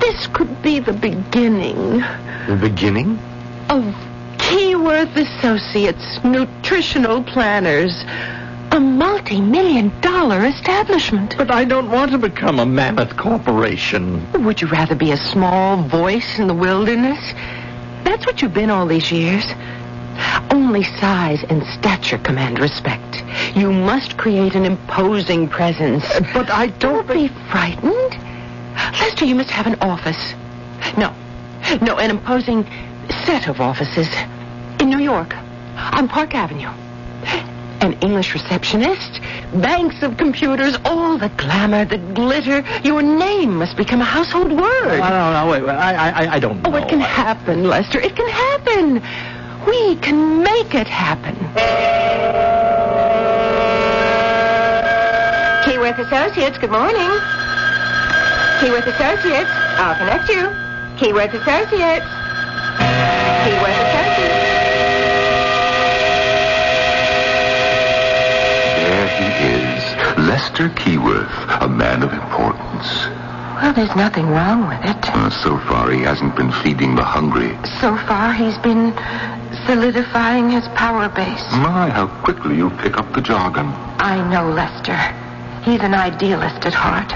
this 0.00 0.26
could 0.28 0.62
be 0.62 0.78
the 0.78 0.92
beginning 0.92 2.00
The 2.48 2.58
beginning? 2.60 3.18
of 3.70 3.82
Keyworth 4.36 5.16
Associates, 5.16 6.22
nutritional 6.22 7.22
planners, 7.24 8.04
a 8.72 8.78
multi-million 8.78 9.90
dollar 10.00 10.44
establishment. 10.44 11.34
But 11.38 11.50
I 11.50 11.64
don't 11.64 11.90
want 11.90 12.10
to 12.12 12.18
become 12.18 12.58
a 12.60 12.66
mammoth 12.66 13.16
corporation. 13.16 14.24
Would 14.44 14.60
you 14.60 14.68
rather 14.68 14.94
be 14.94 15.12
a 15.12 15.16
small 15.16 15.82
voice 15.88 16.38
in 16.38 16.46
the 16.46 16.54
wilderness? 16.54 17.32
That's 18.04 18.26
what 18.26 18.42
you've 18.42 18.52
been 18.54 18.70
all 18.70 18.86
these 18.86 19.10
years. 19.10 19.44
Only 20.50 20.82
size 20.82 21.44
and 21.48 21.64
stature 21.66 22.18
command 22.18 22.58
respect. 22.58 23.22
You 23.54 23.72
must 23.72 24.16
create 24.16 24.54
an 24.54 24.64
imposing 24.64 25.48
presence. 25.48 26.04
Uh, 26.10 26.20
but 26.32 26.50
I 26.50 26.68
don't... 26.68 27.06
Don't 27.06 27.08
be 27.08 27.28
frightened. 27.50 28.12
Lester, 29.00 29.24
you 29.24 29.34
must 29.34 29.50
have 29.50 29.66
an 29.66 29.76
office. 29.80 30.34
No. 30.96 31.14
No, 31.80 31.98
an 31.98 32.10
imposing 32.10 32.64
set 33.24 33.48
of 33.48 33.60
offices. 33.60 34.08
In 34.80 34.90
New 34.90 34.98
York. 34.98 35.34
On 35.76 36.08
Park 36.08 36.34
Avenue. 36.34 36.70
An 37.80 37.92
English 38.00 38.32
receptionist, 38.32 39.20
banks 39.52 40.02
of 40.02 40.16
computers, 40.16 40.78
all 40.86 41.18
the 41.18 41.28
glamour, 41.30 41.84
the 41.84 41.98
glitter. 41.98 42.64
Your 42.82 43.02
name 43.02 43.56
must 43.56 43.76
become 43.76 44.00
a 44.00 44.04
household 44.04 44.52
word. 44.52 44.98
No, 45.00 45.08
no, 45.10 45.32
no, 45.32 45.50
wait, 45.50 45.62
wait. 45.62 45.70
I, 45.70 46.10
I, 46.10 46.34
I 46.34 46.38
don't 46.38 46.62
know. 46.62 46.70
Oh, 46.72 46.76
it 46.76 46.88
can 46.88 47.00
happen, 47.00 47.64
Lester. 47.64 48.00
It 48.00 48.16
can 48.16 48.28
happen. 48.28 49.02
We 49.66 49.96
can 49.96 50.42
make 50.42 50.74
it 50.74 50.86
happen. 50.86 51.34
Keyworth 55.64 55.98
Associates, 55.98 56.58
good 56.58 56.70
morning. 56.70 57.10
Keyworth 58.60 58.86
Associates, 58.86 59.50
I'll 59.80 59.96
connect 59.96 60.28
you. 60.28 60.48
Keyworth 60.98 61.32
Associates. 61.32 62.06
Keyworth 63.44 63.80
Associates. 63.84 64.44
There 68.80 69.08
he 69.18 69.28
is, 69.48 70.28
Lester 70.28 70.68
Keyworth, 70.70 71.62
a 71.62 71.68
man 71.68 72.02
of 72.02 72.12
importance. 72.12 73.06
Well, 73.56 73.72
there's 73.72 73.94
nothing 73.96 74.26
wrong 74.28 74.68
with 74.68 74.84
it. 74.84 74.96
Uh, 75.14 75.30
so 75.30 75.58
far, 75.58 75.90
he 75.90 76.00
hasn't 76.02 76.36
been 76.36 76.52
feeding 76.52 76.96
the 76.96 77.04
hungry. 77.04 77.56
So 77.80 77.96
far, 78.06 78.32
he's 78.34 78.58
been 78.58 78.92
solidifying 79.66 80.50
his 80.50 80.66
power 80.68 81.08
base. 81.08 81.44
My, 81.52 81.90
how 81.90 82.06
quickly 82.22 82.56
you 82.56 82.70
pick 82.70 82.98
up 82.98 83.12
the 83.12 83.20
jargon. 83.20 83.66
I 83.98 84.26
know 84.30 84.50
Lester. 84.50 84.96
He's 85.64 85.80
an 85.80 85.94
idealist 85.94 86.64
at 86.66 86.74
heart. 86.74 87.12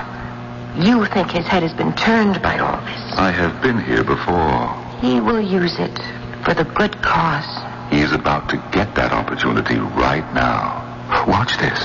You 0.83 1.07
think 1.07 1.31
his 1.31 1.47
head 1.47 1.63
has 1.63 1.75
been 1.75 1.93
turned 1.95 2.41
by 2.41 2.59
all 2.59 2.81
this. 2.85 3.19
I 3.19 3.31
have 3.31 3.61
been 3.61 3.81
here 3.81 4.05
before. 4.05 4.73
He 5.01 5.21
will 5.21 5.41
use 5.41 5.79
it 5.79 5.99
for 6.45 6.55
the 6.55 6.65
good 6.65 7.01
cause. 7.03 7.49
He 7.91 8.01
is 8.01 8.13
about 8.13 8.49
to 8.51 8.57
get 8.73 8.95
that 8.95 9.13
opportunity 9.13 9.77
right 9.77 10.25
now. 10.35 10.85
Watch 11.27 11.57
this. 11.59 11.81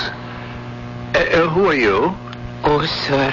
Uh, 1.15 1.49
who 1.49 1.65
are 1.65 1.75
you? 1.75 2.15
Oh, 2.63 2.85
sir. 2.85 3.31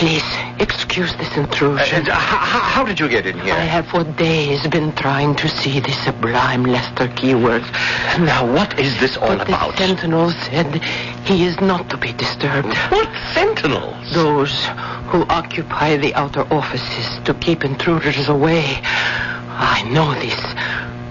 Please, 0.00 0.24
excuse 0.58 1.14
this 1.16 1.36
intrusion. 1.36 2.08
Uh, 2.08 2.14
how, 2.14 2.58
how 2.60 2.84
did 2.86 2.98
you 2.98 3.06
get 3.06 3.26
in 3.26 3.38
here? 3.38 3.52
I 3.52 3.58
have 3.58 3.86
for 3.88 4.02
days 4.02 4.66
been 4.68 4.94
trying 4.94 5.36
to 5.36 5.46
see 5.46 5.78
the 5.78 5.92
sublime 5.92 6.62
Lester 6.62 7.06
Keyworth. 7.08 7.70
Now, 8.18 8.50
what 8.50 8.80
is 8.80 8.98
this 8.98 9.18
all 9.18 9.36
but 9.36 9.46
about? 9.46 9.72
the 9.72 9.76
sentinel 9.76 10.30
said 10.30 10.82
he 11.26 11.44
is 11.44 11.60
not 11.60 11.90
to 11.90 11.98
be 11.98 12.14
disturbed. 12.14 12.74
What 12.88 13.10
sentinels? 13.34 14.14
Those 14.14 14.64
who 15.10 15.26
occupy 15.28 15.98
the 15.98 16.14
outer 16.14 16.50
offices 16.50 17.22
to 17.26 17.34
keep 17.34 17.62
intruders 17.62 18.30
away. 18.30 18.80
I 18.82 19.86
know 19.92 20.14
this, 20.14 20.40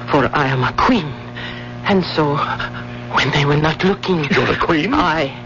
for 0.09 0.35
I 0.35 0.47
am 0.47 0.63
a 0.63 0.73
queen. 0.73 1.13
And 1.85 2.03
so, 2.03 2.37
when 3.13 3.29
they 3.33 3.45
were 3.45 3.61
not 3.61 3.83
looking... 3.83 4.23
You're 4.31 4.51
a 4.51 4.57
queen? 4.57 4.95
I 4.95 5.45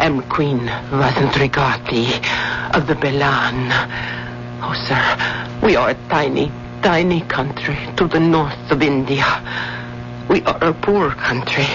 am 0.00 0.22
Queen 0.28 0.60
Vasantrigati 0.90 2.06
of 2.74 2.86
the 2.86 2.94
Belan. 2.94 3.70
Oh, 4.62 4.74
sir, 4.86 5.66
we 5.66 5.76
are 5.76 5.90
a 5.90 6.08
tiny, 6.08 6.50
tiny 6.82 7.20
country 7.22 7.78
to 7.96 8.06
the 8.06 8.20
north 8.20 8.70
of 8.70 8.82
India. 8.82 9.24
We 10.28 10.42
are 10.42 10.64
a 10.64 10.72
poor 10.72 11.10
country, 11.10 11.66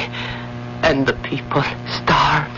and 0.83 1.05
the 1.07 1.13
people 1.13 1.63
starve. 2.01 2.51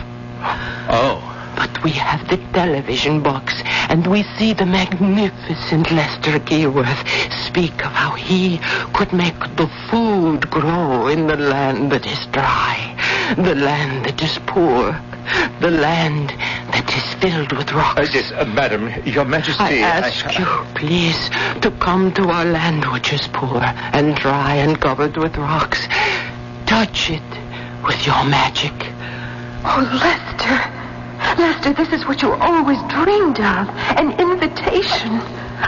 Oh. 0.88 1.28
But 1.54 1.84
we 1.84 1.90
have 1.90 2.26
the 2.28 2.38
television 2.52 3.22
box, 3.22 3.62
and 3.88 4.06
we 4.06 4.22
see 4.36 4.54
the 4.54 4.66
magnificent 4.66 5.90
Lester 5.90 6.38
Keyworth 6.40 7.30
speak 7.46 7.84
of 7.84 7.92
how 7.92 8.12
he 8.12 8.58
could 8.94 9.12
make 9.12 9.38
the 9.56 9.70
food 9.90 10.50
grow 10.50 11.08
in 11.08 11.26
the 11.26 11.36
land 11.36 11.92
that 11.92 12.06
is 12.06 12.26
dry, 12.32 12.96
the 13.36 13.54
land 13.54 14.06
that 14.06 14.22
is 14.22 14.38
poor, 14.46 14.98
the 15.60 15.70
land 15.70 16.30
that 16.72 16.90
is 16.96 17.14
filled 17.20 17.52
with 17.52 17.72
rocks. 17.72 18.00
Uh, 18.00 18.12
yes, 18.12 18.32
uh, 18.32 18.44
madam, 18.44 18.88
your 19.04 19.24
majesty. 19.24 19.62
I 19.62 19.78
ask 19.78 20.38
you, 20.38 20.46
please, 20.74 21.30
to 21.60 21.70
come 21.78 22.12
to 22.14 22.28
our 22.28 22.44
land 22.44 22.84
which 22.92 23.12
is 23.12 23.28
poor 23.32 23.62
and 23.62 24.16
dry 24.16 24.54
and 24.56 24.80
covered 24.80 25.16
with 25.16 25.36
rocks. 25.36 25.86
Touch 26.66 27.10
it 27.10 27.22
with 27.84 28.06
your 28.06 28.24
magic. 28.24 28.72
Oh, 29.64 29.82
Lester. 30.02 30.82
Lester, 31.40 31.72
this 31.72 31.92
is 31.92 32.06
what 32.06 32.22
you 32.22 32.32
always 32.32 32.78
dreamed 32.90 33.38
of. 33.38 33.68
An 33.96 34.18
invitation. 34.18 35.20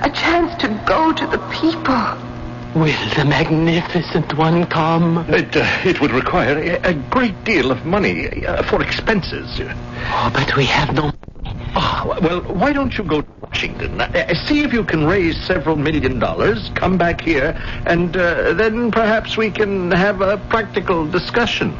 A 0.03 0.11
chance 0.11 0.55
to 0.61 0.69
go 0.87 1.13
to 1.13 1.27
the 1.27 1.39
people. 1.51 2.34
Will 2.75 3.15
the 3.15 3.25
magnificent 3.25 4.37
one 4.37 4.67
come? 4.67 5.25
It, 5.29 5.57
uh, 5.57 5.65
it 5.85 6.01
would 6.01 6.11
require 6.11 6.59
a, 6.59 6.91
a 6.91 6.95
great 6.95 7.45
deal 7.45 7.71
of 7.71 7.85
money 7.85 8.45
uh, 8.45 8.65
for 8.65 8.83
expenses. 8.83 9.61
Oh, 9.61 10.31
but 10.35 10.57
we 10.57 10.65
have 10.67 10.93
no 10.93 11.03
money. 11.03 11.73
Oh, 11.77 12.19
well, 12.21 12.41
why 12.41 12.73
don't 12.73 12.99
you 12.99 13.05
go 13.05 13.21
to 13.21 13.29
Washington? 13.43 14.01
Uh, 14.01 14.35
see 14.35 14.65
if 14.65 14.73
you 14.73 14.83
can 14.83 15.07
raise 15.07 15.41
several 15.45 15.77
million 15.77 16.19
dollars, 16.19 16.71
come 16.75 16.99
back 16.99 17.21
here, 17.21 17.57
and 17.87 18.17
uh, 18.17 18.55
then 18.55 18.91
perhaps 18.91 19.37
we 19.37 19.51
can 19.53 19.93
have 19.93 20.21
a 20.21 20.39
practical 20.39 21.07
discussion. 21.07 21.71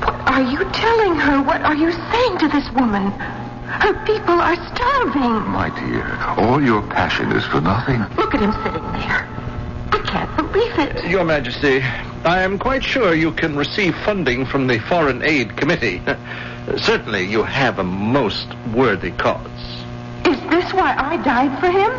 What 0.00 0.14
are 0.28 0.42
you 0.42 0.64
telling 0.72 1.16
her? 1.16 1.42
What 1.42 1.60
are 1.62 1.74
you 1.74 1.92
saying 1.92 2.38
to 2.38 2.48
this 2.48 2.70
woman? 2.72 3.10
Her 3.10 3.92
people 4.06 4.40
are 4.40 4.56
starving. 4.74 5.50
My 5.50 5.68
dear, 5.78 6.16
all 6.38 6.62
your 6.62 6.80
passion 6.88 7.32
is 7.32 7.44
for 7.44 7.60
nothing. 7.60 8.00
Look 8.16 8.34
at 8.34 8.40
him 8.40 8.52
sitting 8.64 8.92
there. 8.92 9.28
I 10.08 10.24
can't 10.26 10.52
believe 10.52 10.78
it. 10.78 11.10
Your 11.10 11.22
Majesty, 11.22 11.82
I 12.24 12.40
am 12.40 12.58
quite 12.58 12.82
sure 12.82 13.14
you 13.14 13.30
can 13.30 13.54
receive 13.56 13.94
funding 14.06 14.46
from 14.46 14.66
the 14.66 14.78
Foreign 14.78 15.22
Aid 15.22 15.54
Committee. 15.58 16.00
Certainly 16.78 17.24
you 17.24 17.42
have 17.42 17.78
a 17.78 17.84
most 17.84 18.46
worthy 18.74 19.10
cause. 19.10 19.84
Is 20.24 20.40
this 20.48 20.72
why 20.72 20.94
I 20.96 21.18
died 21.18 21.60
for 21.60 21.68
him? 21.70 21.92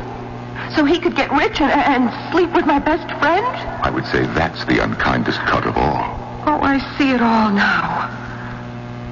So 0.75 0.85
he 0.85 0.99
could 0.99 1.15
get 1.15 1.31
rich 1.31 1.61
and, 1.61 1.71
and 1.71 2.31
sleep 2.31 2.51
with 2.53 2.65
my 2.65 2.79
best 2.79 3.07
friend? 3.19 3.45
I 3.83 3.91
would 3.91 4.07
say 4.07 4.25
that's 4.33 4.65
the 4.65 4.83
unkindest 4.83 5.39
cut 5.41 5.67
of 5.67 5.77
all. 5.77 6.17
Oh, 6.47 6.59
I 6.63 6.79
see 6.97 7.11
it 7.11 7.21
all 7.21 7.51
now. 7.51 8.09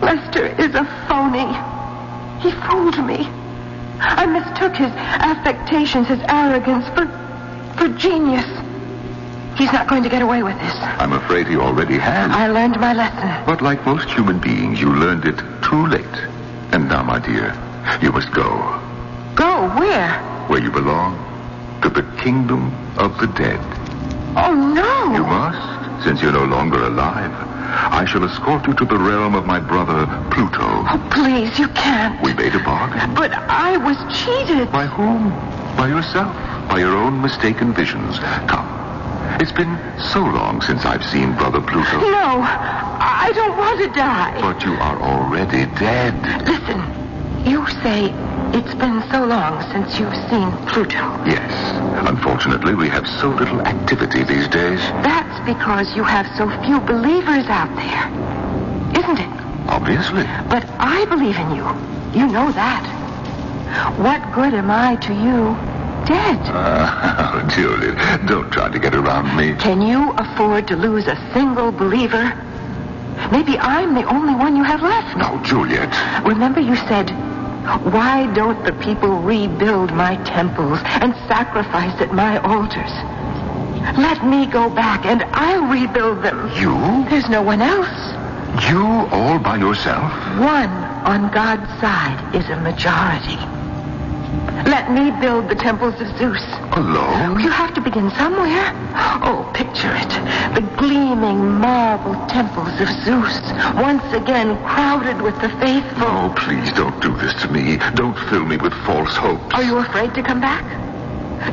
Lester 0.02 0.48
is 0.60 0.74
a 0.74 0.86
phony. 1.08 1.54
He 2.42 2.50
fooled 2.66 3.06
me. 3.06 3.30
I 4.00 4.26
mistook 4.26 4.76
his 4.76 4.92
affectations, 4.92 6.08
his 6.08 6.22
arrogance 6.30 6.88
for 6.96 7.06
for 7.78 7.90
genius. 7.90 8.67
He's 9.58 9.72
not 9.74 9.88
going 9.88 10.04
to 10.04 10.10
get 10.10 10.22
away 10.22 10.44
with 10.44 10.58
this. 10.60 10.74
I'm 11.00 11.14
afraid 11.14 11.48
he 11.48 11.58
already 11.58 11.98
has. 11.98 12.32
I 12.32 12.48
learned 12.48 12.80
my 12.80 12.94
lesson. 12.94 13.44
But 13.46 13.62
like 13.62 13.86
most 13.86 14.08
human 14.10 14.40
beings, 14.40 14.80
you 14.80 14.94
learned 14.94 15.26
it 15.26 15.38
too 15.64 15.88
late. 15.88 16.06
And 16.72 16.88
now, 16.88 17.02
my 17.04 17.20
dear, 17.20 17.56
you 18.02 18.12
must 18.12 18.32
go 18.32 18.48
Go 19.36 19.70
where? 19.78 20.14
where 20.48 20.62
you 20.62 20.72
belong 20.72 21.14
to 21.82 21.90
the 21.90 22.04
kingdom 22.24 22.72
of 22.98 23.18
the 23.20 23.28
dead. 23.28 23.60
Oh 24.36 24.54
no. 24.54 25.14
You 25.14 25.24
must, 25.24 26.04
since 26.04 26.22
you're 26.22 26.32
no 26.32 26.46
longer 26.46 26.84
alive. 26.84 27.32
I 27.92 28.06
shall 28.06 28.24
escort 28.24 28.66
you 28.68 28.74
to 28.76 28.86
the 28.86 28.98
realm 28.98 29.36
of 29.36 29.46
my 29.46 29.60
brother, 29.60 30.06
Pluto. 30.32 30.62
Oh, 30.62 31.10
please, 31.12 31.58
you 31.60 31.68
can't. 31.70 32.22
We 32.24 32.34
made 32.34 32.56
a 32.56 32.60
bargain. 32.64 33.14
But 33.14 33.32
I 33.34 33.78
was 33.78 33.98
cheated. 34.24 34.72
By 34.72 34.86
whom? 34.86 35.30
By 35.76 35.88
yourself. 35.90 36.34
By 36.70 36.80
your 36.80 36.96
own 36.96 37.22
mistaken 37.22 37.74
visions. 37.74 38.20
Come. 38.48 38.87
It's 39.40 39.52
been 39.52 39.78
so 40.00 40.22
long 40.22 40.62
since 40.62 40.84
I've 40.84 41.04
seen 41.06 41.34
Brother 41.36 41.62
Pluto. 41.62 42.00
No, 42.00 42.42
I 42.42 43.32
don't 43.36 43.56
want 43.58 43.80
to 43.82 43.88
die. 43.94 44.42
But 44.42 44.64
you 44.64 44.74
are 44.74 45.00
already 45.00 45.66
dead. 45.78 46.16
Listen, 46.48 46.82
you 47.46 47.68
say 47.84 48.10
it's 48.58 48.74
been 48.76 49.04
so 49.12 49.26
long 49.26 49.62
since 49.72 50.00
you've 50.00 50.16
seen 50.30 50.50
Pluto. 50.68 51.06
Yes. 51.30 51.54
Unfortunately, 52.08 52.74
we 52.74 52.90
have 52.90 53.08
so 53.08 53.30
little 53.30 53.62
activity 53.62 54.24
these 54.24 54.48
days. 54.48 54.80
That's 55.06 55.40
because 55.46 55.96
you 55.96 56.04
have 56.04 56.26
so 56.36 56.50
few 56.66 56.80
believers 56.82 57.46
out 57.46 57.70
there. 57.76 58.08
Isn't 58.98 59.20
it? 59.20 59.30
Obviously. 59.70 60.24
But 60.50 60.66
I 60.80 61.06
believe 61.06 61.38
in 61.38 61.52
you. 61.52 61.66
You 62.20 62.26
know 62.28 62.52
that. 62.54 62.86
What 64.00 64.34
good 64.34 64.56
am 64.56 64.72
I 64.72 64.96
to 64.96 65.14
you? 65.14 65.56
Dead. 66.08 66.40
Uh, 66.50 67.18
Juliet, 67.44 68.26
don't 68.26 68.52
try 68.52 68.70
to 68.70 68.80
get 68.80 68.96
around 68.96 69.36
me. 69.36 69.56
Can 69.56 69.82
you 69.82 70.12
afford 70.14 70.68
to 70.68 70.76
lose 70.76 71.08
a 71.08 71.16
single 71.34 71.72
believer? 71.72 72.34
Maybe 73.32 73.58
I'm 73.58 73.96
the 73.96 74.04
only 74.04 74.36
one 74.36 74.56
you 74.56 74.64
have 74.64 74.82
left. 74.82 75.18
No, 75.18 75.42
Juliet. 75.44 75.90
Remember 76.26 76.60
you 76.60 76.76
said, 76.76 77.10
why 77.92 78.32
don't 78.34 78.64
the 78.64 78.74
people 78.74 79.20
rebuild 79.20 79.92
my 79.94 80.16
temples 80.24 80.80
and 80.86 81.14
sacrifice 81.28 82.00
at 82.00 82.14
my 82.14 82.38
altars? 82.40 82.92
Let 83.98 84.26
me 84.26 84.46
go 84.46 84.70
back 84.70 85.06
and 85.06 85.24
I'll 85.34 85.68
rebuild 85.68 86.24
them. 86.24 86.52
You? 86.56 87.10
There's 87.10 87.30
no 87.30 87.42
one 87.42 87.62
else. 87.62 88.70
You 88.70 88.86
all 89.12 89.40
by 89.40 89.58
yourself? 89.58 90.12
One 90.40 90.70
on 91.06 91.32
God's 91.32 91.68
side 91.82 92.36
is 92.36 92.50
a 92.50 92.58
majority. 92.58 93.57
Let 94.66 94.92
me 94.92 95.12
build 95.22 95.50
the 95.50 95.56
temples 95.56 96.00
of 96.02 96.08
Zeus. 96.18 96.44
Alone? 96.74 97.40
You 97.40 97.50
have 97.50 97.74
to 97.76 97.82
begin 97.82 98.10
somewhere. 98.12 98.74
Oh, 99.22 99.50
picture 99.54 99.94
it. 99.94 100.10
The 100.56 100.62
gleaming 100.78 101.60
marble 101.60 102.16
temples 102.28 102.80
of 102.80 102.88
Zeus, 103.04 103.40
once 103.76 104.04
again 104.14 104.58
crowded 104.64 105.22
with 105.22 105.40
the 105.42 105.50
faithful. 105.60 106.08
Oh, 106.08 106.34
please 106.36 106.72
don't 106.74 107.00
do 107.02 107.16
this 107.18 107.34
to 107.42 107.52
me. 107.52 107.78
Don't 107.96 108.18
fill 108.30 108.46
me 108.46 108.58
with 108.58 108.74
false 108.86 109.16
hopes. 109.16 109.54
Are 109.54 109.64
you 109.64 109.78
afraid 109.78 110.14
to 110.16 110.24
come 110.24 110.42
back? 110.42 110.66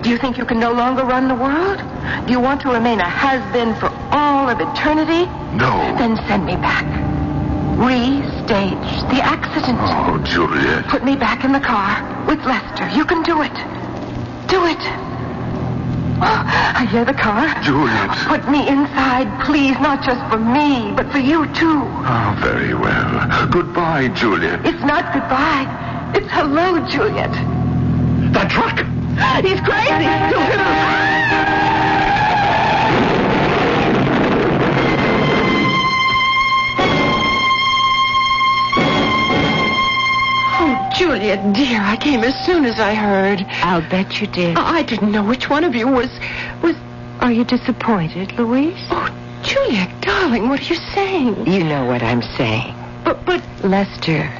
Do 0.02 0.10
you 0.10 0.18
think 0.18 0.38
you 0.38 0.44
can 0.44 0.58
no 0.58 0.72
longer 0.72 1.04
run 1.04 1.28
the 1.28 1.34
world? 1.34 1.78
Do 2.26 2.32
you 2.32 2.40
want 2.40 2.62
to 2.62 2.70
remain 2.70 3.00
a 3.00 3.08
has-been 3.08 3.74
for 3.76 3.88
all 4.10 4.48
of 4.48 4.60
eternity? 4.60 5.26
No. 5.56 5.94
Then 5.98 6.16
send 6.26 6.46
me 6.46 6.56
back. 6.56 7.13
Restage 7.76 9.10
the 9.10 9.20
accident. 9.20 9.78
Oh, 9.82 10.18
Juliet. 10.24 10.86
Put 10.86 11.04
me 11.04 11.16
back 11.16 11.44
in 11.44 11.52
the 11.52 11.60
car 11.60 12.24
with 12.26 12.38
Lester. 12.44 12.88
You 12.96 13.04
can 13.04 13.22
do 13.22 13.42
it. 13.42 13.54
Do 14.46 14.64
it. 14.66 14.78
Oh, 16.22 16.22
I 16.80 16.86
hear 16.90 17.04
the 17.04 17.14
car. 17.14 17.50
Juliet. 17.62 18.10
Put 18.28 18.48
me 18.48 18.68
inside, 18.68 19.26
please, 19.44 19.74
not 19.80 20.04
just 20.04 20.22
for 20.30 20.38
me, 20.38 20.92
but 20.94 21.10
for 21.10 21.18
you 21.18 21.46
too. 21.54 21.82
Oh, 21.82 22.38
very 22.40 22.74
well. 22.74 23.48
Goodbye, 23.50 24.08
Juliet. 24.08 24.64
It's 24.64 24.84
not 24.84 25.12
goodbye. 25.12 25.66
It's 26.14 26.30
hello, 26.30 26.78
Juliet. 26.88 27.32
That 28.32 28.50
truck! 28.50 28.78
He's 29.44 29.60
crazy. 29.60 30.06
He'll 30.30 30.46
hit 30.46 30.60
us. 30.60 32.03
Juliet, 40.94 41.52
dear, 41.54 41.80
I 41.80 41.96
came 41.96 42.22
as 42.22 42.34
soon 42.46 42.64
as 42.64 42.78
I 42.78 42.94
heard. 42.94 43.44
I'll 43.62 43.80
bet 43.88 44.20
you 44.20 44.28
did. 44.28 44.56
I 44.56 44.78
I 44.78 44.82
didn't 44.82 45.10
know 45.10 45.24
which 45.24 45.50
one 45.50 45.64
of 45.64 45.74
you 45.74 45.88
was 45.88 46.08
was. 46.62 46.76
Are 47.20 47.32
you 47.32 47.44
disappointed, 47.44 48.32
Louise? 48.38 48.86
Oh, 48.90 49.08
Juliet, 49.42 49.90
darling, 50.02 50.48
what 50.48 50.60
are 50.60 50.64
you 50.64 50.78
saying? 50.94 51.46
You 51.46 51.64
know 51.64 51.84
what 51.86 52.02
I'm 52.02 52.22
saying. 52.22 52.74
But 53.04 53.24
but 53.24 53.42
Lester 53.64 54.30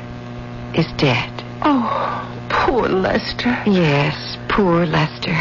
is 0.74 0.86
dead. 0.92 1.30
oh, 1.62 2.46
poor 2.50 2.88
Lester. 2.88 3.57
Yes, 3.66 4.36
poor 4.48 4.86
Lester. 4.86 5.36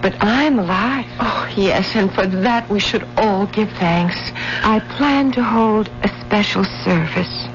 But 0.00 0.14
I'm 0.22 0.58
alive. 0.58 1.06
Oh, 1.20 1.52
yes, 1.56 1.94
and 1.96 2.12
for 2.14 2.26
that 2.26 2.68
we 2.70 2.78
should 2.78 3.06
all 3.16 3.46
give 3.46 3.70
thanks. 3.72 4.16
I 4.62 4.80
plan 4.96 5.32
to 5.32 5.42
hold 5.42 5.90
a 6.02 6.08
special 6.24 6.64
service. 6.84 7.45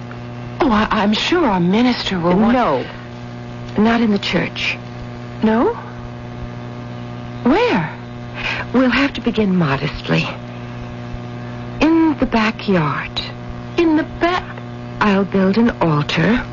Oh, 0.64 0.70
I, 0.70 0.88
I'm 0.92 1.14
sure 1.14 1.44
our 1.44 1.60
minister 1.60 2.20
will 2.20 2.38
want... 2.38 2.54
No, 2.54 2.86
not 3.80 4.00
in 4.00 4.12
the 4.12 4.20
church. 4.20 4.78
No? 5.44 5.74
Where? 7.44 7.98
We'll 8.72 8.92
have 8.92 9.14
to 9.14 9.22
begin 9.22 9.56
modestly. 9.56 10.24
In 11.82 12.16
the 12.20 12.28
backyard. 12.28 13.20
In 13.80 13.98
the 13.98 14.04
back. 14.04 14.62
I'll 15.02 15.26
build 15.26 15.58
an 15.58 15.72
altar. 15.82 16.46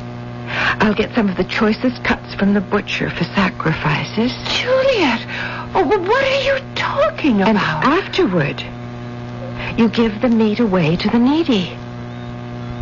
I'll 0.81 0.95
get 0.95 1.13
some 1.13 1.29
of 1.29 1.37
the 1.37 1.43
choicest 1.43 2.03
cuts 2.03 2.33
from 2.33 2.55
the 2.55 2.61
butcher 2.61 3.11
for 3.11 3.23
sacrifices. 3.25 4.31
Juliet, 4.57 5.23
oh, 5.75 5.85
what 5.85 6.23
are 6.23 6.41
you 6.41 6.73
talking 6.73 7.41
about? 7.43 7.49
And 7.49 7.57
afterward, 7.59 8.63
you 9.79 9.87
give 9.87 10.19
the 10.21 10.29
meat 10.29 10.59
away 10.59 10.95
to 10.95 11.09
the 11.09 11.19
needy. 11.19 11.77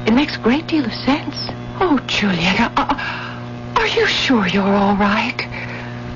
It 0.07 0.13
makes 0.13 0.37
a 0.37 0.39
great 0.39 0.67
deal 0.67 0.85
of 0.85 0.93
sense. 0.93 1.35
Oh, 1.81 1.99
Juliet, 2.07 2.61
uh, 2.61 2.69
uh, 2.77 3.73
are 3.75 3.87
you 3.87 4.07
sure 4.07 4.47
you're 4.47 4.63
all 4.63 4.95
right? 4.95 5.35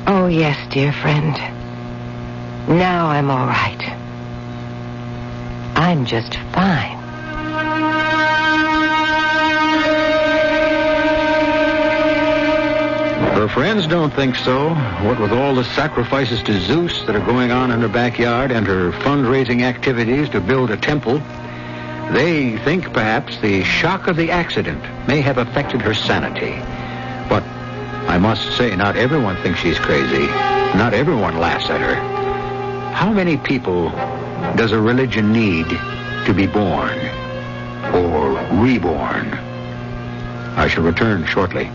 Oh, 0.08 0.28
yes, 0.28 0.58
dear 0.72 0.94
friend. 0.94 1.34
Now 2.70 3.08
I'm 3.08 3.30
all 3.30 3.46
right. 3.46 3.82
I'm 5.76 6.06
just 6.06 6.36
fine. 6.54 6.98
Her 13.36 13.50
friends 13.50 13.88
don't 13.88 14.14
think 14.14 14.38
so. 14.38 14.70
What 15.04 15.20
with 15.20 15.34
all 15.34 15.54
the 15.54 15.66
sacrifices 15.66 16.42
to 16.44 16.58
Zeus 16.62 17.02
that 17.08 17.16
are 17.18 17.26
going 17.26 17.52
on 17.52 17.72
in 17.72 17.82
her 17.82 17.89
backyard 17.89 18.52
and 18.52 18.66
her 18.68 18.94
fundraising 18.94 19.64
activities 19.64 20.30
to 20.30 20.39
build 20.39 20.72
a 20.72 20.78
temple, 20.78 21.22
they 22.14 22.57
think 22.59 22.93
perhaps 22.93 23.39
the 23.39 23.64
shock 23.64 24.07
of 24.07 24.18
the 24.18 24.32
accident 24.32 24.82
may 25.07 25.22
have 25.22 25.38
affected 25.38 25.82
her 25.82 25.93
sanity. 25.93 26.51
But 27.30 27.43
I 28.09 28.18
must 28.18 28.57
say, 28.57 28.76
not 28.76 28.97
everyone 28.97 29.38
thinks 29.41 29.59
she's 29.59 29.80
crazy. 29.80 30.28
Not 30.78 30.93
everyone 30.93 31.38
laughs 31.38 31.70
at 31.70 31.80
her. 31.80 31.95
How 32.93 33.12
many 33.12 33.38
people 33.38 33.89
does 34.55 34.74
a 34.74 34.80
religion 34.82 35.32
need 35.32 35.70
to 35.70 36.34
be 36.36 36.47
born 36.47 36.99
or 37.93 38.32
reborn? 38.62 39.34
I 40.57 40.68
shall 40.68 40.84
return 40.84 41.26
shortly. 41.26 41.72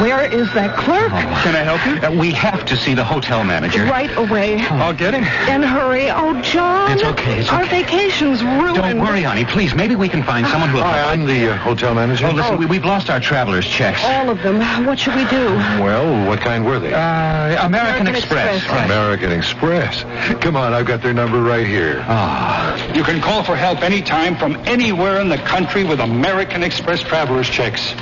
Where 0.00 0.24
is 0.24 0.52
that 0.54 0.76
clerk? 0.76 1.10
Can 1.10 1.54
I 1.54 1.62
help 1.62 1.84
you? 1.86 2.00
Uh, 2.06 2.18
we 2.20 2.32
have 2.32 2.64
to 2.66 2.76
see 2.76 2.94
the 2.94 3.04
hotel 3.04 3.44
manager. 3.44 3.84
Right 3.84 4.14
away. 4.16 4.60
I'll 4.60 4.94
get 4.94 5.14
him. 5.14 5.24
And 5.24 5.64
hurry. 5.64 6.10
Oh, 6.10 6.40
John. 6.42 6.92
It's 6.92 7.02
okay, 7.02 7.40
it's 7.40 7.50
Our 7.50 7.62
okay. 7.64 7.82
vacation's 7.82 8.42
ruined. 8.42 8.76
Don't 8.76 9.00
worry, 9.00 9.22
honey. 9.22 9.44
Please, 9.44 9.74
maybe 9.74 9.94
we 9.94 10.08
can 10.08 10.22
find 10.22 10.46
someone 10.46 10.70
who 10.70 10.76
will. 10.76 10.84
Hi, 10.84 11.12
I'm 11.12 11.26
the 11.26 11.52
uh, 11.52 11.56
hotel 11.58 11.94
manager. 11.94 12.26
Oh, 12.26 12.32
listen, 12.32 12.56
we, 12.58 12.66
we've 12.66 12.84
lost 12.84 13.10
our 13.10 13.20
traveler's 13.20 13.66
checks. 13.66 14.02
All 14.04 14.30
of 14.30 14.42
them. 14.42 14.86
What 14.86 14.98
should 14.98 15.14
we 15.14 15.24
do? 15.26 15.44
Well, 15.82 16.26
what 16.28 16.40
kind 16.40 16.64
were 16.64 16.78
they? 16.78 16.92
Uh, 16.92 17.66
American, 17.66 17.66
American 17.66 18.06
Express. 18.08 18.56
Express. 18.56 18.76
Right. 18.76 18.84
American 18.86 19.32
Express. 19.32 20.02
Come 20.42 20.56
on, 20.56 20.72
I've 20.72 20.86
got 20.86 21.02
their 21.02 21.14
number 21.14 21.42
right 21.42 21.66
here. 21.66 22.04
Ah. 22.08 22.92
You 22.94 23.02
can 23.04 23.20
call 23.20 23.42
for 23.44 23.56
help 23.56 23.82
anytime 23.82 24.36
from 24.36 24.56
anywhere 24.66 25.20
in 25.20 25.28
the 25.28 25.38
country 25.38 25.84
with 25.84 26.00
American 26.00 26.62
Express 26.62 27.00
traveler's 27.00 27.48
checks. 27.48 27.94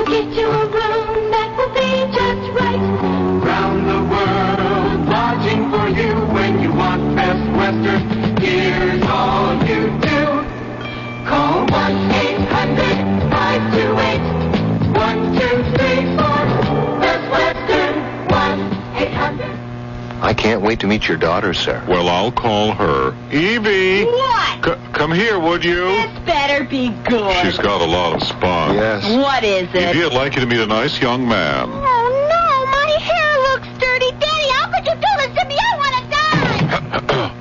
Can't 20.46 20.56
can't 20.56 20.66
wait 20.66 20.80
to 20.80 20.86
meet 20.86 21.06
your 21.06 21.18
daughter, 21.18 21.52
sir. 21.52 21.84
Well, 21.86 22.08
I'll 22.08 22.32
call 22.32 22.72
her. 22.72 23.14
Evie! 23.30 24.04
What? 24.04 24.64
C- 24.64 24.92
come 24.94 25.12
here, 25.12 25.38
would 25.38 25.62
you? 25.64 25.84
This 25.84 26.18
better 26.20 26.64
be 26.64 26.88
good. 27.08 27.44
She's 27.44 27.58
got 27.58 27.82
a 27.82 27.84
lot 27.84 28.14
of 28.14 28.22
spunk. 28.26 28.74
Yes. 28.74 29.04
What 29.16 29.44
is 29.44 29.68
it? 29.74 29.94
Evie, 29.94 30.06
I'd 30.06 30.12
like 30.14 30.34
you 30.34 30.40
to 30.40 30.46
meet 30.46 30.60
a 30.60 30.66
nice 30.66 30.98
young 31.00 31.28
man. 31.28 31.68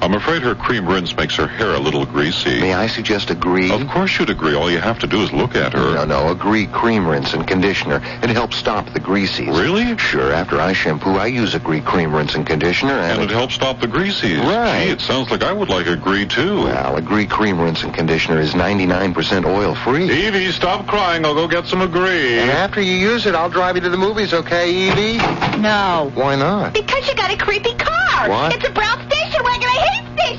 I'm 0.05 0.13
afraid 0.13 0.43
her 0.43 0.53
cream 0.53 0.85
rinse 0.87 1.15
makes 1.17 1.35
her 1.37 1.47
hair 1.47 1.71
a 1.71 1.79
little 1.79 2.05
greasy. 2.05 2.61
May 2.61 2.75
I 2.75 2.85
suggest 2.85 3.31
a 3.31 3.33
agree? 3.35 3.71
Of 3.71 3.87
course 3.87 4.19
you'd 4.19 4.29
agree. 4.29 4.53
All 4.53 4.69
you 4.69 4.79
have 4.79 4.99
to 4.99 5.07
do 5.07 5.21
is 5.23 5.33
look 5.33 5.55
at 5.55 5.73
her. 5.73 5.95
No, 5.95 6.05
no, 6.05 6.29
agree 6.29 6.67
cream 6.67 7.07
rinse 7.07 7.33
and 7.33 7.47
conditioner. 7.47 8.01
It 8.21 8.29
helps 8.29 8.55
stop 8.55 8.91
the 8.93 8.99
greasies. 8.99 9.47
Really? 9.47 9.97
Sure, 9.97 10.31
after 10.31 10.59
I 10.61 10.73
shampoo, 10.73 11.15
I 11.15 11.25
use 11.25 11.53
a 11.53 11.57
agree 11.57 11.81
cream 11.81 12.13
rinse 12.13 12.35
and 12.35 12.45
conditioner, 12.45 12.93
and, 12.93 13.19
And 13.19 13.31
it 13.31 13.33
helps 13.33 13.55
stop 13.55 13.79
the 13.81 13.87
greasies. 13.87 14.39
Right. 14.41 14.85
Gee, 14.85 14.91
it 14.91 15.01
sounds 15.01 15.31
like 15.31 15.41
I 15.41 15.51
would 15.51 15.69
like 15.69 15.87
a 15.87 15.95
Agree, 15.95 16.27
too. 16.27 16.63
Well, 16.63 16.97
agree 16.97 17.25
cream 17.25 17.59
rinse 17.59 17.81
and 17.81 17.93
conditioner 17.93 18.39
is 18.39 18.53
99% 18.53 19.45
oil-free. 19.45 20.11
Evie, 20.11 20.51
stop 20.51 20.85
crying. 20.85 21.25
I'll 21.25 21.33
go 21.33 21.47
get 21.47 21.65
some 21.65 21.81
Agree. 21.81 22.37
And 22.37 22.51
after 22.51 22.81
you 22.81 22.93
use 22.93 23.25
it, 23.25 23.33
I'll 23.33 23.49
drive 23.49 23.75
you 23.75 23.81
to 23.81 23.89
the 23.89 23.97
movies, 23.97 24.33
okay, 24.33 24.69
Evie? 24.71 25.17
No. 25.57 26.11
Why 26.13 26.35
not? 26.35 26.73
Because 26.73 27.07
you 27.07 27.15
got 27.15 27.31
a 27.31 27.37
creepy 27.37 27.73
car. 27.75 28.29
What? 28.29 28.53
It's 28.53 28.67
a 28.67 28.71
brown 28.71 29.09
station 29.09 29.43
wagon. 29.43 29.67
I 29.67 29.87
hate 29.89 29.94
station 29.94 29.94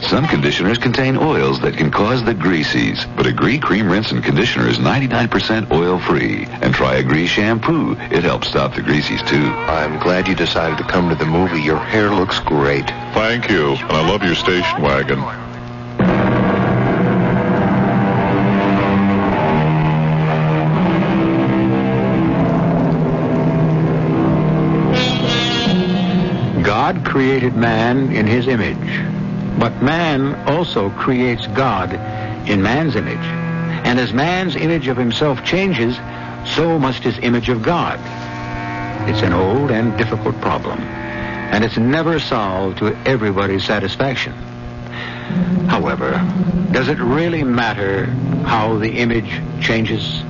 Some 0.08 0.26
conditioners 0.28 0.78
contain 0.78 1.16
oils 1.16 1.60
that 1.60 1.76
can 1.76 1.90
cause 1.90 2.22
the 2.24 2.34
greasies, 2.34 3.04
but 3.16 3.26
Agree 3.26 3.58
Cream 3.58 3.90
Rinse 3.90 4.12
and 4.12 4.22
Conditioner 4.22 4.68
is 4.68 4.78
99% 4.78 5.70
oil-free. 5.72 6.46
And 6.62 6.74
try 6.74 6.96
Agree 6.96 7.26
Shampoo. 7.26 7.96
It 8.10 8.22
helps 8.22 8.48
stop 8.48 8.74
the 8.74 8.82
greasies, 8.82 9.26
too. 9.26 9.46
I'm 9.66 9.98
glad 9.98 10.28
you 10.28 10.34
decided 10.34 10.78
to 10.78 10.84
come 10.84 11.08
to 11.08 11.14
the 11.14 11.26
movie. 11.26 11.60
Your 11.60 11.78
hair 11.78 12.10
looks 12.10 12.38
great. 12.40 12.86
Thank 13.14 13.50
you. 13.50 13.72
And 13.72 13.92
I 13.92 14.08
love 14.08 14.22
your 14.22 14.36
station 14.36 14.82
wagon. 14.82 15.22
God 26.62 27.04
created 27.04 27.56
man 27.56 28.12
in 28.12 28.26
his 28.26 28.46
image, 28.46 28.76
but 29.58 29.82
man 29.82 30.34
also 30.48 30.90
creates 30.90 31.46
God 31.48 31.92
in 32.48 32.62
man's 32.62 32.96
image. 32.96 33.16
And 33.86 33.98
as 33.98 34.12
man's 34.12 34.56
image 34.56 34.88
of 34.88 34.96
himself 34.96 35.44
changes, 35.44 35.96
so 36.44 36.78
must 36.78 37.02
his 37.02 37.18
image 37.18 37.48
of 37.48 37.62
God. 37.62 37.98
It's 39.08 39.22
an 39.22 39.32
old 39.32 39.70
and 39.70 39.96
difficult 39.96 40.40
problem, 40.40 40.80
and 40.80 41.64
it's 41.64 41.76
never 41.76 42.18
solved 42.18 42.78
to 42.78 42.96
everybody's 43.06 43.64
satisfaction. 43.64 44.32
However, 45.68 46.12
does 46.72 46.88
it 46.88 46.98
really 46.98 47.44
matter 47.44 48.06
how 48.44 48.78
the 48.78 48.90
image 48.98 49.40
changes, 49.62 50.22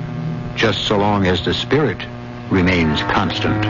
just 0.55 0.85
so 0.85 0.97
long 0.97 1.27
as 1.27 1.43
the 1.43 1.53
spirit 1.53 2.05
remains 2.49 3.01
constant? 3.01 3.65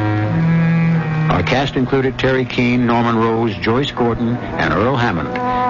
Our 1.31 1.43
cast 1.43 1.75
included 1.75 2.17
Teri 2.17 2.49
Keane, 2.49 2.85
Norman 2.85 3.17
Rose, 3.17 3.55
Joyce 3.57 3.91
Gordon, 3.91 4.35
and 4.37 4.73
Earl 4.73 4.95
Hammond. 4.95 5.46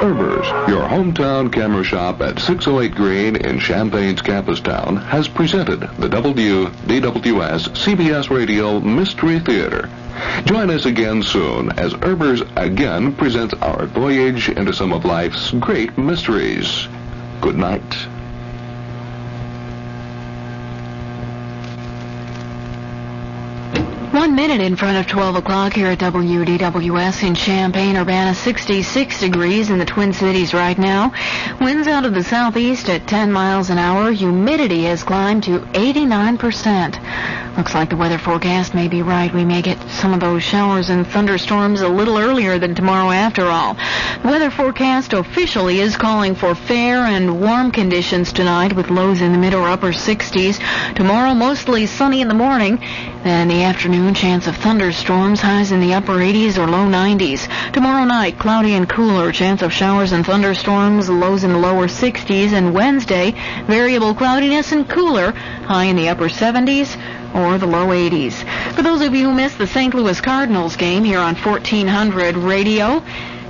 Herbers, 0.00 0.46
your 0.66 0.88
hometown 0.88 1.52
camera 1.52 1.84
shop 1.84 2.22
at 2.22 2.38
608 2.38 2.94
Green 2.94 3.36
in 3.36 3.58
Champaign's 3.58 4.22
Campus 4.22 4.58
Town, 4.58 4.96
has 4.96 5.28
presented 5.28 5.80
the 5.80 6.08
WDWS 6.08 7.68
CBS 7.76 8.30
Radio 8.30 8.80
Mystery 8.80 9.40
Theater. 9.40 9.90
Join 10.46 10.70
us 10.70 10.86
again 10.86 11.22
soon 11.22 11.72
as 11.72 11.92
Herbers 11.92 12.40
again 12.56 13.14
presents 13.14 13.52
our 13.60 13.84
voyage 13.84 14.48
into 14.48 14.72
some 14.72 14.94
of 14.94 15.04
life's 15.04 15.50
great 15.50 15.98
mysteries. 15.98 16.88
Good 17.42 17.58
night. 17.58 17.94
One 24.12 24.29
minute 24.40 24.62
in 24.62 24.74
front 24.74 24.96
of 24.96 25.06
12 25.06 25.36
o'clock 25.36 25.74
here 25.74 25.88
at 25.88 25.98
WDWS 25.98 27.24
in 27.24 27.34
Champaign, 27.34 27.94
Urbana, 27.94 28.34
66 28.34 29.20
degrees 29.20 29.68
in 29.68 29.78
the 29.78 29.84
Twin 29.84 30.14
Cities 30.14 30.54
right 30.54 30.78
now. 30.78 31.12
Winds 31.60 31.86
out 31.86 32.06
of 32.06 32.14
the 32.14 32.24
southeast 32.24 32.88
at 32.88 33.06
10 33.06 33.30
miles 33.30 33.68
an 33.68 33.76
hour. 33.76 34.10
Humidity 34.10 34.84
has 34.84 35.02
climbed 35.02 35.42
to 35.42 35.58
89%. 35.58 37.56
Looks 37.58 37.74
like 37.74 37.90
the 37.90 37.96
weather 37.96 38.16
forecast 38.16 38.74
may 38.74 38.88
be 38.88 39.02
right. 39.02 39.34
We 39.34 39.44
may 39.44 39.60
get 39.60 39.78
some 39.90 40.14
of 40.14 40.20
those 40.20 40.42
showers 40.42 40.88
and 40.88 41.06
thunderstorms 41.06 41.82
a 41.82 41.88
little 41.88 42.16
earlier 42.16 42.58
than 42.58 42.74
tomorrow 42.74 43.10
after 43.10 43.46
all. 43.46 43.74
The 43.74 44.28
weather 44.28 44.50
forecast 44.50 45.12
officially 45.12 45.80
is 45.80 45.96
calling 45.96 46.34
for 46.34 46.54
fair 46.54 47.00
and 47.00 47.40
warm 47.40 47.72
conditions 47.72 48.32
tonight 48.32 48.74
with 48.74 48.88
lows 48.88 49.20
in 49.20 49.32
the 49.32 49.38
mid 49.38 49.52
or 49.52 49.68
upper 49.68 49.92
60s. 49.92 50.94
Tomorrow 50.94 51.34
mostly 51.34 51.84
sunny 51.84 52.22
in 52.22 52.28
the 52.28 52.34
morning. 52.34 52.78
Then 53.24 53.42
in 53.42 53.48
the 53.48 53.64
afternoon, 53.64 54.14
chance 54.30 54.46
of 54.46 54.56
thunderstorms, 54.58 55.40
highs 55.40 55.72
in 55.72 55.80
the 55.80 55.92
upper 55.92 56.12
80s 56.12 56.56
or 56.56 56.68
low 56.68 56.86
90s. 56.86 57.48
Tomorrow 57.72 58.04
night, 58.04 58.38
cloudy 58.38 58.74
and 58.74 58.88
cooler, 58.88 59.32
chance 59.32 59.60
of 59.60 59.72
showers 59.72 60.12
and 60.12 60.24
thunderstorms, 60.24 61.10
lows 61.10 61.42
in 61.42 61.52
the 61.52 61.58
lower 61.58 61.88
60s. 61.88 62.52
And 62.52 62.72
Wednesday, 62.72 63.34
variable 63.66 64.14
cloudiness 64.14 64.70
and 64.70 64.88
cooler, 64.88 65.32
high 65.32 65.86
in 65.86 65.96
the 65.96 66.10
upper 66.10 66.28
70s 66.28 66.96
or 67.34 67.58
the 67.58 67.66
low 67.66 67.88
80s. 67.88 68.44
For 68.74 68.82
those 68.82 69.00
of 69.00 69.16
you 69.16 69.30
who 69.30 69.34
missed 69.34 69.58
the 69.58 69.66
St. 69.66 69.92
Louis 69.94 70.20
Cardinals 70.20 70.76
game 70.76 71.02
here 71.02 71.18
on 71.18 71.34
1400 71.34 72.36
radio, 72.36 73.02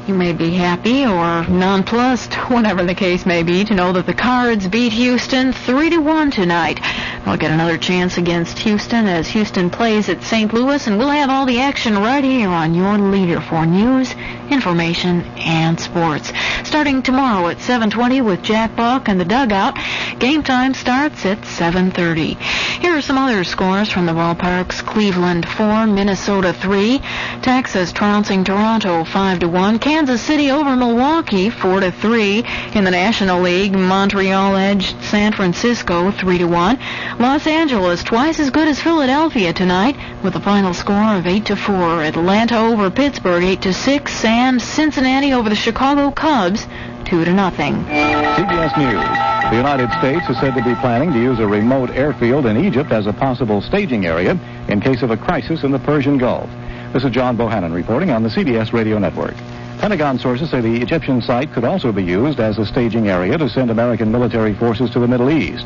you 0.07 0.14
may 0.14 0.32
be 0.32 0.51
happy 0.51 1.05
or 1.05 1.46
nonplussed, 1.48 2.34
whatever 2.51 2.84
the 2.84 2.94
case 2.94 3.26
may 3.26 3.42
be, 3.42 3.64
to 3.64 3.74
know 3.74 3.92
that 3.92 4.07
the 4.07 4.14
Cards 4.14 4.66
beat 4.66 4.92
Houston 4.92 5.53
3 5.53 5.90
to 5.90 5.98
1 5.98 6.30
tonight. 6.30 6.80
We'll 7.26 7.36
get 7.36 7.51
another 7.51 7.78
chance 7.78 8.16
against 8.16 8.59
Houston 8.61 9.07
as 9.07 9.28
Houston 9.28 9.70
plays 9.70 10.09
at 10.09 10.22
St. 10.22 10.53
Louis, 10.53 10.86
and 10.86 10.98
we'll 10.98 11.11
have 11.11 11.30
all 11.30 11.46
the 11.46 11.61
action 11.61 11.96
right 11.98 12.24
here 12.24 12.48
on 12.48 12.74
your 12.74 12.98
leader 12.98 13.40
for 13.40 13.66
news, 13.66 14.14
information, 14.51 15.22
and 15.38 15.78
sports. 15.78 16.32
Starting 16.64 17.03
tomorrow 17.03 17.48
at 17.48 17.61
7:20 17.61 18.20
with 18.20 18.42
Jack 18.42 18.74
Buck 18.74 19.09
and 19.09 19.20
the 19.20 19.24
Dugout. 19.24 19.78
Game 20.18 20.42
time 20.42 20.74
starts 20.74 21.24
at 21.26 21.44
7:30. 21.44 22.36
Here 22.80 22.96
are 22.96 23.03
some 23.03 23.18
other 23.18 23.44
scores 23.44 23.90
from 23.90 24.07
the 24.07 24.12
ballparks: 24.12 24.84
Cleveland 24.84 25.46
4, 25.46 25.86
Minnesota 25.86 26.53
3, 26.53 27.01
Texas 27.42 27.92
trouncing 27.92 28.44
Toronto 28.44 29.05
5 29.05 29.40
to 29.40 29.48
1, 29.48 29.78
Kansas 29.91 30.22
City 30.22 30.53
over 30.53 30.76
Milwaukee 30.76 31.51
4 31.51 31.80
to 31.80 31.91
3. 31.91 32.45
In 32.76 32.84
the 32.84 32.93
National 32.93 33.43
League, 33.43 33.72
Montreal 33.72 34.55
edged 34.55 34.95
San 35.03 35.32
Francisco 35.32 36.12
3 36.12 36.38
to 36.38 36.45
1. 36.45 36.78
Los 37.18 37.45
Angeles 37.49 38.05
twice 38.05 38.38
as 38.38 38.51
good 38.51 38.68
as 38.68 38.80
Philadelphia 38.80 39.53
tonight 39.53 39.97
with 40.22 40.36
a 40.36 40.41
final 40.41 40.72
score 40.74 41.16
of 41.16 41.26
8 41.26 41.45
to 41.47 41.57
4. 41.57 42.05
Atlanta 42.05 42.57
over 42.57 42.88
Pittsburgh 42.88 43.43
8 43.43 43.62
to 43.62 43.72
6 43.74 44.24
and 44.24 44.62
Cincinnati 44.62 45.32
over 45.32 45.49
the 45.49 45.57
Chicago 45.57 46.12
Cubs 46.12 46.68
2 47.07 47.24
to 47.24 47.32
nothing. 47.32 47.74
CBS 47.74 48.78
News. 48.78 49.51
The 49.51 49.57
United 49.57 49.91
States 49.99 50.24
is 50.30 50.38
said 50.38 50.55
to 50.55 50.62
be 50.62 50.76
planning 50.76 51.12
to 51.12 51.18
use 51.18 51.41
a 51.41 51.49
remote 51.49 51.91
airfield 51.91 52.47
in 52.47 52.64
Egypt 52.64 52.93
as 52.93 53.09
a 53.09 53.12
possible 53.12 53.61
staging 53.61 54.07
area 54.07 54.38
in 54.68 54.80
case 54.80 55.03
of 55.03 55.11
a 55.11 55.16
crisis 55.16 55.64
in 55.64 55.72
the 55.72 55.80
Persian 55.80 56.16
Gulf. 56.16 56.49
This 56.93 57.03
is 57.03 57.11
John 57.11 57.36
Bohannon 57.36 57.74
reporting 57.74 58.11
on 58.11 58.22
the 58.22 58.28
CBS 58.28 58.72
radio 58.72 58.97
network. 58.97 59.34
Pentagon 59.80 60.18
sources 60.18 60.50
say 60.50 60.60
the 60.60 60.82
Egyptian 60.82 61.22
site 61.22 61.54
could 61.54 61.64
also 61.64 61.90
be 61.90 62.04
used 62.04 62.38
as 62.38 62.58
a 62.58 62.66
staging 62.66 63.08
area 63.08 63.38
to 63.38 63.48
send 63.48 63.70
American 63.70 64.12
military 64.12 64.52
forces 64.52 64.90
to 64.90 64.98
the 64.98 65.08
Middle 65.08 65.30
East. 65.30 65.64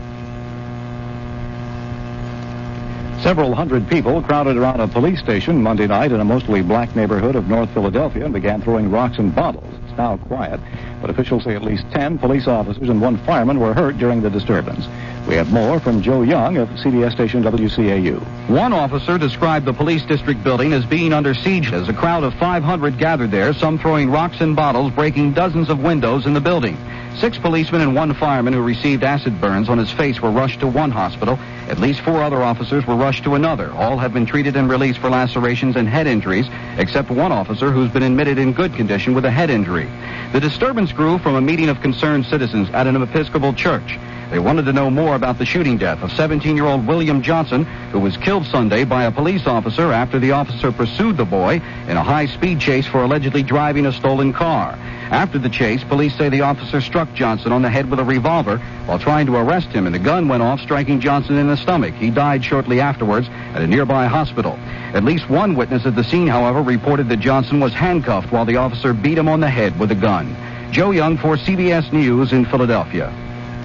Several 3.23 3.53
hundred 3.53 3.89
people 3.89 4.21
crowded 4.21 4.55
around 4.55 4.79
a 4.79 4.87
police 4.87 5.19
station 5.19 5.61
Monday 5.61 5.87
night 5.87 6.13
in 6.13 6.21
a 6.21 6.25
mostly 6.25 6.61
black 6.61 6.95
neighborhood 6.95 7.35
of 7.35 7.49
North 7.49 7.69
Philadelphia 7.73 8.23
and 8.23 8.33
began 8.33 8.61
throwing 8.61 8.89
rocks 8.89 9.17
and 9.17 9.35
bottles. 9.35 9.88
Now 9.99 10.15
quiet, 10.15 10.61
but 11.01 11.09
officials 11.09 11.43
say 11.43 11.55
at 11.57 11.61
least 11.61 11.83
10 11.91 12.19
police 12.19 12.47
officers 12.47 12.87
and 12.87 13.01
one 13.01 13.17
fireman 13.17 13.59
were 13.59 13.73
hurt 13.73 13.97
during 13.97 14.21
the 14.21 14.29
disturbance. 14.29 14.87
We 15.27 15.35
have 15.35 15.51
more 15.51 15.77
from 15.81 16.01
Joe 16.01 16.21
Young 16.21 16.55
of 16.55 16.69
CBS 16.69 17.11
station 17.11 17.43
WCAU. 17.43 18.47
One 18.47 18.71
officer 18.71 19.17
described 19.17 19.65
the 19.65 19.73
police 19.73 20.05
district 20.05 20.41
building 20.41 20.71
as 20.71 20.85
being 20.85 21.11
under 21.11 21.33
siege 21.33 21.73
as 21.73 21.89
a 21.89 21.93
crowd 21.93 22.23
of 22.23 22.33
500 22.35 22.97
gathered 22.97 23.31
there, 23.31 23.53
some 23.53 23.77
throwing 23.77 24.09
rocks 24.09 24.39
and 24.39 24.55
bottles, 24.55 24.89
breaking 24.93 25.33
dozens 25.33 25.69
of 25.69 25.83
windows 25.83 26.25
in 26.25 26.33
the 26.33 26.39
building. 26.39 26.77
Six 27.17 27.37
policemen 27.37 27.81
and 27.81 27.93
one 27.93 28.13
fireman 28.13 28.53
who 28.53 28.61
received 28.61 29.03
acid 29.03 29.41
burns 29.41 29.67
on 29.67 29.77
his 29.77 29.91
face 29.91 30.21
were 30.21 30.31
rushed 30.31 30.61
to 30.61 30.67
one 30.67 30.91
hospital. 30.91 31.37
At 31.67 31.77
least 31.77 31.99
four 31.99 32.23
other 32.23 32.41
officers 32.41 32.87
were 32.87 32.95
rushed 32.95 33.25
to 33.25 33.35
another. 33.35 33.73
All 33.73 33.97
have 33.97 34.13
been 34.13 34.25
treated 34.25 34.55
and 34.55 34.69
released 34.69 34.99
for 34.99 35.09
lacerations 35.09 35.75
and 35.75 35.89
head 35.89 36.07
injuries, 36.07 36.47
except 36.77 37.09
one 37.09 37.33
officer 37.33 37.71
who's 37.71 37.91
been 37.91 38.03
admitted 38.03 38.37
in 38.37 38.53
good 38.53 38.73
condition 38.73 39.13
with 39.13 39.25
a 39.25 39.31
head 39.31 39.49
injury. 39.49 39.88
The 40.31 40.39
disturbance 40.39 40.91
grew 40.91 41.17
from 41.17 41.35
a 41.35 41.41
meeting 41.41 41.69
of 41.69 41.81
concerned 41.81 42.25
citizens 42.25 42.69
at 42.71 42.87
an 42.87 43.01
Episcopal 43.01 43.53
church. 43.53 43.97
They 44.29 44.37
wanted 44.37 44.65
to 44.65 44.73
know 44.73 44.91
more 44.91 45.15
about 45.15 45.39
the 45.39 45.45
shooting 45.45 45.77
death 45.77 46.03
of 46.03 46.11
17-year-old 46.11 46.85
William 46.85 47.23
Johnson, 47.23 47.65
who 47.91 47.99
was 47.99 48.15
killed 48.17 48.45
Sunday 48.45 48.83
by 48.83 49.05
a 49.05 49.11
police 49.11 49.47
officer 49.47 49.91
after 49.91 50.19
the 50.19 50.31
officer 50.31 50.71
pursued 50.71 51.17
the 51.17 51.25
boy 51.25 51.55
in 51.87 51.97
a 51.97 52.03
high-speed 52.03 52.59
chase 52.59 52.85
for 52.85 53.03
allegedly 53.03 53.41
driving 53.41 53.87
a 53.87 53.91
stolen 53.91 54.31
car. 54.31 54.77
After 55.09 55.39
the 55.39 55.49
chase, 55.49 55.83
police 55.83 56.15
say 56.15 56.29
the 56.29 56.41
officer 56.41 56.79
struck 56.79 57.11
Johnson 57.15 57.51
on 57.51 57.63
the 57.63 57.71
head 57.71 57.89
with 57.89 57.99
a 57.99 58.03
revolver 58.03 58.59
while 58.85 58.99
trying 58.99 59.25
to 59.25 59.35
arrest 59.35 59.69
him, 59.69 59.87
and 59.87 59.95
the 59.95 59.99
gun 59.99 60.27
went 60.27 60.43
off, 60.43 60.59
striking 60.61 60.99
Johnson 60.99 61.39
in 61.39 61.47
the 61.47 61.57
stomach. 61.57 61.95
He 61.95 62.11
died 62.11 62.45
shortly 62.45 62.79
afterwards 62.79 63.27
at 63.55 63.63
a 63.63 63.67
nearby 63.67 64.05
hospital. 64.05 64.59
At 64.93 65.03
least 65.03 65.27
one 65.27 65.55
witness 65.55 65.87
at 65.87 65.95
the 65.95 66.03
scene, 66.03 66.27
however, 66.27 66.61
reported 66.61 67.09
that 67.09 67.19
Johnson 67.19 67.59
was 67.59 67.73
handcuffed 67.73 68.31
while 68.31 68.45
the 68.45 68.57
officer 68.57 68.93
beat 68.93 69.17
him 69.17 69.27
on 69.27 69.39
the 69.39 69.49
head 69.49 69.79
with 69.79 69.89
a 69.89 69.95
gun. 69.95 70.35
Joe 70.71 70.91
Young 70.91 71.17
for 71.17 71.35
CBS 71.35 71.91
News 71.91 72.31
in 72.31 72.45
Philadelphia. 72.45 73.11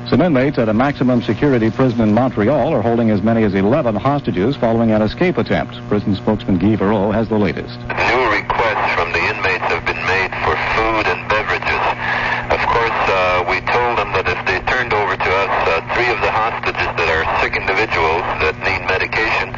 Some 0.08 0.20
inmates 0.20 0.58
at 0.58 0.68
a 0.68 0.74
maximum 0.74 1.22
security 1.22 1.70
prison 1.70 2.02
in 2.02 2.12
Montreal 2.12 2.74
are 2.74 2.82
holding 2.82 3.08
as 3.08 3.22
many 3.22 3.42
as 3.42 3.54
11 3.54 3.96
hostages 3.96 4.54
following 4.54 4.92
an 4.92 5.00
escape 5.00 5.38
attempt. 5.38 5.80
Prison 5.88 6.14
spokesman 6.14 6.58
Guy 6.58 6.76
Verreau 6.76 7.08
has 7.08 7.26
the 7.32 7.40
latest. 7.40 7.80
New 7.88 8.24
requests 8.28 8.92
from 8.92 9.08
the 9.16 9.24
inmates 9.32 9.64
have 9.72 9.80
been 9.88 10.04
made 10.04 10.28
for 10.44 10.52
food 10.76 11.08
and 11.08 11.24
beverages. 11.32 11.84
Of 12.52 12.60
course, 12.68 13.00
uh, 13.08 13.48
we 13.48 13.64
told 13.64 13.96
them 13.96 14.12
that 14.12 14.28
if 14.28 14.36
they 14.44 14.60
turned 14.68 14.92
over 14.92 15.16
to 15.16 15.30
us 15.40 15.52
uh, 15.72 15.80
three 15.96 16.12
of 16.12 16.20
the 16.20 16.30
hostages 16.36 16.90
that 17.00 17.08
are 17.08 17.24
sick 17.40 17.56
individuals 17.56 18.20
that 18.44 18.60
need 18.60 18.84
medication, 18.84 19.56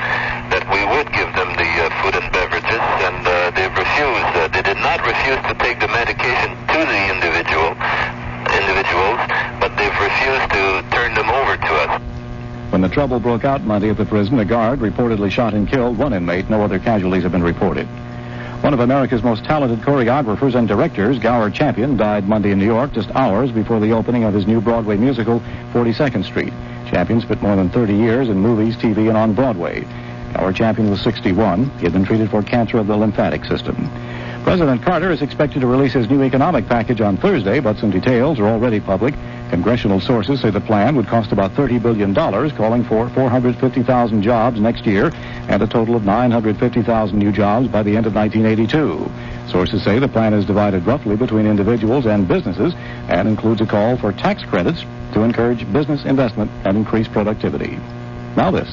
that 0.55 0.63
we 0.71 0.79
would 0.95 1.11
give 1.11 1.27
them 1.35 1.51
the 1.59 1.71
uh, 1.75 1.91
food 2.07 2.15
and 2.23 2.31
beverages, 2.31 2.83
and 3.03 3.19
uh, 3.27 3.51
they've 3.51 3.75
refused. 3.75 4.31
Uh, 4.39 4.47
they 4.55 4.63
did 4.63 4.79
not 4.79 5.03
refuse 5.03 5.43
to 5.51 5.59
take 5.59 5.83
the 5.83 5.91
medication 5.91 6.55
to 6.71 6.79
the 6.87 7.01
individual 7.11 7.75
individuals, 8.55 9.19
but 9.61 9.75
they've 9.77 9.99
refused 10.01 10.49
to 10.55 10.85
turn 10.95 11.15
them 11.15 11.29
over 11.31 11.57
to 11.57 11.73
us. 11.85 12.03
When 12.71 12.81
the 12.81 12.89
trouble 13.07 13.21
broke 13.21 13.45
out 13.45 13.63
Monday 13.63 13.89
at 13.89 13.97
the 13.97 14.05
prison, 14.05 14.37
a 14.41 14.45
guard 14.45 14.81
reportedly 14.81 15.31
shot 15.31 15.55
and 15.55 15.69
killed 15.69 15.97
one 15.97 16.13
inmate. 16.13 16.51
No 16.51 16.63
other 16.63 16.81
casualties 16.81 17.23
have 17.23 17.31
been 17.31 17.41
reported. 17.41 17.87
One 18.65 18.75
of 18.75 18.81
America's 18.81 19.23
most 19.23 19.45
talented 19.45 19.79
choreographers 19.79 20.57
and 20.57 20.67
directors, 20.67 21.21
Gower 21.21 21.49
Champion, 21.49 21.97
died 21.97 22.29
Monday 22.29 22.51
in 22.51 22.59
New 22.59 22.65
York 22.65 22.93
just 22.93 23.09
hours 23.13 23.53
before 23.53 23.79
the 23.79 23.93
opening 23.93 24.25
of 24.25 24.35
his 24.35 24.49
new 24.49 24.61
Broadway 24.61 24.97
musical, 24.97 25.39
42nd 25.73 26.25
Street. 26.25 26.53
Champion 26.91 27.21
spent 27.21 27.41
more 27.43 27.55
than 27.55 27.71
30 27.71 27.95
years 27.95 28.29
in 28.29 28.41
movies, 28.41 28.75
TV, 28.75 29.07
and 29.07 29.17
on 29.17 29.35
Broadway. 29.35 29.87
Gower 30.35 30.53
Champion 30.53 30.91
was 30.91 31.01
61. 31.03 31.71
He 31.79 31.85
had 31.85 31.93
been 31.93 32.05
treated 32.05 32.29
for 32.29 32.43
cancer 32.43 32.79
of 32.79 32.89
the 32.89 32.97
lymphatic 32.97 33.45
system. 33.45 33.89
President 34.43 34.83
Carter 34.83 35.13
is 35.13 35.23
expected 35.23 35.61
to 35.61 35.69
release 35.69 35.93
his 35.93 36.11
new 36.11 36.25
economic 36.25 36.67
package 36.67 37.01
on 37.01 37.17
Thursday, 37.17 37.61
but 37.61 37.77
some 37.79 37.93
details 37.93 38.41
are 38.41 38.49
already 38.49 38.81
public. 38.81 39.15
Congressional 39.51 40.01
sources 40.01 40.41
say 40.41 40.51
the 40.51 40.61
plan 40.61 40.97
would 40.97 41.07
cost 41.07 41.31
about 41.31 41.53
$30 41.53 41.81
billion, 41.81 42.15
calling 42.15 42.83
for 42.83 43.09
450,000 43.11 44.23
jobs 44.23 44.61
next 44.61 44.85
year 44.87 45.13
and 45.49 45.63
a 45.63 45.67
total 45.67 45.95
of 45.95 46.05
950,000 46.05 47.17
new 47.17 47.31
jobs 47.31 47.69
by 47.69 47.83
the 47.83 47.97
end 47.97 48.07
of 48.07 48.15
1982. 48.15 49.11
Sources 49.51 49.83
say 49.83 49.99
the 49.99 50.09
plan 50.09 50.35
is 50.35 50.45
divided 50.45 50.85
roughly 50.85 51.15
between 51.17 51.47
individuals 51.47 52.07
and 52.07 52.27
businesses 52.27 52.75
and 53.09 53.29
includes 53.29 53.61
a 53.61 53.67
call 53.67 53.97
for 53.97 54.13
tax 54.13 54.43
credits 54.43 54.85
to 55.13 55.23
encourage 55.23 55.71
business 55.73 56.05
investment 56.05 56.51
and 56.65 56.77
increase 56.77 57.07
productivity. 57.07 57.79
Now 58.37 58.51
this. 58.51 58.69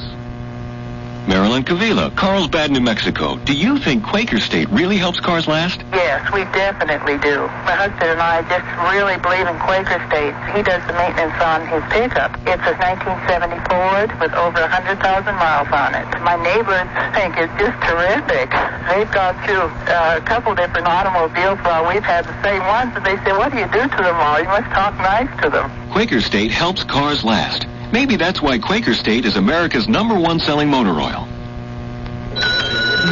Marilyn 1.26 1.64
Cavila, 1.64 2.14
Carlsbad, 2.14 2.70
New 2.70 2.84
Mexico. 2.84 3.36
Do 3.48 3.54
you 3.56 3.78
think 3.78 4.04
Quaker 4.04 4.40
State 4.40 4.68
really 4.68 4.98
helps 4.98 5.20
cars 5.20 5.48
last? 5.48 5.80
Yes, 5.88 6.20
we 6.36 6.44
definitely 6.52 7.16
do. 7.16 7.48
My 7.64 7.72
husband 7.72 8.12
and 8.12 8.20
I 8.20 8.44
just 8.44 8.68
really 8.92 9.16
believe 9.24 9.48
in 9.48 9.56
Quaker 9.64 10.04
State. 10.12 10.36
He 10.52 10.60
does 10.60 10.84
the 10.84 10.92
maintenance 10.92 11.32
on 11.40 11.64
his 11.64 11.80
pickup. 11.88 12.36
It's 12.44 12.60
a 12.68 12.76
1970 12.76 13.56
Ford 13.72 14.12
with 14.20 14.36
over 14.36 14.60
100,000 14.68 15.00
miles 15.40 15.70
on 15.72 15.96
it. 15.96 16.04
My 16.20 16.36
neighbors 16.44 16.92
think 17.16 17.40
it's 17.40 17.56
just 17.56 17.76
terrific. 17.88 18.52
They've 18.92 19.08
gone 19.08 19.32
through 19.48 19.72
uh, 19.88 20.20
a 20.20 20.24
couple 20.28 20.52
different 20.52 20.84
automobiles 20.84 21.56
while 21.64 21.88
we've 21.88 22.04
had 22.04 22.28
the 22.28 22.36
same 22.44 22.60
ones, 22.68 22.92
and 22.92 23.00
they 23.00 23.16
say, 23.24 23.32
what 23.32 23.48
do 23.48 23.64
you 23.64 23.68
do 23.72 23.80
to 23.80 24.00
them 24.04 24.20
all? 24.20 24.44
You 24.44 24.52
must 24.52 24.68
talk 24.76 24.92
nice 25.00 25.32
to 25.40 25.48
them. 25.48 25.72
Quaker 25.88 26.20
State 26.20 26.52
helps 26.52 26.84
cars 26.84 27.24
last. 27.24 27.64
Maybe 27.94 28.16
that's 28.16 28.42
why 28.42 28.58
Quaker 28.58 28.92
State 28.92 29.24
is 29.24 29.36
America's 29.36 29.86
number 29.86 30.18
one 30.18 30.40
selling 30.40 30.68
motor 30.68 31.00
oil. 31.00 31.33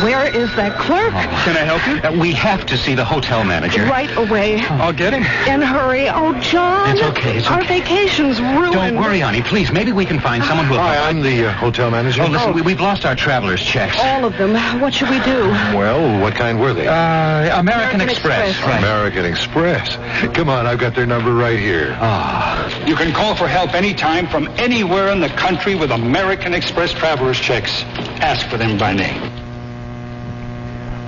Where 0.03 0.27
is 0.27 0.55
that 0.57 0.79
clerk? 0.79 1.13
Can 1.13 1.57
I 1.57 1.65
help 1.65 1.87
you? 1.87 2.03
Uh, 2.03 2.21
we 2.21 2.33
have 2.33 2.67
to 2.67 2.77
see 2.77 2.95
the 2.95 3.05
hotel 3.05 3.45
manager. 3.45 3.85
Right 3.85 4.11
away. 4.17 4.61
I'll 4.61 4.93
get 4.93 5.13
him. 5.13 5.23
And 5.49 5.63
hurry. 5.63 6.09
Oh, 6.09 6.39
John. 6.41 6.97
It's 6.97 7.03
okay, 7.03 7.39
it's 7.39 7.47
Our 7.47 7.63
vacation's 7.65 8.41
ruined. 8.41 8.73
Don't 8.73 8.97
worry, 8.97 9.21
honey. 9.21 9.43
Please, 9.43 9.71
maybe 9.71 9.93
we 9.93 10.05
can 10.05 10.19
find 10.19 10.43
someone 10.43 10.67
who'll... 10.67 10.79
Hi, 10.79 11.09
I'm 11.09 11.23
the 11.23 11.47
uh, 11.47 11.53
hotel 11.53 11.91
manager. 11.93 12.23
Oh, 12.23 12.27
listen, 12.27 12.53
we, 12.53 12.63
we've 12.63 12.81
lost 12.81 13.07
our 13.07 13.15
traveler's 13.15 13.63
checks. 13.63 13.97
All 14.01 14.25
of 14.25 14.37
them. 14.39 14.55
What 14.81 14.93
should 14.93 15.09
we 15.09 15.21
do? 15.21 15.39
Well, 15.77 16.21
what 16.21 16.35
kind 16.35 16.61
were 16.61 16.75
they? 16.75 16.89
Uh, 16.89 17.61
American, 17.61 17.61
American 17.61 18.01
Express. 18.01 18.51
Express. 18.51 18.69
Right. 18.69 18.79
American 18.79 19.25
Express. 19.25 20.35
Come 20.35 20.49
on, 20.49 20.67
I've 20.67 20.81
got 20.81 20.97
their 20.97 21.07
number 21.07 21.33
right 21.33 21.59
here. 21.59 21.97
Ah. 22.01 22.87
You 22.87 22.97
can 22.97 23.13
call 23.13 23.37
for 23.37 23.47
help 23.47 23.75
anytime 23.75 24.27
from 24.27 24.49
anywhere 24.59 25.09
in 25.09 25.21
the 25.21 25.29
country 25.29 25.77
with 25.77 25.93
American 25.93 26.55
Express 26.55 26.93
traveler's 26.93 27.39
checks. 27.39 27.83
Ask 28.21 28.49
for 28.49 28.57
them 28.57 28.79
by 28.79 28.95
name. 28.95 29.42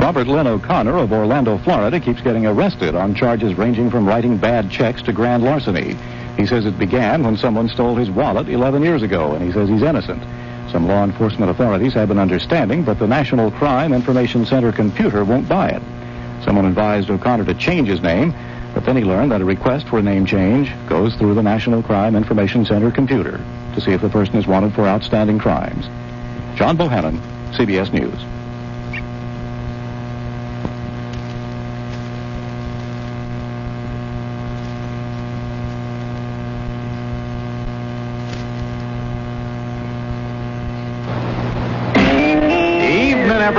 Robert 0.04 0.26
Lynn 0.26 0.46
O'Connor 0.46 0.98
of 0.98 1.14
Orlando, 1.14 1.56
Florida, 1.56 1.98
keeps 1.98 2.20
getting 2.20 2.44
arrested 2.44 2.94
on 2.94 3.14
charges 3.14 3.56
ranging 3.56 3.90
from 3.90 4.06
writing 4.06 4.36
bad 4.36 4.70
checks 4.70 5.00
to 5.04 5.14
grand 5.14 5.42
larceny. 5.42 5.96
He 6.36 6.44
says 6.44 6.66
it 6.66 6.78
began 6.78 7.24
when 7.24 7.38
someone 7.38 7.70
stole 7.70 7.96
his 7.96 8.10
wallet 8.10 8.50
11 8.50 8.82
years 8.82 9.02
ago, 9.02 9.32
and 9.32 9.42
he 9.42 9.50
says 9.50 9.70
he's 9.70 9.80
innocent. 9.80 10.22
Some 10.70 10.86
law 10.86 11.04
enforcement 11.04 11.50
authorities 11.50 11.94
have 11.94 12.10
an 12.10 12.18
understanding, 12.18 12.82
but 12.82 12.98
the 12.98 13.06
National 13.06 13.50
Crime 13.50 13.94
Information 13.94 14.44
Center 14.44 14.72
computer 14.72 15.24
won't 15.24 15.48
buy 15.48 15.70
it. 15.70 15.82
Someone 16.44 16.66
advised 16.66 17.08
O'Connor 17.08 17.46
to 17.46 17.54
change 17.54 17.88
his 17.88 18.02
name, 18.02 18.34
but 18.74 18.84
then 18.84 18.98
he 18.98 19.04
learned 19.04 19.32
that 19.32 19.40
a 19.40 19.46
request 19.46 19.88
for 19.88 20.00
a 20.00 20.02
name 20.02 20.26
change 20.26 20.70
goes 20.86 21.14
through 21.14 21.32
the 21.32 21.42
National 21.42 21.82
Crime 21.82 22.14
Information 22.14 22.66
Center 22.66 22.90
computer 22.90 23.42
to 23.74 23.80
see 23.80 23.92
if 23.92 24.02
the 24.02 24.10
person 24.10 24.36
is 24.36 24.46
wanted 24.46 24.74
for 24.74 24.86
outstanding 24.86 25.38
crimes. 25.38 25.86
John 26.58 26.76
Bohannon, 26.76 27.18
CBS 27.54 27.90
News. 27.90 28.22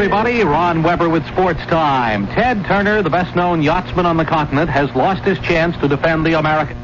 Everybody. 0.05 0.43
Ron 0.43 0.83
Weber 0.83 1.09
with 1.09 1.25
Sports 1.25 1.61
Time. 1.61 2.27
Ted 2.27 2.63
Turner, 2.65 3.01
the 3.01 3.09
best-known 3.09 3.63
yachtsman 3.63 4.05
on 4.05 4.17
the 4.17 4.23
continent, 4.23 4.69
has 4.69 4.93
lost 4.93 5.23
his 5.23 5.39
chance 5.39 5.75
to 5.77 5.87
defend 5.87 6.23
the 6.23 6.37
American. 6.37 6.77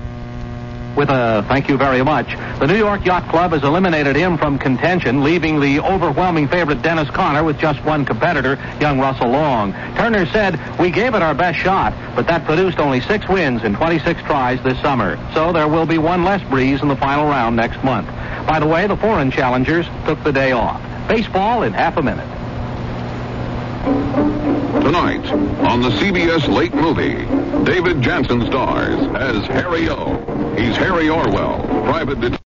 With 0.95 1.11
a 1.11 1.45
thank 1.47 1.69
you 1.69 1.77
very 1.77 2.01
much, 2.01 2.35
the 2.59 2.65
New 2.65 2.77
York 2.77 3.05
Yacht 3.05 3.29
Club 3.29 3.51
has 3.51 3.61
eliminated 3.61 4.15
him 4.15 4.39
from 4.39 4.57
contention, 4.57 5.23
leaving 5.23 5.59
the 5.59 5.81
overwhelming 5.81 6.47
favorite 6.47 6.81
Dennis 6.81 7.11
Conner 7.11 7.43
with 7.43 7.59
just 7.59 7.79
one 7.85 8.05
competitor, 8.05 8.57
young 8.81 8.99
Russell 8.99 9.29
Long. 9.29 9.71
Turner 9.95 10.25
said, 10.25 10.59
We 10.79 10.89
gave 10.89 11.13
it 11.13 11.21
our 11.21 11.35
best 11.35 11.59
shot, 11.59 11.93
but 12.15 12.25
that 12.25 12.43
produced 12.45 12.79
only 12.79 13.01
six 13.01 13.29
wins 13.29 13.63
in 13.63 13.75
26 13.75 14.19
tries 14.23 14.59
this 14.63 14.81
summer. 14.81 15.19
So 15.35 15.53
there 15.53 15.67
will 15.67 15.85
be 15.85 15.99
one 15.99 16.23
less 16.23 16.41
breeze 16.49 16.81
in 16.81 16.87
the 16.87 16.95
final 16.95 17.25
round 17.25 17.55
next 17.55 17.83
month. 17.83 18.07
By 18.47 18.59
the 18.59 18.65
way, 18.65 18.87
the 18.87 18.97
foreign 18.97 19.29
challengers 19.29 19.85
took 20.07 20.23
the 20.23 20.33
day 20.33 20.53
off. 20.53 20.81
Baseball 21.07 21.61
in 21.61 21.73
half 21.73 21.97
a 21.97 22.01
minute. 22.01 22.40
Tonight, 23.81 25.25
on 25.67 25.81
the 25.81 25.89
CBS 25.89 26.47
late 26.47 26.73
movie, 26.73 27.25
David 27.65 28.01
Janssen 28.01 28.45
stars 28.45 28.95
as 29.15 29.45
Harry 29.47 29.89
O. 29.89 30.55
He's 30.55 30.75
Harry 30.77 31.09
Orwell, 31.09 31.63
private 31.85 32.19
detective. 32.21 32.37